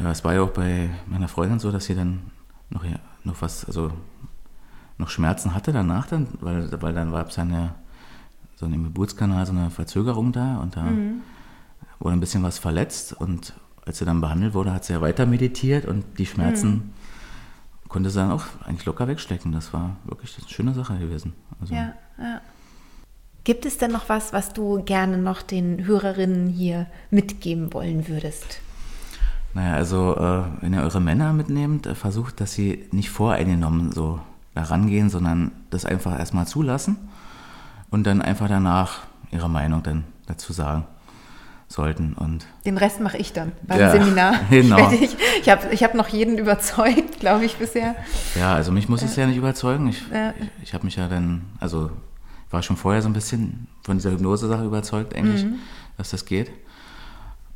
Ja, 0.02 0.10
es 0.10 0.24
war 0.24 0.32
ja 0.32 0.40
auch 0.42 0.50
bei 0.50 0.88
meiner 1.06 1.28
Freundin 1.28 1.58
so, 1.58 1.70
dass 1.70 1.84
sie 1.84 1.94
dann 1.94 2.30
noch, 2.70 2.84
noch 3.24 3.42
was, 3.42 3.64
also 3.66 3.90
noch 4.98 5.08
Schmerzen 5.10 5.54
hatte 5.54 5.72
danach 5.72 6.06
dann, 6.06 6.26
weil, 6.40 6.70
weil 6.82 6.92
dann 6.92 7.12
war 7.12 7.26
es 7.26 7.38
eine, 7.38 7.74
so 8.56 8.66
im 8.66 8.84
Geburtskanal 8.84 9.46
so 9.46 9.52
eine 9.52 9.70
Verzögerung 9.70 10.32
da 10.32 10.58
und 10.58 10.76
da 10.76 10.82
Mhm. 10.82 11.20
wurde 12.00 12.14
ein 12.16 12.20
bisschen 12.20 12.42
was 12.42 12.58
verletzt 12.58 13.12
und 13.12 13.54
als 13.86 13.98
sie 13.98 14.04
dann 14.04 14.20
behandelt 14.20 14.54
wurde, 14.54 14.72
hat 14.72 14.84
sie 14.84 14.92
ja 14.92 15.00
weiter 15.00 15.24
meditiert 15.26 15.86
und 15.86 16.04
die 16.18 16.26
Schmerzen 16.26 16.70
Mhm. 16.72 17.88
konnte 17.88 18.10
sie 18.10 18.18
dann 18.18 18.32
auch 18.32 18.44
eigentlich 18.66 18.84
locker 18.84 19.08
wegstecken. 19.08 19.52
Das 19.52 19.72
war 19.72 19.96
wirklich 20.04 20.36
eine 20.38 20.48
schöne 20.48 20.74
Sache 20.74 20.98
gewesen. 20.98 21.32
Also, 21.60 21.74
Ja, 21.74 21.94
ja. 22.18 22.40
Gibt 23.44 23.64
es 23.64 23.78
denn 23.78 23.92
noch 23.92 24.10
was, 24.10 24.34
was 24.34 24.52
du 24.52 24.82
gerne 24.84 25.16
noch 25.16 25.40
den 25.40 25.86
Hörerinnen 25.86 26.48
hier 26.48 26.86
mitgeben 27.10 27.72
wollen 27.72 28.06
würdest? 28.08 28.60
Naja, 29.54 29.72
also 29.74 30.14
äh, 30.16 30.42
wenn 30.60 30.74
ihr 30.74 30.82
eure 30.82 31.00
Männer 31.00 31.32
mitnehmt, 31.32 31.86
äh, 31.86 31.94
versucht, 31.94 32.40
dass 32.42 32.52
sie 32.52 32.86
nicht 32.92 33.08
voreingenommen 33.08 33.92
so 33.92 34.20
da 34.58 34.64
rangehen, 34.64 35.08
sondern 35.10 35.52
das 35.70 35.84
einfach 35.84 36.18
erstmal 36.18 36.46
zulassen 36.46 36.96
und 37.90 38.06
dann 38.06 38.20
einfach 38.20 38.48
danach 38.48 39.00
ihre 39.30 39.48
Meinung 39.48 39.82
dann 39.82 40.04
dazu 40.26 40.52
sagen. 40.52 40.84
sollten. 41.70 42.14
Und 42.14 42.46
Den 42.64 42.78
Rest 42.78 42.98
mache 43.00 43.18
ich 43.18 43.34
dann 43.34 43.52
beim 43.66 43.78
Ja, 43.78 43.90
Seminar. 43.96 44.34
genau. 44.48 44.90
Ich, 44.90 45.02
ich, 45.02 45.16
ich 45.42 45.48
habe 45.50 45.68
ich 45.70 45.84
hab 45.84 45.92
noch 45.94 46.08
jeden 46.08 46.38
überzeugt, 46.38 47.20
glaube 47.20 47.44
ich, 47.44 47.56
bisher. 47.56 47.94
ja, 48.34 48.54
also 48.54 48.72
mich 48.72 48.88
muss 48.88 49.02
es 49.02 49.14
ja 49.16 49.26
nicht 49.26 49.36
überzeugen. 49.36 49.86
Ich, 49.88 50.02
Ja. 50.10 50.32
ich, 50.40 50.48
ich 50.62 50.72
habe 50.74 50.84
mich 50.86 50.96
ja 50.96 51.08
dann, 51.08 51.42
also 51.60 51.90
war 52.50 52.62
schon 52.62 52.78
vorher 52.78 53.02
so 53.02 53.08
ein 53.10 53.12
bisschen 53.12 53.66
von 53.84 53.98
dieser 53.98 54.10
Hypnose-Sache 54.12 54.64
überzeugt, 54.64 55.14
eigentlich, 55.14 55.44
Mhm. 55.44 55.56
dass 55.98 56.08
das 56.08 56.24
geht. 56.24 56.48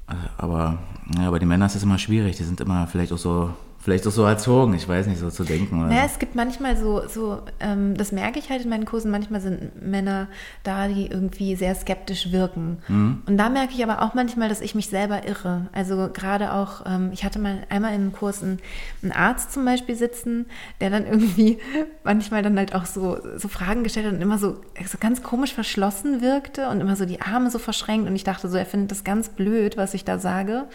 Äh, 0.08 0.14
Aber 0.36 0.78
ja, 1.18 1.30
bei 1.30 1.38
den 1.38 1.48
Männern 1.48 1.66
ist 1.68 1.76
es 1.76 1.82
immer 1.82 1.96
schwierig. 1.98 2.36
Die 2.36 2.44
sind 2.44 2.60
immer 2.60 2.86
vielleicht 2.86 3.12
auch 3.14 3.18
so, 3.18 3.54
vielleicht 3.82 4.06
auch 4.06 4.12
so 4.12 4.22
erzogen, 4.22 4.74
ich 4.74 4.88
weiß 4.88 5.08
nicht, 5.08 5.18
so 5.18 5.28
zu 5.28 5.42
denken. 5.42 5.80
Oder 5.80 5.88
Naja, 5.88 6.04
es 6.06 6.20
gibt 6.20 6.36
manchmal 6.36 6.76
so, 6.76 7.02
so 7.08 7.40
ähm, 7.58 7.96
das 7.96 8.12
merke 8.12 8.38
ich 8.38 8.48
halt 8.48 8.62
in 8.62 8.70
meinen 8.70 8.84
Kursen, 8.84 9.10
manchmal 9.10 9.40
sind 9.40 9.82
Männer 9.82 10.28
da, 10.62 10.86
die 10.86 11.08
irgendwie 11.08 11.56
sehr 11.56 11.74
skeptisch 11.74 12.30
wirken. 12.30 12.78
Mhm. 12.86 13.22
Und 13.26 13.36
da 13.36 13.48
merke 13.48 13.74
ich 13.74 13.82
aber 13.82 14.02
auch 14.02 14.14
manchmal, 14.14 14.48
dass 14.48 14.60
ich 14.60 14.76
mich 14.76 14.88
selber 14.88 15.26
irre. 15.26 15.66
Also 15.72 16.08
gerade 16.12 16.52
auch, 16.52 16.86
ähm, 16.86 17.10
ich 17.12 17.24
hatte 17.24 17.40
mal 17.40 17.58
einmal 17.70 17.92
im 17.94 18.12
Kurs 18.12 18.42
einen, 18.42 18.60
einen 19.02 19.10
Arzt 19.10 19.52
zum 19.52 19.64
Beispiel 19.64 19.96
sitzen, 19.96 20.46
der 20.80 20.90
dann 20.90 21.04
irgendwie 21.04 21.58
manchmal 22.04 22.44
dann 22.44 22.56
halt 22.56 22.76
auch 22.76 22.86
so, 22.86 23.18
so 23.36 23.48
Fragen 23.48 23.82
gestellt 23.82 24.06
hat 24.06 24.12
und 24.14 24.22
immer 24.22 24.38
so, 24.38 24.60
so 24.86 24.98
ganz 25.00 25.24
komisch 25.24 25.54
verschlossen 25.54 26.20
wirkte 26.20 26.68
und 26.68 26.80
immer 26.80 26.94
so 26.94 27.04
die 27.04 27.20
Arme 27.20 27.50
so 27.50 27.58
verschränkt. 27.58 28.08
Und 28.08 28.14
ich 28.14 28.22
dachte 28.22 28.48
so, 28.48 28.56
er 28.56 28.66
findet 28.66 28.92
das 28.92 29.02
ganz 29.02 29.28
blöd, 29.28 29.76
was 29.76 29.92
ich 29.94 30.04
da 30.04 30.20
sage. 30.20 30.66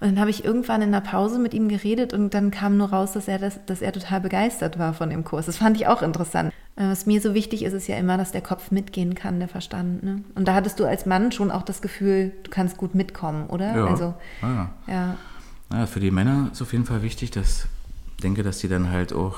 Und 0.00 0.08
dann 0.08 0.20
habe 0.20 0.30
ich 0.30 0.44
irgendwann 0.44 0.80
in 0.80 0.92
der 0.92 1.02
Pause 1.02 1.38
mit 1.38 1.52
ihm 1.52 1.68
geredet 1.68 2.14
und 2.14 2.32
dann 2.32 2.50
kam 2.50 2.78
nur 2.78 2.88
raus, 2.90 3.12
dass 3.12 3.28
er, 3.28 3.38
das, 3.38 3.60
dass 3.66 3.82
er 3.82 3.92
total 3.92 4.20
begeistert 4.22 4.78
war 4.78 4.94
von 4.94 5.10
dem 5.10 5.24
Kurs. 5.24 5.44
Das 5.46 5.58
fand 5.58 5.76
ich 5.76 5.86
auch 5.86 6.00
interessant. 6.00 6.52
Äh, 6.76 6.88
Was 6.88 7.04
mir 7.04 7.20
so 7.20 7.34
wichtig 7.34 7.64
ist, 7.64 7.74
ist 7.74 7.86
ja 7.86 7.96
immer, 7.96 8.16
dass 8.16 8.32
der 8.32 8.40
Kopf 8.40 8.70
mitgehen 8.70 9.14
kann, 9.14 9.38
der 9.40 9.48
Verstand. 9.48 10.02
Ne? 10.02 10.24
Und 10.34 10.48
da 10.48 10.54
hattest 10.54 10.80
du 10.80 10.86
als 10.86 11.04
Mann 11.04 11.32
schon 11.32 11.50
auch 11.50 11.62
das 11.62 11.82
Gefühl, 11.82 12.32
du 12.44 12.50
kannst 12.50 12.78
gut 12.78 12.94
mitkommen, 12.94 13.46
oder? 13.48 13.76
Ja. 13.76 13.86
Also, 13.86 14.14
ja. 14.40 14.70
ja. 14.86 15.16
Ja, 15.72 15.86
für 15.86 16.00
die 16.00 16.10
Männer 16.10 16.48
ist 16.50 16.62
auf 16.62 16.72
jeden 16.72 16.86
Fall 16.86 17.02
wichtig, 17.02 17.30
dass 17.30 17.66
ich 18.16 18.22
denke, 18.22 18.42
dass 18.42 18.58
die 18.58 18.68
dann 18.68 18.90
halt 18.90 19.12
auch 19.12 19.36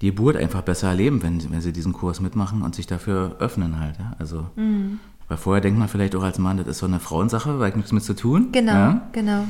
die 0.00 0.06
Geburt 0.06 0.36
einfach 0.36 0.62
besser 0.62 0.88
erleben, 0.88 1.22
wenn, 1.22 1.50
wenn 1.50 1.60
sie 1.60 1.72
diesen 1.72 1.92
Kurs 1.92 2.20
mitmachen 2.20 2.62
und 2.62 2.74
sich 2.74 2.86
dafür 2.86 3.36
öffnen 3.40 3.78
halt. 3.78 3.98
Ja? 3.98 4.12
Also, 4.18 4.46
Mhm. 4.56 5.00
Weil 5.28 5.36
vorher 5.38 5.60
denkt 5.60 5.78
man 5.78 5.88
vielleicht 5.88 6.14
auch 6.14 6.22
als 6.22 6.38
Mann, 6.38 6.56
das 6.58 6.66
ist 6.66 6.78
so 6.78 6.86
eine 6.86 7.00
Frauensache, 7.00 7.58
weil 7.58 7.70
ich 7.70 7.76
nichts 7.76 7.92
mit 7.92 8.02
zu 8.04 8.14
tun. 8.14 8.48
Genau, 8.52 8.72
Ja? 8.72 9.00
genau. 9.12 9.44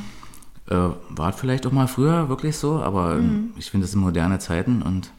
Äh, 0.69 0.89
war 1.09 1.31
vielleicht 1.33 1.65
auch 1.65 1.71
mal 1.71 1.87
früher 1.87 2.27
wirklich 2.29 2.57
so, 2.57 2.81
aber 2.81 3.15
Mhm. 3.15 3.51
ich 3.57 3.71
finde, 3.71 3.85
es 3.85 3.91
sind 3.91 4.01
moderne 4.01 4.39
Zeiten 4.39 4.81
und 4.81 5.11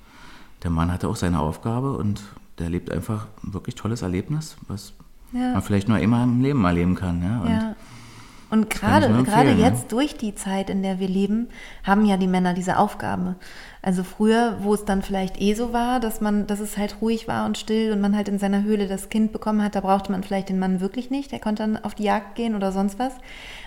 der 0.62 0.70
Mann 0.70 0.92
hatte 0.92 1.08
auch 1.08 1.16
seine 1.16 1.40
Aufgabe 1.40 1.92
und 1.92 2.22
der 2.58 2.68
lebt 2.68 2.90
einfach 2.90 3.26
ein 3.44 3.54
wirklich 3.54 3.76
tolles 3.76 4.02
Erlebnis, 4.02 4.56
was 4.66 4.92
Ja. 5.32 5.52
man 5.52 5.62
vielleicht 5.62 5.88
nur 5.88 5.96
einmal 5.98 6.24
im 6.24 6.42
Leben 6.42 6.64
erleben 6.64 6.94
kann. 6.96 7.22
Ja? 7.22 7.40
Und 7.40 7.50
Ja. 7.50 7.74
Und 8.50 8.70
gerade, 8.70 9.08
gerade 9.24 9.50
jetzt 9.52 9.92
durch 9.92 10.16
die 10.16 10.34
Zeit, 10.34 10.70
in 10.70 10.82
der 10.82 10.98
wir 10.98 11.06
leben, 11.08 11.48
haben 11.84 12.06
ja 12.06 12.16
die 12.16 12.26
Männer 12.26 12.54
diese 12.54 12.78
Aufgabe. 12.78 13.34
Also 13.88 14.05
früher, 14.05 14.59
wo 14.61 14.74
es 14.74 14.85
dann 14.85 15.01
vielleicht 15.01 15.40
eh 15.40 15.55
so 15.55 15.72
war, 15.72 15.98
dass 15.98 16.20
man, 16.20 16.46
dass 16.46 16.61
es 16.61 16.77
halt 16.77 17.01
ruhig 17.01 17.27
war 17.27 17.46
und 17.46 17.57
still 17.57 17.90
und 17.90 18.03
man 18.03 18.14
halt 18.14 18.29
in 18.29 18.38
seiner 18.38 18.62
Höhle 18.62 18.87
das 18.87 19.09
Kind 19.09 19.33
bekommen 19.33 19.62
hat, 19.62 19.77
da 19.77 19.81
brauchte 19.81 20.12
man 20.12 20.22
vielleicht 20.22 20.51
den 20.51 20.59
Mann 20.59 20.83
wirklich 20.83 21.09
nicht. 21.11 21.33
Der 21.33 21.38
konnte 21.38 21.62
dann 21.62 21.83
auf 21.83 21.94
die 21.94 22.03
Jagd 22.03 22.35
gehen 22.35 22.55
oder 22.55 22.70
sonst 22.70 22.98
was. 22.98 23.14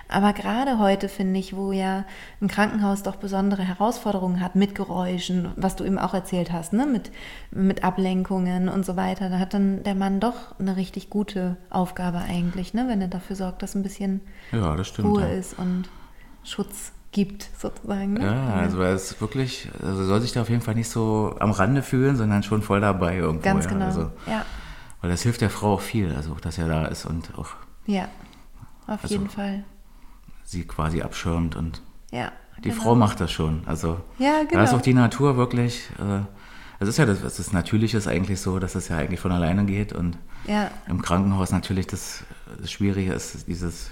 Aber 0.10 0.34
gerade 0.34 0.78
heute 0.78 1.10
finde 1.10 1.40
ich, 1.40 1.56
wo 1.56 1.72
ja 1.72 2.06
ein 2.40 2.50
Krankenhaus 2.50 3.02
doch 3.02 3.16
besondere 3.16 3.64
Herausforderungen 3.64 4.42
hat 4.42 4.56
mit 4.56 4.76
Geräuschen, 4.76 5.50
was 5.56 5.76
du 5.76 5.86
eben 5.86 5.98
auch 5.98 6.14
erzählt 6.14 6.52
hast, 6.52 6.72
ne? 6.72 6.86
mit, 6.86 7.10
mit 7.50 7.84
Ablenkungen 7.84 8.70
und 8.70 8.86
so 8.86 8.96
weiter, 8.96 9.28
da 9.28 9.40
hat 9.40 9.56
dann 9.56 9.82
der 9.82 9.96
Mann 9.96 10.20
doch 10.20 10.60
eine 10.60 10.76
richtig 10.76 11.10
gute 11.10 11.58
Aufgabe 11.72 12.20
eigentlich, 12.20 12.76
ne? 12.76 12.88
wenn 12.88 13.02
er 13.02 13.08
dafür 13.08 13.36
sorgt, 13.36 13.64
dass 13.64 13.74
ein 13.74 13.82
bisschen 13.82 14.22
ja, 14.52 14.76
das 14.76 14.88
stimmt. 14.88 15.08
Ruhe 15.08 15.24
ja. 15.24 15.30
ist 15.30 15.58
und 15.58 15.90
Schutz 16.44 16.92
gibt, 17.12 17.50
sozusagen. 17.58 18.13
Ne? 18.13 18.26
Ja, 18.26 18.54
also 18.56 18.80
er 18.82 18.93
ist 18.93 19.19
wirklich, 19.21 19.69
also 19.84 20.06
soll 20.06 20.21
sich 20.21 20.32
da 20.32 20.41
auf 20.41 20.50
jeden 20.50 20.62
Fall 20.62 20.76
nicht 20.76 20.89
so 20.89 21.36
am 21.39 21.52
Rande 21.52 21.82
fühlen, 21.84 22.15
sondern 22.15 22.43
schon 22.43 22.62
voll 22.62 22.80
dabei 22.82 23.17
irgendwo. 23.17 23.43
Ganz 23.43 23.65
ja. 23.65 23.71
genau. 23.71 23.86
Also, 23.86 24.12
ja, 24.28 24.45
weil 25.02 25.10
das 25.12 25.21
hilft 25.24 25.41
der 25.41 25.50
Frau 25.50 25.74
auch 25.74 25.82
viel, 25.82 26.13
also 26.15 26.36
dass 26.36 26.58
er 26.58 26.67
da 26.67 26.86
ist 26.86 27.06
und 27.06 27.38
auch 27.38 27.50
ja, 27.86 28.08
auf 28.88 29.04
Also, 29.04 29.15
jeden 29.15 29.30
Fall. 29.30 29.63
sie 30.43 30.63
quasi 30.65 31.02
abschirmt 31.02 31.56
und 31.56 31.82
Ja, 32.12 32.32
die 32.63 32.69
genau. 32.69 32.82
Frau 32.82 32.95
macht 32.95 33.19
das 33.19 33.32
schon. 33.32 33.63
Also 33.65 34.00
Ja, 34.17 34.43
da 34.50 34.63
ist 34.63 34.69
genau. 34.69 34.78
auch 34.78 34.82
die 34.82 34.93
Natur 34.93 35.36
wirklich, 35.38 35.89
äh, 36.00 36.21
es 36.80 36.88
ist 36.88 36.97
ja 36.97 37.06
das, 37.06 37.21
das 37.21 37.52
Natürliche 37.52 37.97
ist 37.97 38.08
eigentlich 38.08 38.39
so, 38.39 38.60
dass 38.60 38.76
es 38.76 38.88
ja 38.88 38.97
eigentlich 38.97 39.19
von 39.19 39.32
alleine 39.32 39.65
geht 39.65 39.91
und 39.93 40.17
Ja, 40.47 40.71
im 40.88 41.02
Krankenhaus 41.02 41.52
natürlich 41.52 41.88
das, 41.88 42.24
das 42.60 42.71
Schwierige 42.71 43.12
ist, 43.13 43.47
dieses 43.47 43.91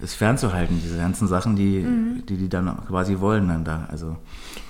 es 0.00 0.14
fernzuhalten, 0.14 0.80
diese 0.82 0.96
ganzen 0.98 1.26
Sachen, 1.26 1.56
die, 1.56 1.80
Mhm. 1.80 2.24
die 2.26 2.36
die 2.36 2.48
dann 2.48 2.76
quasi 2.86 3.18
wollen 3.18 3.48
dann 3.48 3.64
da. 3.64 3.88
Also 3.90 4.16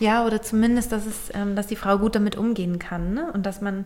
Ja, 0.01 0.25
oder 0.25 0.41
zumindest, 0.43 0.91
dass 0.93 1.05
es, 1.07 1.31
ähm, 1.35 1.55
dass 1.57 1.67
die 1.67 1.77
Frau 1.77 1.99
gut 1.99 2.15
damit 2.15 2.37
umgehen 2.37 2.79
kann, 2.79 3.13
ne? 3.15 3.31
Und 3.35 3.45
dass 3.45 3.61
man, 3.61 3.85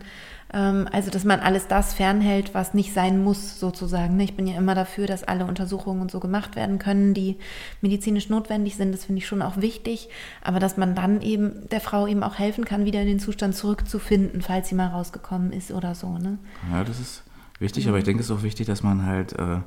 ähm, 0.52 0.86
also 0.92 1.10
dass 1.10 1.24
man 1.24 1.40
alles 1.40 1.66
das 1.66 1.94
fernhält, 1.94 2.54
was 2.54 2.74
nicht 2.74 2.92
sein 2.92 3.22
muss, 3.24 3.58
sozusagen. 3.58 4.16
Ne? 4.16 4.24
Ich 4.24 4.36
bin 4.36 4.46
ja 4.46 4.56
immer 4.56 4.74
dafür, 4.74 5.06
dass 5.06 5.24
alle 5.24 5.44
Untersuchungen 5.46 6.00
und 6.02 6.10
so 6.10 6.20
gemacht 6.20 6.54
werden 6.54 6.78
können, 6.78 7.12
die 7.14 7.38
medizinisch 7.80 8.28
notwendig 8.28 8.76
sind. 8.76 8.92
Das 8.92 9.04
finde 9.06 9.18
ich 9.20 9.26
schon 9.26 9.42
auch 9.42 9.56
wichtig. 9.56 10.08
Aber 10.44 10.60
dass 10.60 10.76
man 10.76 10.94
dann 10.94 11.22
eben 11.22 11.68
der 11.70 11.80
Frau 11.80 12.06
eben 12.06 12.22
auch 12.22 12.38
helfen 12.38 12.64
kann, 12.64 12.84
wieder 12.84 13.00
in 13.00 13.08
den 13.08 13.18
Zustand 13.20 13.56
zurückzufinden, 13.56 14.42
falls 14.42 14.68
sie 14.68 14.74
mal 14.74 14.88
rausgekommen 14.88 15.52
ist 15.52 15.72
oder 15.72 15.94
so, 15.94 16.18
ne? 16.18 16.38
Ja, 16.70 16.84
das 16.84 17.00
ist 17.00 17.22
wichtig, 17.58 17.84
Mhm. 17.84 17.88
aber 17.90 17.98
ich 17.98 18.04
denke, 18.04 18.20
es 18.22 18.30
ist 18.30 18.36
auch 18.36 18.42
wichtig, 18.44 18.66
dass 18.66 18.82
man 18.82 19.06
halt 19.06 19.32
äh, 19.32 19.58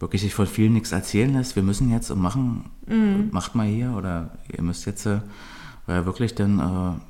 wirklich 0.00 0.22
sich 0.22 0.34
von 0.34 0.46
vielen 0.46 0.74
nichts 0.74 0.92
erzählen 0.92 1.32
lässt. 1.32 1.56
Wir 1.56 1.62
müssen 1.62 1.90
jetzt 1.90 2.10
und 2.10 2.20
machen, 2.20 2.70
Mhm. 2.86 3.28
macht 3.32 3.54
mal 3.54 3.66
hier 3.66 3.92
oder 3.96 4.30
ihr 4.54 4.62
müsst 4.62 4.84
jetzt, 4.86 5.06
äh, 5.06 5.20
weil 5.86 6.04
wirklich 6.06 6.34
dann 6.34 6.58
äh, 6.58 7.00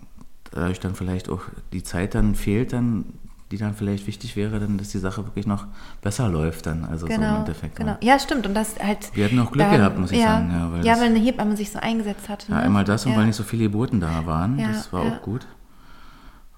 dadurch 0.52 0.80
dann 0.80 0.94
vielleicht 0.94 1.28
auch 1.28 1.42
die 1.72 1.82
Zeit 1.82 2.14
dann 2.14 2.34
fehlt, 2.34 2.72
dann 2.72 3.04
die 3.52 3.58
dann 3.58 3.74
vielleicht 3.74 4.08
wichtig 4.08 4.34
wäre, 4.34 4.58
dann, 4.58 4.76
dass 4.76 4.88
die 4.88 4.98
Sache 4.98 5.24
wirklich 5.24 5.46
noch 5.46 5.66
besser 6.02 6.28
läuft 6.28 6.66
dann, 6.66 6.84
also 6.84 7.06
so 7.06 7.12
im 7.12 7.20
Genau, 7.20 7.36
Endeffekt. 7.38 7.76
genau. 7.76 7.92
Ja. 8.00 8.14
Ja, 8.14 8.18
stimmt. 8.18 8.44
Und 8.44 8.54
das 8.54 8.76
halt. 8.80 9.14
Wir 9.14 9.24
hatten 9.26 9.38
auch 9.38 9.52
Glück 9.52 9.70
gehabt, 9.70 9.96
muss 10.00 10.10
ich 10.10 10.18
ja, 10.18 10.38
sagen, 10.38 10.50
ja, 10.50 10.72
weil 10.72 10.84
ja, 10.84 10.92
das- 10.94 11.00
weil 11.00 11.10
eine 11.10 11.18
Hebamme 11.20 11.56
sich 11.56 11.70
so 11.70 11.78
eingesetzt 11.78 12.28
hat. 12.28 12.48
Ja, 12.48 12.56
ne? 12.56 12.62
einmal 12.62 12.82
das 12.82 13.06
und 13.06 13.12
ja. 13.12 13.18
weil 13.18 13.26
nicht 13.26 13.36
so 13.36 13.44
viele 13.44 13.62
Geburten 13.64 14.00
da 14.00 14.26
waren, 14.26 14.58
Ja, 14.58 14.68
das 14.72 14.92
war 14.92 15.04
ja. 15.04 15.12
auch 15.16 15.22
gut. 15.22 15.46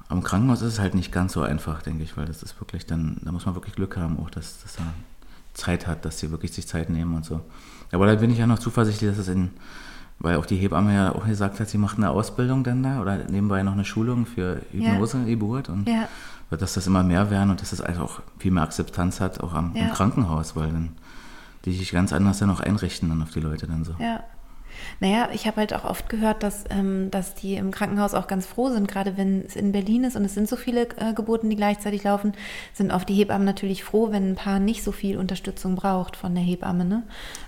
Am 0.09 0.23
Krankenhaus 0.23 0.63
ist 0.63 0.75
es 0.75 0.81
halt 0.81 0.95
nicht 0.95 1.13
ganz 1.13 1.35
so 1.35 1.43
einfach, 1.43 1.83
denke 1.83 2.03
ich, 2.03 2.17
weil 2.17 2.25
das 2.25 2.43
ist 2.43 2.59
wirklich 2.59 2.87
dann, 2.87 3.19
da 3.23 3.33
muss 3.33 3.45
man 3.45 3.55
wirklich 3.55 3.75
Glück 3.75 3.99
haben, 3.99 4.19
auch 4.19 4.31
dass, 4.31 4.63
dass 4.63 4.77
er 4.79 4.87
Zeit 5.59 5.87
hat, 5.87 6.05
dass 6.05 6.19
sie 6.19 6.31
wirklich 6.31 6.53
sich 6.53 6.67
Zeit 6.67 6.89
nehmen 6.89 7.15
und 7.15 7.25
so. 7.25 7.41
Aber 7.93 8.07
da 8.07 8.15
bin 8.15 8.31
ich 8.31 8.39
ja 8.39 8.47
noch 8.47 8.59
zuversichtlich, 8.59 9.11
dass 9.11 9.19
es 9.19 9.29
in, 9.29 9.51
weil 10.19 10.37
auch 10.37 10.47
die 10.47 10.57
Hebamme 10.57 10.95
ja 10.95 11.15
auch 11.15 11.27
gesagt 11.27 11.61
hat, 11.61 11.69
sie 11.69 11.79
macht 11.79 11.97
eine 11.99 12.11
Ausbildung 12.11 12.65
dann 12.65 12.83
da 12.83 13.01
oder 13.01 13.17
nebenbei 13.31 13.63
noch 13.63 13.73
eine 13.73 13.85
Schulung 13.85 14.27
für 14.27 14.61
Hypnose, 14.73 15.25
Geburt 15.25 15.69
und 15.69 15.89
Ja. 15.89 16.09
dass 16.51 16.75
das 16.75 16.87
immer 16.87 17.03
mehr 17.03 17.31
werden 17.31 17.51
und 17.51 17.61
dass 17.61 17.71
das 17.71 17.81
einfach 17.81 18.03
auch 18.05 18.21
viel 18.39 18.51
mehr 18.53 18.63
Akzeptanz 18.63 19.21
hat, 19.21 19.41
auch 19.41 19.55
am, 19.55 19.75
Ja. 19.75 19.85
im 19.87 19.91
Krankenhaus, 19.93 20.57
weil 20.57 20.69
dann 20.73 20.89
die 21.65 21.73
sich 21.75 21.91
ganz 21.93 22.13
anders 22.13 22.39
dann 22.39 22.51
auch 22.51 22.61
einrichten 22.61 23.09
dann 23.09 23.21
auf 23.23 23.31
die 23.33 23.41
Leute 23.41 23.67
dann 23.67 23.85
so. 23.85 23.93
Ja. 23.99 24.21
Naja, 25.01 25.29
ich 25.33 25.47
habe 25.47 25.59
halt 25.59 25.75
auch 25.75 25.85
oft 25.85 26.09
gehört, 26.09 26.43
dass, 26.43 26.65
ähm, 26.71 27.11
dass 27.11 27.35
die 27.35 27.55
im 27.55 27.71
Krankenhaus 27.71 28.15
auch 28.15 28.27
ganz 28.27 28.47
froh 28.47 28.71
sind, 28.71 28.89
gerade 28.89 29.17
wenn 29.17 29.45
es 29.47 29.55
in 29.57 29.73
Berlin 29.73 30.05
ist 30.05 30.17
und 30.17 30.25
es 30.25 30.35
sind 30.35 30.49
so 30.49 30.57
viele 30.57 30.89
äh, 30.99 31.13
Geburten, 31.15 31.51
die 31.51 31.57
gleichzeitig 31.57 32.05
laufen, 32.05 32.33
sind 32.75 32.91
oft 32.93 33.09
die 33.09 33.15
Hebammen 33.15 33.45
natürlich 33.45 33.85
froh, 33.85 34.11
wenn 34.11 34.31
ein 34.33 34.35
Paar 34.35 34.59
nicht 34.59 34.83
so 34.83 34.93
viel 34.93 35.19
Unterstützung 35.19 35.77
braucht 35.77 36.17
von 36.17 36.35
der 36.35 36.43
Hebamme. 36.43 36.85
Ne? 36.85 37.03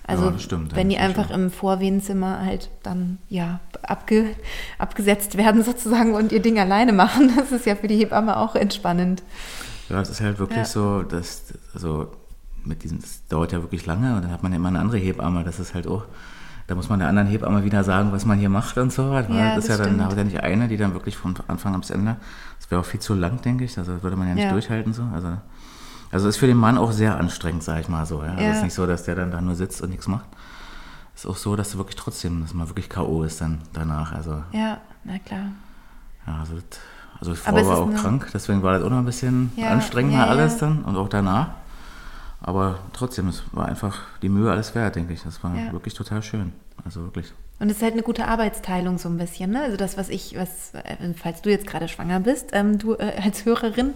Also 0.06 0.30
Ja, 0.30 0.38
stimmt, 0.38 0.76
wenn 0.76 0.88
die 0.88 0.98
einfach 0.98 1.28
schon. 1.28 1.42
im 1.42 1.50
Vorwehenzimmer 1.50 2.44
halt 2.44 2.70
dann 2.82 3.18
ja 3.28 3.60
abge, 3.82 4.26
abgesetzt 4.78 5.36
werden 5.36 5.62
sozusagen 5.64 6.14
und 6.14 6.32
ihr 6.32 6.40
Ding 6.42 6.58
alleine 6.58 6.92
machen, 6.92 7.32
das 7.36 7.52
ist 7.52 7.66
ja 7.66 7.74
für 7.76 7.88
die 7.88 7.96
Hebamme 7.96 8.36
auch 8.36 8.54
entspannend. 8.54 9.22
Ja, 9.88 10.00
es 10.00 10.08
ist 10.10 10.20
halt 10.20 10.38
wirklich 10.38 10.58
Ja. 10.58 10.64
so, 10.64 11.02
dass, 11.02 11.52
also 11.74 12.08
mit 12.64 12.84
diesem, 12.84 13.00
das 13.00 13.26
dauert 13.28 13.52
ja 13.52 13.62
wirklich 13.62 13.86
lange 13.86 14.14
und 14.16 14.22
dann 14.22 14.30
hat 14.30 14.42
man 14.42 14.52
ja 14.52 14.56
immer 14.56 14.68
eine 14.68 14.78
andere 14.80 14.98
Hebamme, 14.98 15.42
das 15.44 15.58
ist 15.58 15.74
halt 15.74 15.86
auch, 15.86 16.04
da 16.70 16.76
muss 16.76 16.88
man 16.88 17.00
der 17.00 17.08
anderen 17.08 17.26
Hebamme 17.26 17.64
wieder 17.64 17.82
sagen, 17.82 18.12
was 18.12 18.24
man 18.24 18.38
hier 18.38 18.48
macht 18.48 18.78
und 18.78 18.92
so. 18.92 19.12
Ja, 19.12 19.22
das 19.22 19.64
ist 19.64 19.68
das 19.70 19.78
ja 19.78 19.84
dann, 19.84 19.96
stimmt. 19.96 20.16
ja 20.16 20.24
nicht 20.24 20.40
eine, 20.44 20.68
die 20.68 20.76
dann 20.76 20.92
wirklich 20.94 21.16
von 21.16 21.34
Anfang 21.48 21.76
bis 21.80 21.90
Ende, 21.90 22.14
das 22.60 22.70
wäre 22.70 22.80
auch 22.80 22.84
viel 22.84 23.00
zu 23.00 23.12
lang, 23.14 23.42
denke 23.42 23.64
ich, 23.64 23.76
also 23.76 23.94
das 23.94 24.04
würde 24.04 24.14
man 24.16 24.28
ja 24.28 24.34
nicht 24.36 24.44
Ja. 24.44 24.52
durchhalten 24.52 24.92
so. 24.92 25.02
Also, 25.12 25.32
also 26.12 26.28
ist 26.28 26.36
für 26.36 26.46
den 26.46 26.56
Mann 26.56 26.78
auch 26.78 26.92
sehr 26.92 27.18
anstrengend, 27.18 27.64
sag 27.64 27.80
ich 27.80 27.88
mal 27.88 28.06
so. 28.06 28.22
Ja? 28.22 28.30
Also 28.30 28.42
Ja. 28.44 28.50
es 28.50 28.56
ist 28.58 28.62
nicht 28.62 28.74
so, 28.74 28.86
dass 28.86 29.02
der 29.02 29.16
dann 29.16 29.32
da 29.32 29.40
nur 29.40 29.56
sitzt 29.56 29.82
und 29.82 29.90
nichts 29.90 30.06
macht. 30.06 30.26
Es 31.16 31.24
ist 31.24 31.30
auch 31.30 31.36
so, 31.36 31.56
dass 31.56 31.72
du 31.72 31.78
wirklich 31.78 31.96
trotzdem, 31.96 32.40
dass 32.42 32.54
man 32.54 32.68
wirklich 32.68 32.88
K.O. 32.88 33.24
ist 33.24 33.40
dann 33.40 33.58
danach. 33.72 34.12
Also, 34.12 34.44
Ja, 34.52 34.78
na 35.02 35.18
klar. 35.18 35.46
ja, 36.28 36.36
also, 36.38 36.54
das, 36.54 36.78
also 37.18 37.32
die 37.32 37.36
Frau 37.36 37.52
war 37.56 37.62
ist 37.62 37.68
auch 37.68 37.94
krank, 38.00 38.28
deswegen 38.32 38.62
war 38.62 38.74
das 38.74 38.84
auch 38.84 38.90
noch 38.90 38.98
ein 38.98 39.04
bisschen 39.04 39.50
Ja, 39.56 39.70
anstrengender 39.70 40.28
alles 40.28 40.58
dann 40.58 40.82
und 40.84 40.94
auch 40.96 41.08
danach. 41.08 41.48
Aber 42.40 42.78
trotzdem, 42.92 43.28
es 43.28 43.42
war 43.52 43.66
einfach 43.66 43.98
die 44.22 44.28
Mühe 44.28 44.50
alles 44.50 44.74
wert, 44.74 44.96
denke 44.96 45.12
ich. 45.12 45.22
Das 45.22 45.42
war 45.44 45.54
Ja. 45.54 45.72
wirklich 45.72 45.94
total 45.94 46.22
schön. 46.22 46.52
Also 46.84 47.02
wirklich. 47.04 47.32
Und 47.60 47.70
es 47.70 47.76
ist 47.76 47.82
halt 47.82 47.92
eine 47.92 48.02
gute 48.02 48.26
Arbeitsteilung 48.26 48.96
so 48.96 49.10
ein 49.10 49.18
bisschen. 49.18 49.50
Ne? 49.50 49.60
Also 49.60 49.76
das, 49.76 49.98
was 49.98 50.08
ich, 50.08 50.34
was, 50.34 50.72
äh, 50.72 51.12
falls 51.14 51.42
du 51.42 51.50
jetzt 51.50 51.66
gerade 51.66 51.88
schwanger 51.88 52.18
bist, 52.18 52.48
ähm, 52.52 52.78
du 52.78 52.94
äh, 52.94 53.12
als 53.22 53.44
Hörerin, 53.44 53.92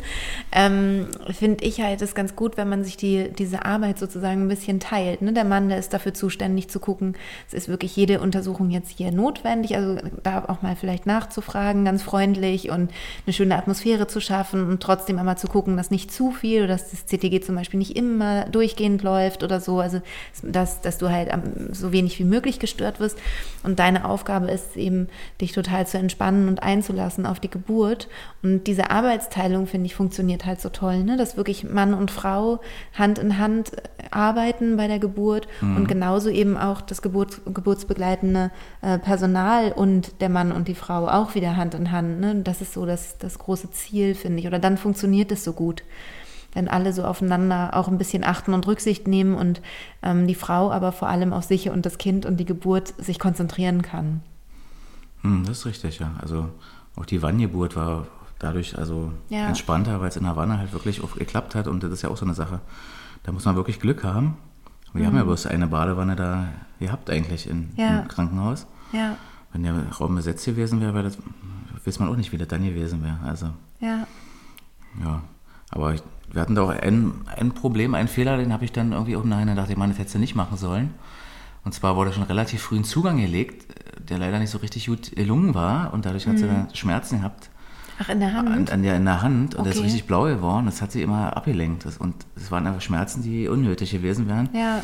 ähm, 0.52 1.08
finde 1.30 1.64
ich 1.64 1.80
halt 1.80 2.02
es 2.02 2.14
ganz 2.14 2.36
gut, 2.36 2.58
wenn 2.58 2.68
man 2.68 2.84
sich 2.84 2.98
die, 2.98 3.30
diese 3.30 3.64
Arbeit 3.64 3.98
sozusagen 3.98 4.42
ein 4.42 4.48
bisschen 4.48 4.80
teilt. 4.80 5.22
Ne? 5.22 5.32
Der 5.32 5.44
Mann, 5.44 5.70
der 5.70 5.78
ist 5.78 5.94
dafür 5.94 6.12
zuständig 6.12 6.68
zu 6.68 6.78
gucken, 6.78 7.16
es 7.48 7.54
ist 7.54 7.68
wirklich 7.68 7.96
jede 7.96 8.20
Untersuchung 8.20 8.68
jetzt 8.68 8.90
hier 8.90 9.10
notwendig. 9.12 9.76
Also 9.76 9.96
da 10.22 10.44
auch 10.44 10.60
mal 10.60 10.76
vielleicht 10.76 11.06
nachzufragen, 11.06 11.86
ganz 11.86 12.02
freundlich 12.02 12.68
und 12.68 12.90
eine 13.24 13.32
schöne 13.32 13.56
Atmosphäre 13.56 14.06
zu 14.06 14.20
schaffen 14.20 14.68
und 14.68 14.82
trotzdem 14.82 15.18
einmal 15.18 15.38
zu 15.38 15.48
gucken, 15.48 15.78
dass 15.78 15.90
nicht 15.90 16.12
zu 16.12 16.32
viel 16.32 16.64
oder 16.64 16.74
dass 16.74 16.90
das 16.90 17.06
CTG 17.06 17.40
zum 17.40 17.54
Beispiel 17.54 17.78
nicht 17.78 17.96
immer 17.96 18.44
durchgehend 18.44 19.02
läuft 19.02 19.42
oder 19.42 19.58
so. 19.58 19.80
Also 19.80 20.02
dass, 20.42 20.82
dass 20.82 20.98
du 20.98 21.08
halt 21.08 21.30
so 21.70 21.92
wenig 21.92 22.18
wie 22.18 22.24
möglich 22.24 22.58
gestört 22.58 23.00
wirst. 23.00 23.18
Und 23.64 23.78
deine 23.78 24.04
Aufgabe 24.04 24.50
ist 24.50 24.76
eben, 24.76 25.08
dich 25.40 25.52
total 25.52 25.86
zu 25.86 25.98
entspannen 25.98 26.48
und 26.48 26.62
einzulassen 26.62 27.26
auf 27.26 27.40
die 27.40 27.50
Geburt. 27.50 28.08
Und 28.42 28.66
diese 28.66 28.90
Arbeitsteilung, 28.90 29.66
finde 29.66 29.86
ich, 29.86 29.94
funktioniert 29.94 30.44
halt 30.44 30.60
so 30.60 30.68
toll, 30.68 31.02
ne? 31.02 31.16
dass 31.16 31.36
wirklich 31.36 31.64
Mann 31.64 31.94
und 31.94 32.10
Frau 32.10 32.60
Hand 32.92 33.18
in 33.18 33.38
Hand 33.38 33.72
arbeiten 34.10 34.76
bei 34.76 34.86
der 34.86 34.98
Geburt 34.98 35.48
mhm. 35.60 35.76
und 35.76 35.88
genauso 35.88 36.28
eben 36.28 36.56
auch 36.56 36.80
das 36.80 37.02
Geburt, 37.02 37.40
geburtsbegleitende 37.46 38.50
äh, 38.82 38.98
Personal 38.98 39.72
und 39.72 40.20
der 40.20 40.28
Mann 40.28 40.52
und 40.52 40.68
die 40.68 40.74
Frau 40.74 41.08
auch 41.08 41.34
wieder 41.34 41.56
Hand 41.56 41.74
in 41.74 41.90
Hand. 41.90 42.20
Ne? 42.20 42.36
Das 42.44 42.60
ist 42.60 42.74
so 42.74 42.86
das, 42.86 43.18
das 43.18 43.38
große 43.38 43.70
Ziel, 43.70 44.14
finde 44.14 44.40
ich. 44.40 44.46
Oder 44.46 44.58
dann 44.58 44.76
funktioniert 44.76 45.32
es 45.32 45.42
so 45.42 45.52
gut 45.52 45.82
wenn 46.54 46.68
alle 46.68 46.92
so 46.92 47.04
aufeinander 47.04 47.74
auch 47.74 47.88
ein 47.88 47.98
bisschen 47.98 48.24
achten 48.24 48.54
und 48.54 48.66
Rücksicht 48.66 49.06
nehmen 49.06 49.34
und 49.34 49.60
ähm, 50.02 50.26
die 50.26 50.34
Frau 50.34 50.70
aber 50.70 50.92
vor 50.92 51.08
allem 51.08 51.32
auf 51.32 51.44
sich 51.44 51.68
und 51.70 51.84
das 51.84 51.98
Kind 51.98 52.24
und 52.24 52.38
die 52.38 52.46
Geburt 52.46 52.94
sich 52.98 53.18
konzentrieren 53.18 53.82
kann. 53.82 54.22
Hm, 55.22 55.44
das 55.46 55.58
ist 55.58 55.66
richtig, 55.66 55.98
ja. 55.98 56.12
Also 56.20 56.48
auch 56.96 57.06
die 57.06 57.22
Wanngeburt 57.22 57.76
war 57.76 58.06
dadurch 58.38 58.78
also 58.78 59.12
ja. 59.28 59.46
entspannter, 59.48 60.00
weil 60.00 60.08
es 60.08 60.16
in 60.16 60.26
Havanna 60.26 60.58
halt 60.58 60.72
wirklich 60.72 61.00
geklappt 61.16 61.54
hat 61.54 61.66
und 61.66 61.82
das 61.82 61.92
ist 61.92 62.02
ja 62.02 62.08
auch 62.08 62.16
so 62.16 62.24
eine 62.24 62.34
Sache. 62.34 62.60
Da 63.24 63.32
muss 63.32 63.44
man 63.44 63.56
wirklich 63.56 63.80
Glück 63.80 64.04
haben. 64.04 64.36
Wir 64.92 65.02
mhm. 65.02 65.06
haben 65.06 65.16
ja 65.16 65.22
mhm. 65.22 65.28
bloß 65.28 65.46
eine 65.46 65.66
Badewanne 65.66 66.14
da 66.14 66.48
gehabt 66.78 67.10
eigentlich 67.10 67.48
in, 67.48 67.70
ja. 67.76 68.00
im 68.00 68.08
Krankenhaus. 68.08 68.66
Ja. 68.92 69.16
Wenn 69.52 69.62
der 69.62 69.74
Raum 69.98 70.14
besetzt 70.14 70.44
gewesen 70.44 70.80
wäre, 70.80 70.94
wäre 70.94 71.04
das, 71.04 71.18
weiß 71.84 71.98
man 71.98 72.08
auch 72.08 72.16
nicht, 72.16 72.32
wie 72.32 72.38
das 72.38 72.48
dann 72.48 72.64
gewesen 72.64 73.02
wäre. 73.02 73.18
Also, 73.24 73.50
ja. 73.80 74.06
Ja, 75.02 75.22
aber 75.70 75.94
ich, 75.94 76.02
wir 76.34 76.42
hatten 76.42 76.54
da 76.54 76.62
auch 76.62 76.70
ein, 76.70 77.12
ein 77.36 77.52
Problem, 77.52 77.94
einen 77.94 78.08
Fehler, 78.08 78.36
den 78.36 78.52
habe 78.52 78.64
ich 78.64 78.72
dann 78.72 78.92
irgendwie 78.92 79.16
auch 79.16 79.24
nachher 79.24 79.54
dachte, 79.54 79.72
ich, 79.72 79.78
meine, 79.78 79.92
das 79.92 80.00
hättest 80.00 80.16
du 80.16 80.18
nicht 80.18 80.34
machen 80.34 80.56
sollen. 80.56 80.94
Und 81.64 81.72
zwar 81.72 81.96
wurde 81.96 82.12
schon 82.12 82.24
relativ 82.24 82.62
früh 82.62 82.76
ein 82.76 82.84
Zugang 82.84 83.18
gelegt, 83.18 83.66
der 84.08 84.18
leider 84.18 84.38
nicht 84.38 84.50
so 84.50 84.58
richtig 84.58 84.86
gut 84.86 85.12
gelungen 85.14 85.54
war 85.54 85.94
und 85.94 86.04
dadurch 86.04 86.26
hat 86.26 86.38
sie 86.38 86.44
mhm. 86.44 86.48
dann 86.48 86.74
Schmerzen 86.74 87.18
gehabt. 87.18 87.48
Ach, 87.98 88.08
in 88.08 88.20
der 88.20 88.34
Hand? 88.34 88.48
An, 88.48 88.68
an 88.68 88.82
der, 88.82 88.96
in 88.96 89.04
der 89.04 89.22
Hand 89.22 89.54
und 89.54 89.60
okay. 89.60 89.70
der 89.70 89.78
ist 89.78 89.84
richtig 89.84 90.04
blau 90.04 90.24
geworden. 90.24 90.66
Das 90.66 90.82
hat 90.82 90.92
sie 90.92 91.00
immer 91.00 91.36
abgelenkt. 91.36 91.86
Das, 91.86 91.96
und 91.96 92.14
es 92.36 92.50
waren 92.50 92.66
einfach 92.66 92.80
Schmerzen, 92.80 93.22
die 93.22 93.48
unnötig 93.48 93.92
gewesen 93.92 94.28
wären. 94.28 94.48
Ja. 94.52 94.82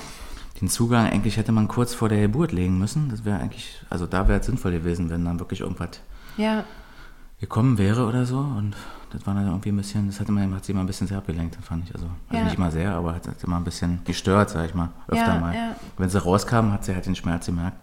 Den 0.60 0.68
Zugang 0.68 1.06
eigentlich 1.06 1.36
hätte 1.36 1.52
man 1.52 1.68
kurz 1.68 1.92
vor 1.92 2.08
der 2.08 2.20
Geburt 2.20 2.52
legen 2.52 2.78
müssen. 2.78 3.08
Das 3.10 3.24
wäre 3.24 3.40
eigentlich, 3.40 3.82
also 3.90 4.06
da 4.06 4.28
wäre 4.28 4.40
es 4.40 4.46
sinnvoll 4.46 4.72
gewesen, 4.72 5.10
wenn 5.10 5.24
dann 5.24 5.40
wirklich 5.40 5.60
irgendwas 5.60 6.00
ja. 6.36 6.64
Gekommen 7.40 7.78
wäre 7.78 8.06
oder 8.06 8.26
so. 8.26 8.38
Und 8.38 8.76
das 9.10 9.26
war 9.26 9.34
dann 9.34 9.46
irgendwie 9.46 9.70
ein 9.70 9.76
bisschen, 9.76 10.06
das 10.06 10.20
hat, 10.20 10.28
immer, 10.28 10.48
hat 10.54 10.64
sie 10.64 10.72
immer 10.72 10.82
ein 10.82 10.86
bisschen 10.86 11.06
sehr 11.06 11.18
abgelenkt, 11.18 11.56
fand 11.62 11.84
ich. 11.84 11.94
Also, 11.94 12.06
also 12.28 12.36
ja. 12.36 12.44
nicht 12.44 12.58
mal 12.58 12.70
sehr, 12.70 12.94
aber 12.94 13.14
hat, 13.14 13.26
hat 13.26 13.42
immer 13.42 13.56
ein 13.56 13.64
bisschen 13.64 14.00
gestört, 14.04 14.50
sag 14.50 14.66
ich 14.66 14.74
mal, 14.74 14.90
öfter 15.08 15.34
ja, 15.34 15.40
mal. 15.40 15.54
Ja. 15.54 15.76
Wenn 15.96 16.08
sie 16.08 16.22
rauskam, 16.22 16.70
hat 16.72 16.84
sie 16.84 16.94
halt 16.94 17.06
den 17.06 17.16
Schmerz 17.16 17.46
gemerkt. 17.46 17.76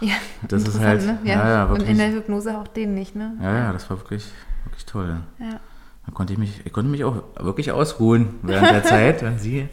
Ja, 0.00 0.14
das 0.48 0.66
ist 0.66 0.80
halt, 0.80 1.04
ne? 1.04 1.18
ja. 1.24 1.48
ja, 1.48 1.68
wirklich. 1.68 1.88
Und 1.88 1.92
in 1.92 1.98
der 1.98 2.12
Hypnose 2.12 2.58
auch 2.58 2.68
den 2.68 2.94
nicht, 2.94 3.14
ne? 3.14 3.36
Ja, 3.40 3.54
ja, 3.54 3.72
das 3.72 3.88
war 3.88 3.98
wirklich, 3.98 4.24
wirklich 4.64 4.84
toll. 4.86 5.18
Ja. 5.38 5.60
Da 6.06 6.12
konnte 6.12 6.32
ich 6.32 6.38
mich, 6.38 6.60
ich 6.64 6.72
konnte 6.72 6.90
mich 6.90 7.04
auch 7.04 7.22
wirklich 7.38 7.70
ausruhen 7.72 8.34
während 8.42 8.70
der 8.70 8.84
Zeit, 8.84 9.22
wenn 9.22 9.38
sie 9.38 9.68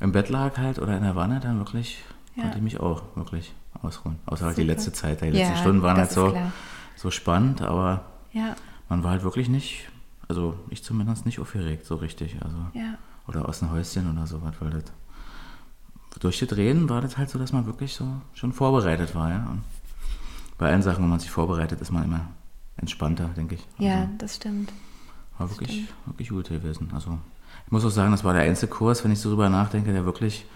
im 0.00 0.12
Bett 0.12 0.28
lag 0.28 0.56
halt 0.56 0.78
oder 0.78 0.96
in 0.96 1.02
der 1.02 1.16
Wanne, 1.16 1.40
dann 1.40 1.58
wirklich, 1.58 2.04
konnte 2.40 2.56
ich 2.56 2.62
mich 2.62 2.80
auch 2.80 3.02
wirklich 3.16 3.54
ausruhen. 3.82 4.18
Außer 4.26 4.46
halt 4.46 4.56
die 4.56 4.62
letzte 4.62 4.92
Zeit, 4.92 5.20
die 5.20 5.30
letzten 5.30 5.56
Stunden 5.56 5.82
waren 5.82 5.96
halt 5.96 6.10
so, 6.10 6.36
so 6.94 7.10
spannend, 7.10 7.62
aber 7.62 8.04
man 8.88 9.02
war 9.02 9.12
halt 9.12 9.22
wirklich 9.22 9.48
nicht 9.48 9.88
also 10.28 10.58
ich 10.68 10.84
zumindest 10.84 11.26
nicht 11.26 11.40
aufgeregt, 11.40 11.86
so 11.86 11.96
richtig. 11.96 12.36
Also, 12.42 12.56
ja. 12.74 12.98
Oder 13.26 13.48
aus 13.48 13.58
dem 13.58 13.70
Häuschen 13.70 14.10
oder 14.10 14.26
sowas, 14.26 14.54
weil 14.60 14.70
das 14.70 14.84
durch 16.20 16.38
das 16.38 16.56
Reden 16.56 16.88
war 16.88 17.00
das 17.00 17.16
halt 17.16 17.30
so, 17.30 17.38
dass 17.38 17.52
man 17.52 17.66
wirklich 17.66 17.94
so 17.94 18.04
schon 18.34 18.52
vorbereitet 18.52 19.14
war, 19.14 19.30
ja. 19.30 19.46
Und 19.50 19.62
bei 20.58 20.70
allen 20.70 20.82
Sachen, 20.82 21.02
wenn 21.02 21.10
man 21.10 21.20
sich 21.20 21.30
vorbereitet, 21.30 21.80
ist 21.80 21.90
man 21.90 22.04
immer 22.04 22.28
entspannter, 22.76 23.28
denke 23.28 23.56
ich. 23.56 23.66
Also, 23.78 23.84
ja, 23.84 24.08
das 24.18 24.36
stimmt. 24.36 24.72
War 25.38 25.48
wirklich, 25.50 25.70
stimmt. 25.70 25.88
wirklich 26.06 26.28
gut 26.28 26.48
gewesen. 26.48 26.90
Also 26.92 27.18
ich 27.66 27.72
muss 27.72 27.84
auch 27.84 27.90
sagen, 27.90 28.10
das 28.10 28.24
war 28.24 28.34
der 28.34 28.42
einzige 28.42 28.70
Kurs, 28.72 29.04
wenn 29.04 29.12
ich 29.12 29.20
so 29.20 29.30
drüber 29.30 29.48
nachdenke, 29.48 29.92
der 29.92 30.04
wirklich 30.04 30.46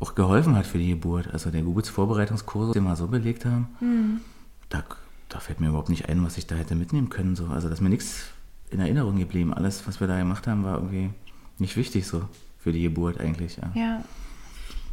auch 0.00 0.14
geholfen 0.14 0.56
hat 0.56 0.66
für 0.66 0.78
die 0.78 0.88
Geburt. 0.88 1.32
Also 1.32 1.50
der 1.50 1.62
Geburtsvorbereitungskurs, 1.62 2.72
den 2.72 2.84
wir 2.84 2.96
so 2.96 3.06
belegt 3.06 3.44
haben, 3.44 3.68
mhm. 3.80 4.20
da, 4.68 4.82
da 5.28 5.40
fällt 5.40 5.60
mir 5.60 5.68
überhaupt 5.68 5.88
nicht 5.88 6.08
ein, 6.08 6.24
was 6.24 6.38
ich 6.38 6.46
da 6.46 6.54
hätte 6.54 6.74
mitnehmen 6.74 7.10
können. 7.10 7.36
So. 7.36 7.46
Also 7.46 7.68
dass 7.68 7.80
mir 7.80 7.88
nichts 7.88 8.26
in 8.70 8.80
Erinnerung 8.80 9.18
geblieben. 9.18 9.54
Alles, 9.54 9.86
was 9.86 10.00
wir 10.00 10.06
da 10.06 10.18
gemacht 10.18 10.46
haben, 10.46 10.64
war 10.64 10.76
irgendwie 10.76 11.10
nicht 11.58 11.76
wichtig 11.76 12.06
so 12.06 12.28
für 12.58 12.72
die 12.72 12.82
Geburt 12.82 13.20
eigentlich. 13.20 13.56
Ja. 13.56 13.70
ja. 13.74 14.04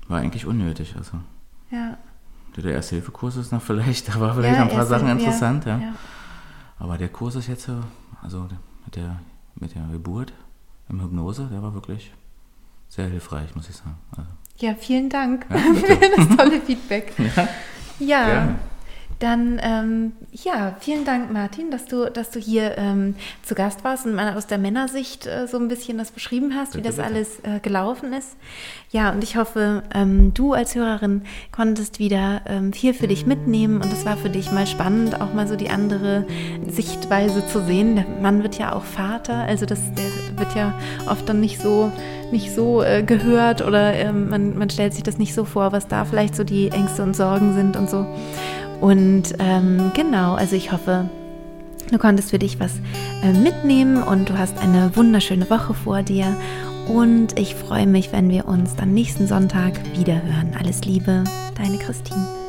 War 0.08 0.20
eigentlich 0.20 0.46
unnötig. 0.46 0.96
Also. 0.98 1.20
Ja. 1.72 1.98
Der 2.58 2.74
Erste-Hilfe-Kurs 2.74 3.38
ist 3.38 3.52
noch 3.52 3.62
vielleicht, 3.62 4.08
da 4.14 4.20
war 4.20 4.36
vielleicht 4.36 4.58
ja, 4.58 4.64
ein 4.64 4.70
paar 4.70 4.86
Sachen 4.86 5.08
interessant, 5.08 5.66
ja. 5.66 5.78
ja. 5.78 5.96
Aber 6.80 6.98
der 6.98 7.10
Kurs 7.10 7.36
ist 7.36 7.48
jetzt 7.48 7.64
so, 7.64 7.80
also 8.22 8.48
mit 8.86 8.96
der, 8.96 9.20
mit 9.56 9.76
der 9.76 9.84
Geburt 9.92 10.34
im 10.90 11.02
Hypnose, 11.02 11.48
der 11.52 11.62
war 11.62 11.74
wirklich 11.74 12.12
sehr 12.90 13.08
hilfreich, 13.08 13.56
muss 13.56 13.70
ich 13.70 13.76
sagen. 13.76 13.96
Also. 14.18 14.30
Ja, 14.58 14.76
vielen 14.76 15.10
Dank 15.10 15.46
ja, 15.50 15.58
für 15.74 16.10
das 16.18 16.38
tolle 16.38 16.62
Feedback. 16.62 17.14
Ja. 18.00 18.28
ja. 18.28 18.56
Dann 19.22 19.62
ähm, 19.62 20.14
ja, 20.32 20.76
vielen 20.80 21.06
Dank, 21.06 21.32
Martin, 21.32 21.70
dass 21.70 21.86
du, 21.86 22.10
dass 22.10 22.32
du 22.32 22.40
hier 22.40 22.76
ähm, 22.80 23.14
zu 23.44 23.54
Gast 23.54 23.84
warst 23.84 24.08
und 24.08 24.16
mal 24.16 24.36
aus 24.36 24.48
der 24.48 24.58
Männersicht 24.58 25.28
äh, 25.28 25.46
so 25.46 25.60
ein 25.60 25.68
bisschen 25.68 26.00
das 26.00 26.10
beschrieben 26.10 26.56
hast, 26.56 26.74
bitte, 26.74 26.84
wie 26.84 26.88
das 26.88 26.96
bitte. 26.96 27.08
alles 27.08 27.40
äh, 27.44 27.60
gelaufen 27.60 28.14
ist. 28.14 28.36
Ja, 28.90 29.12
und 29.12 29.24
ich 29.24 29.38
hoffe, 29.38 29.84
ähm, 29.94 30.34
du 30.34 30.54
als 30.54 30.74
Hörerin 30.74 31.22
konntest 31.52 32.00
wieder 32.00 32.42
ähm, 32.48 32.74
viel 32.74 32.96
für 32.96 33.08
dich 33.08 33.28
mitnehmen 33.28 33.80
und 33.80 33.94
es 33.94 34.06
war 34.06 34.18
für 34.18 34.32
dich 34.32 34.52
mal 34.52 34.66
spannend, 34.66 35.22
auch 35.22 35.36
mal 35.36 35.48
so 35.48 35.56
die 35.56 35.70
andere 35.70 36.26
Sichtweise 36.68 37.46
zu 37.46 37.64
sehen. 37.64 37.98
Der 37.98 38.06
Mann 38.24 38.42
wird 38.42 38.58
ja 38.58 38.74
auch 38.74 38.84
Vater, 38.84 39.36
also 39.36 39.68
das, 39.68 39.82
der 39.94 40.40
wird 40.40 40.56
ja 40.56 40.74
oft 41.08 41.30
dann 41.30 41.42
nicht 41.42 41.62
so 41.62 41.92
nicht 42.32 42.56
so 42.56 42.82
äh, 42.82 43.04
gehört 43.04 43.62
oder 43.62 43.94
ähm, 43.94 44.30
man, 44.30 44.58
man 44.58 44.70
stellt 44.70 44.94
sich 44.94 45.04
das 45.04 45.18
nicht 45.18 45.34
so 45.34 45.44
vor, 45.44 45.74
was 45.74 45.88
da 45.88 46.06
vielleicht 46.06 46.34
so 46.34 46.46
die 46.46 46.70
Ängste 46.70 47.04
und 47.04 47.14
Sorgen 47.14 47.54
sind 47.56 47.76
und 47.76 47.90
so. 47.90 48.06
Und 48.82 49.36
ähm, 49.40 49.92
genau, 49.94 50.34
also 50.34 50.56
ich 50.56 50.72
hoffe, 50.72 51.08
du 51.92 51.98
konntest 52.00 52.32
für 52.32 52.40
dich 52.40 52.60
was 52.60 52.74
äh, 53.24 53.32
mitnehmen 53.32 54.02
und 54.02 54.30
du 54.30 54.38
hast 54.38 54.58
eine 54.58 54.96
wunderschöne 54.96 55.50
Woche 55.50 55.74
vor 55.74 56.02
dir. 56.02 56.36
Und 56.90 57.40
ich 57.40 57.56
freue 57.56 57.88
mich, 57.88 58.12
wenn 58.12 58.30
wir 58.30 58.48
uns 58.48 58.76
dann 58.76 58.94
nächsten 58.94 59.28
Sonntag 59.28 59.74
wieder 59.96 60.16
hören. 60.16 60.56
Alles 60.60 60.84
Liebe, 60.84 61.24
deine 61.56 61.78
Christine. 61.78 62.41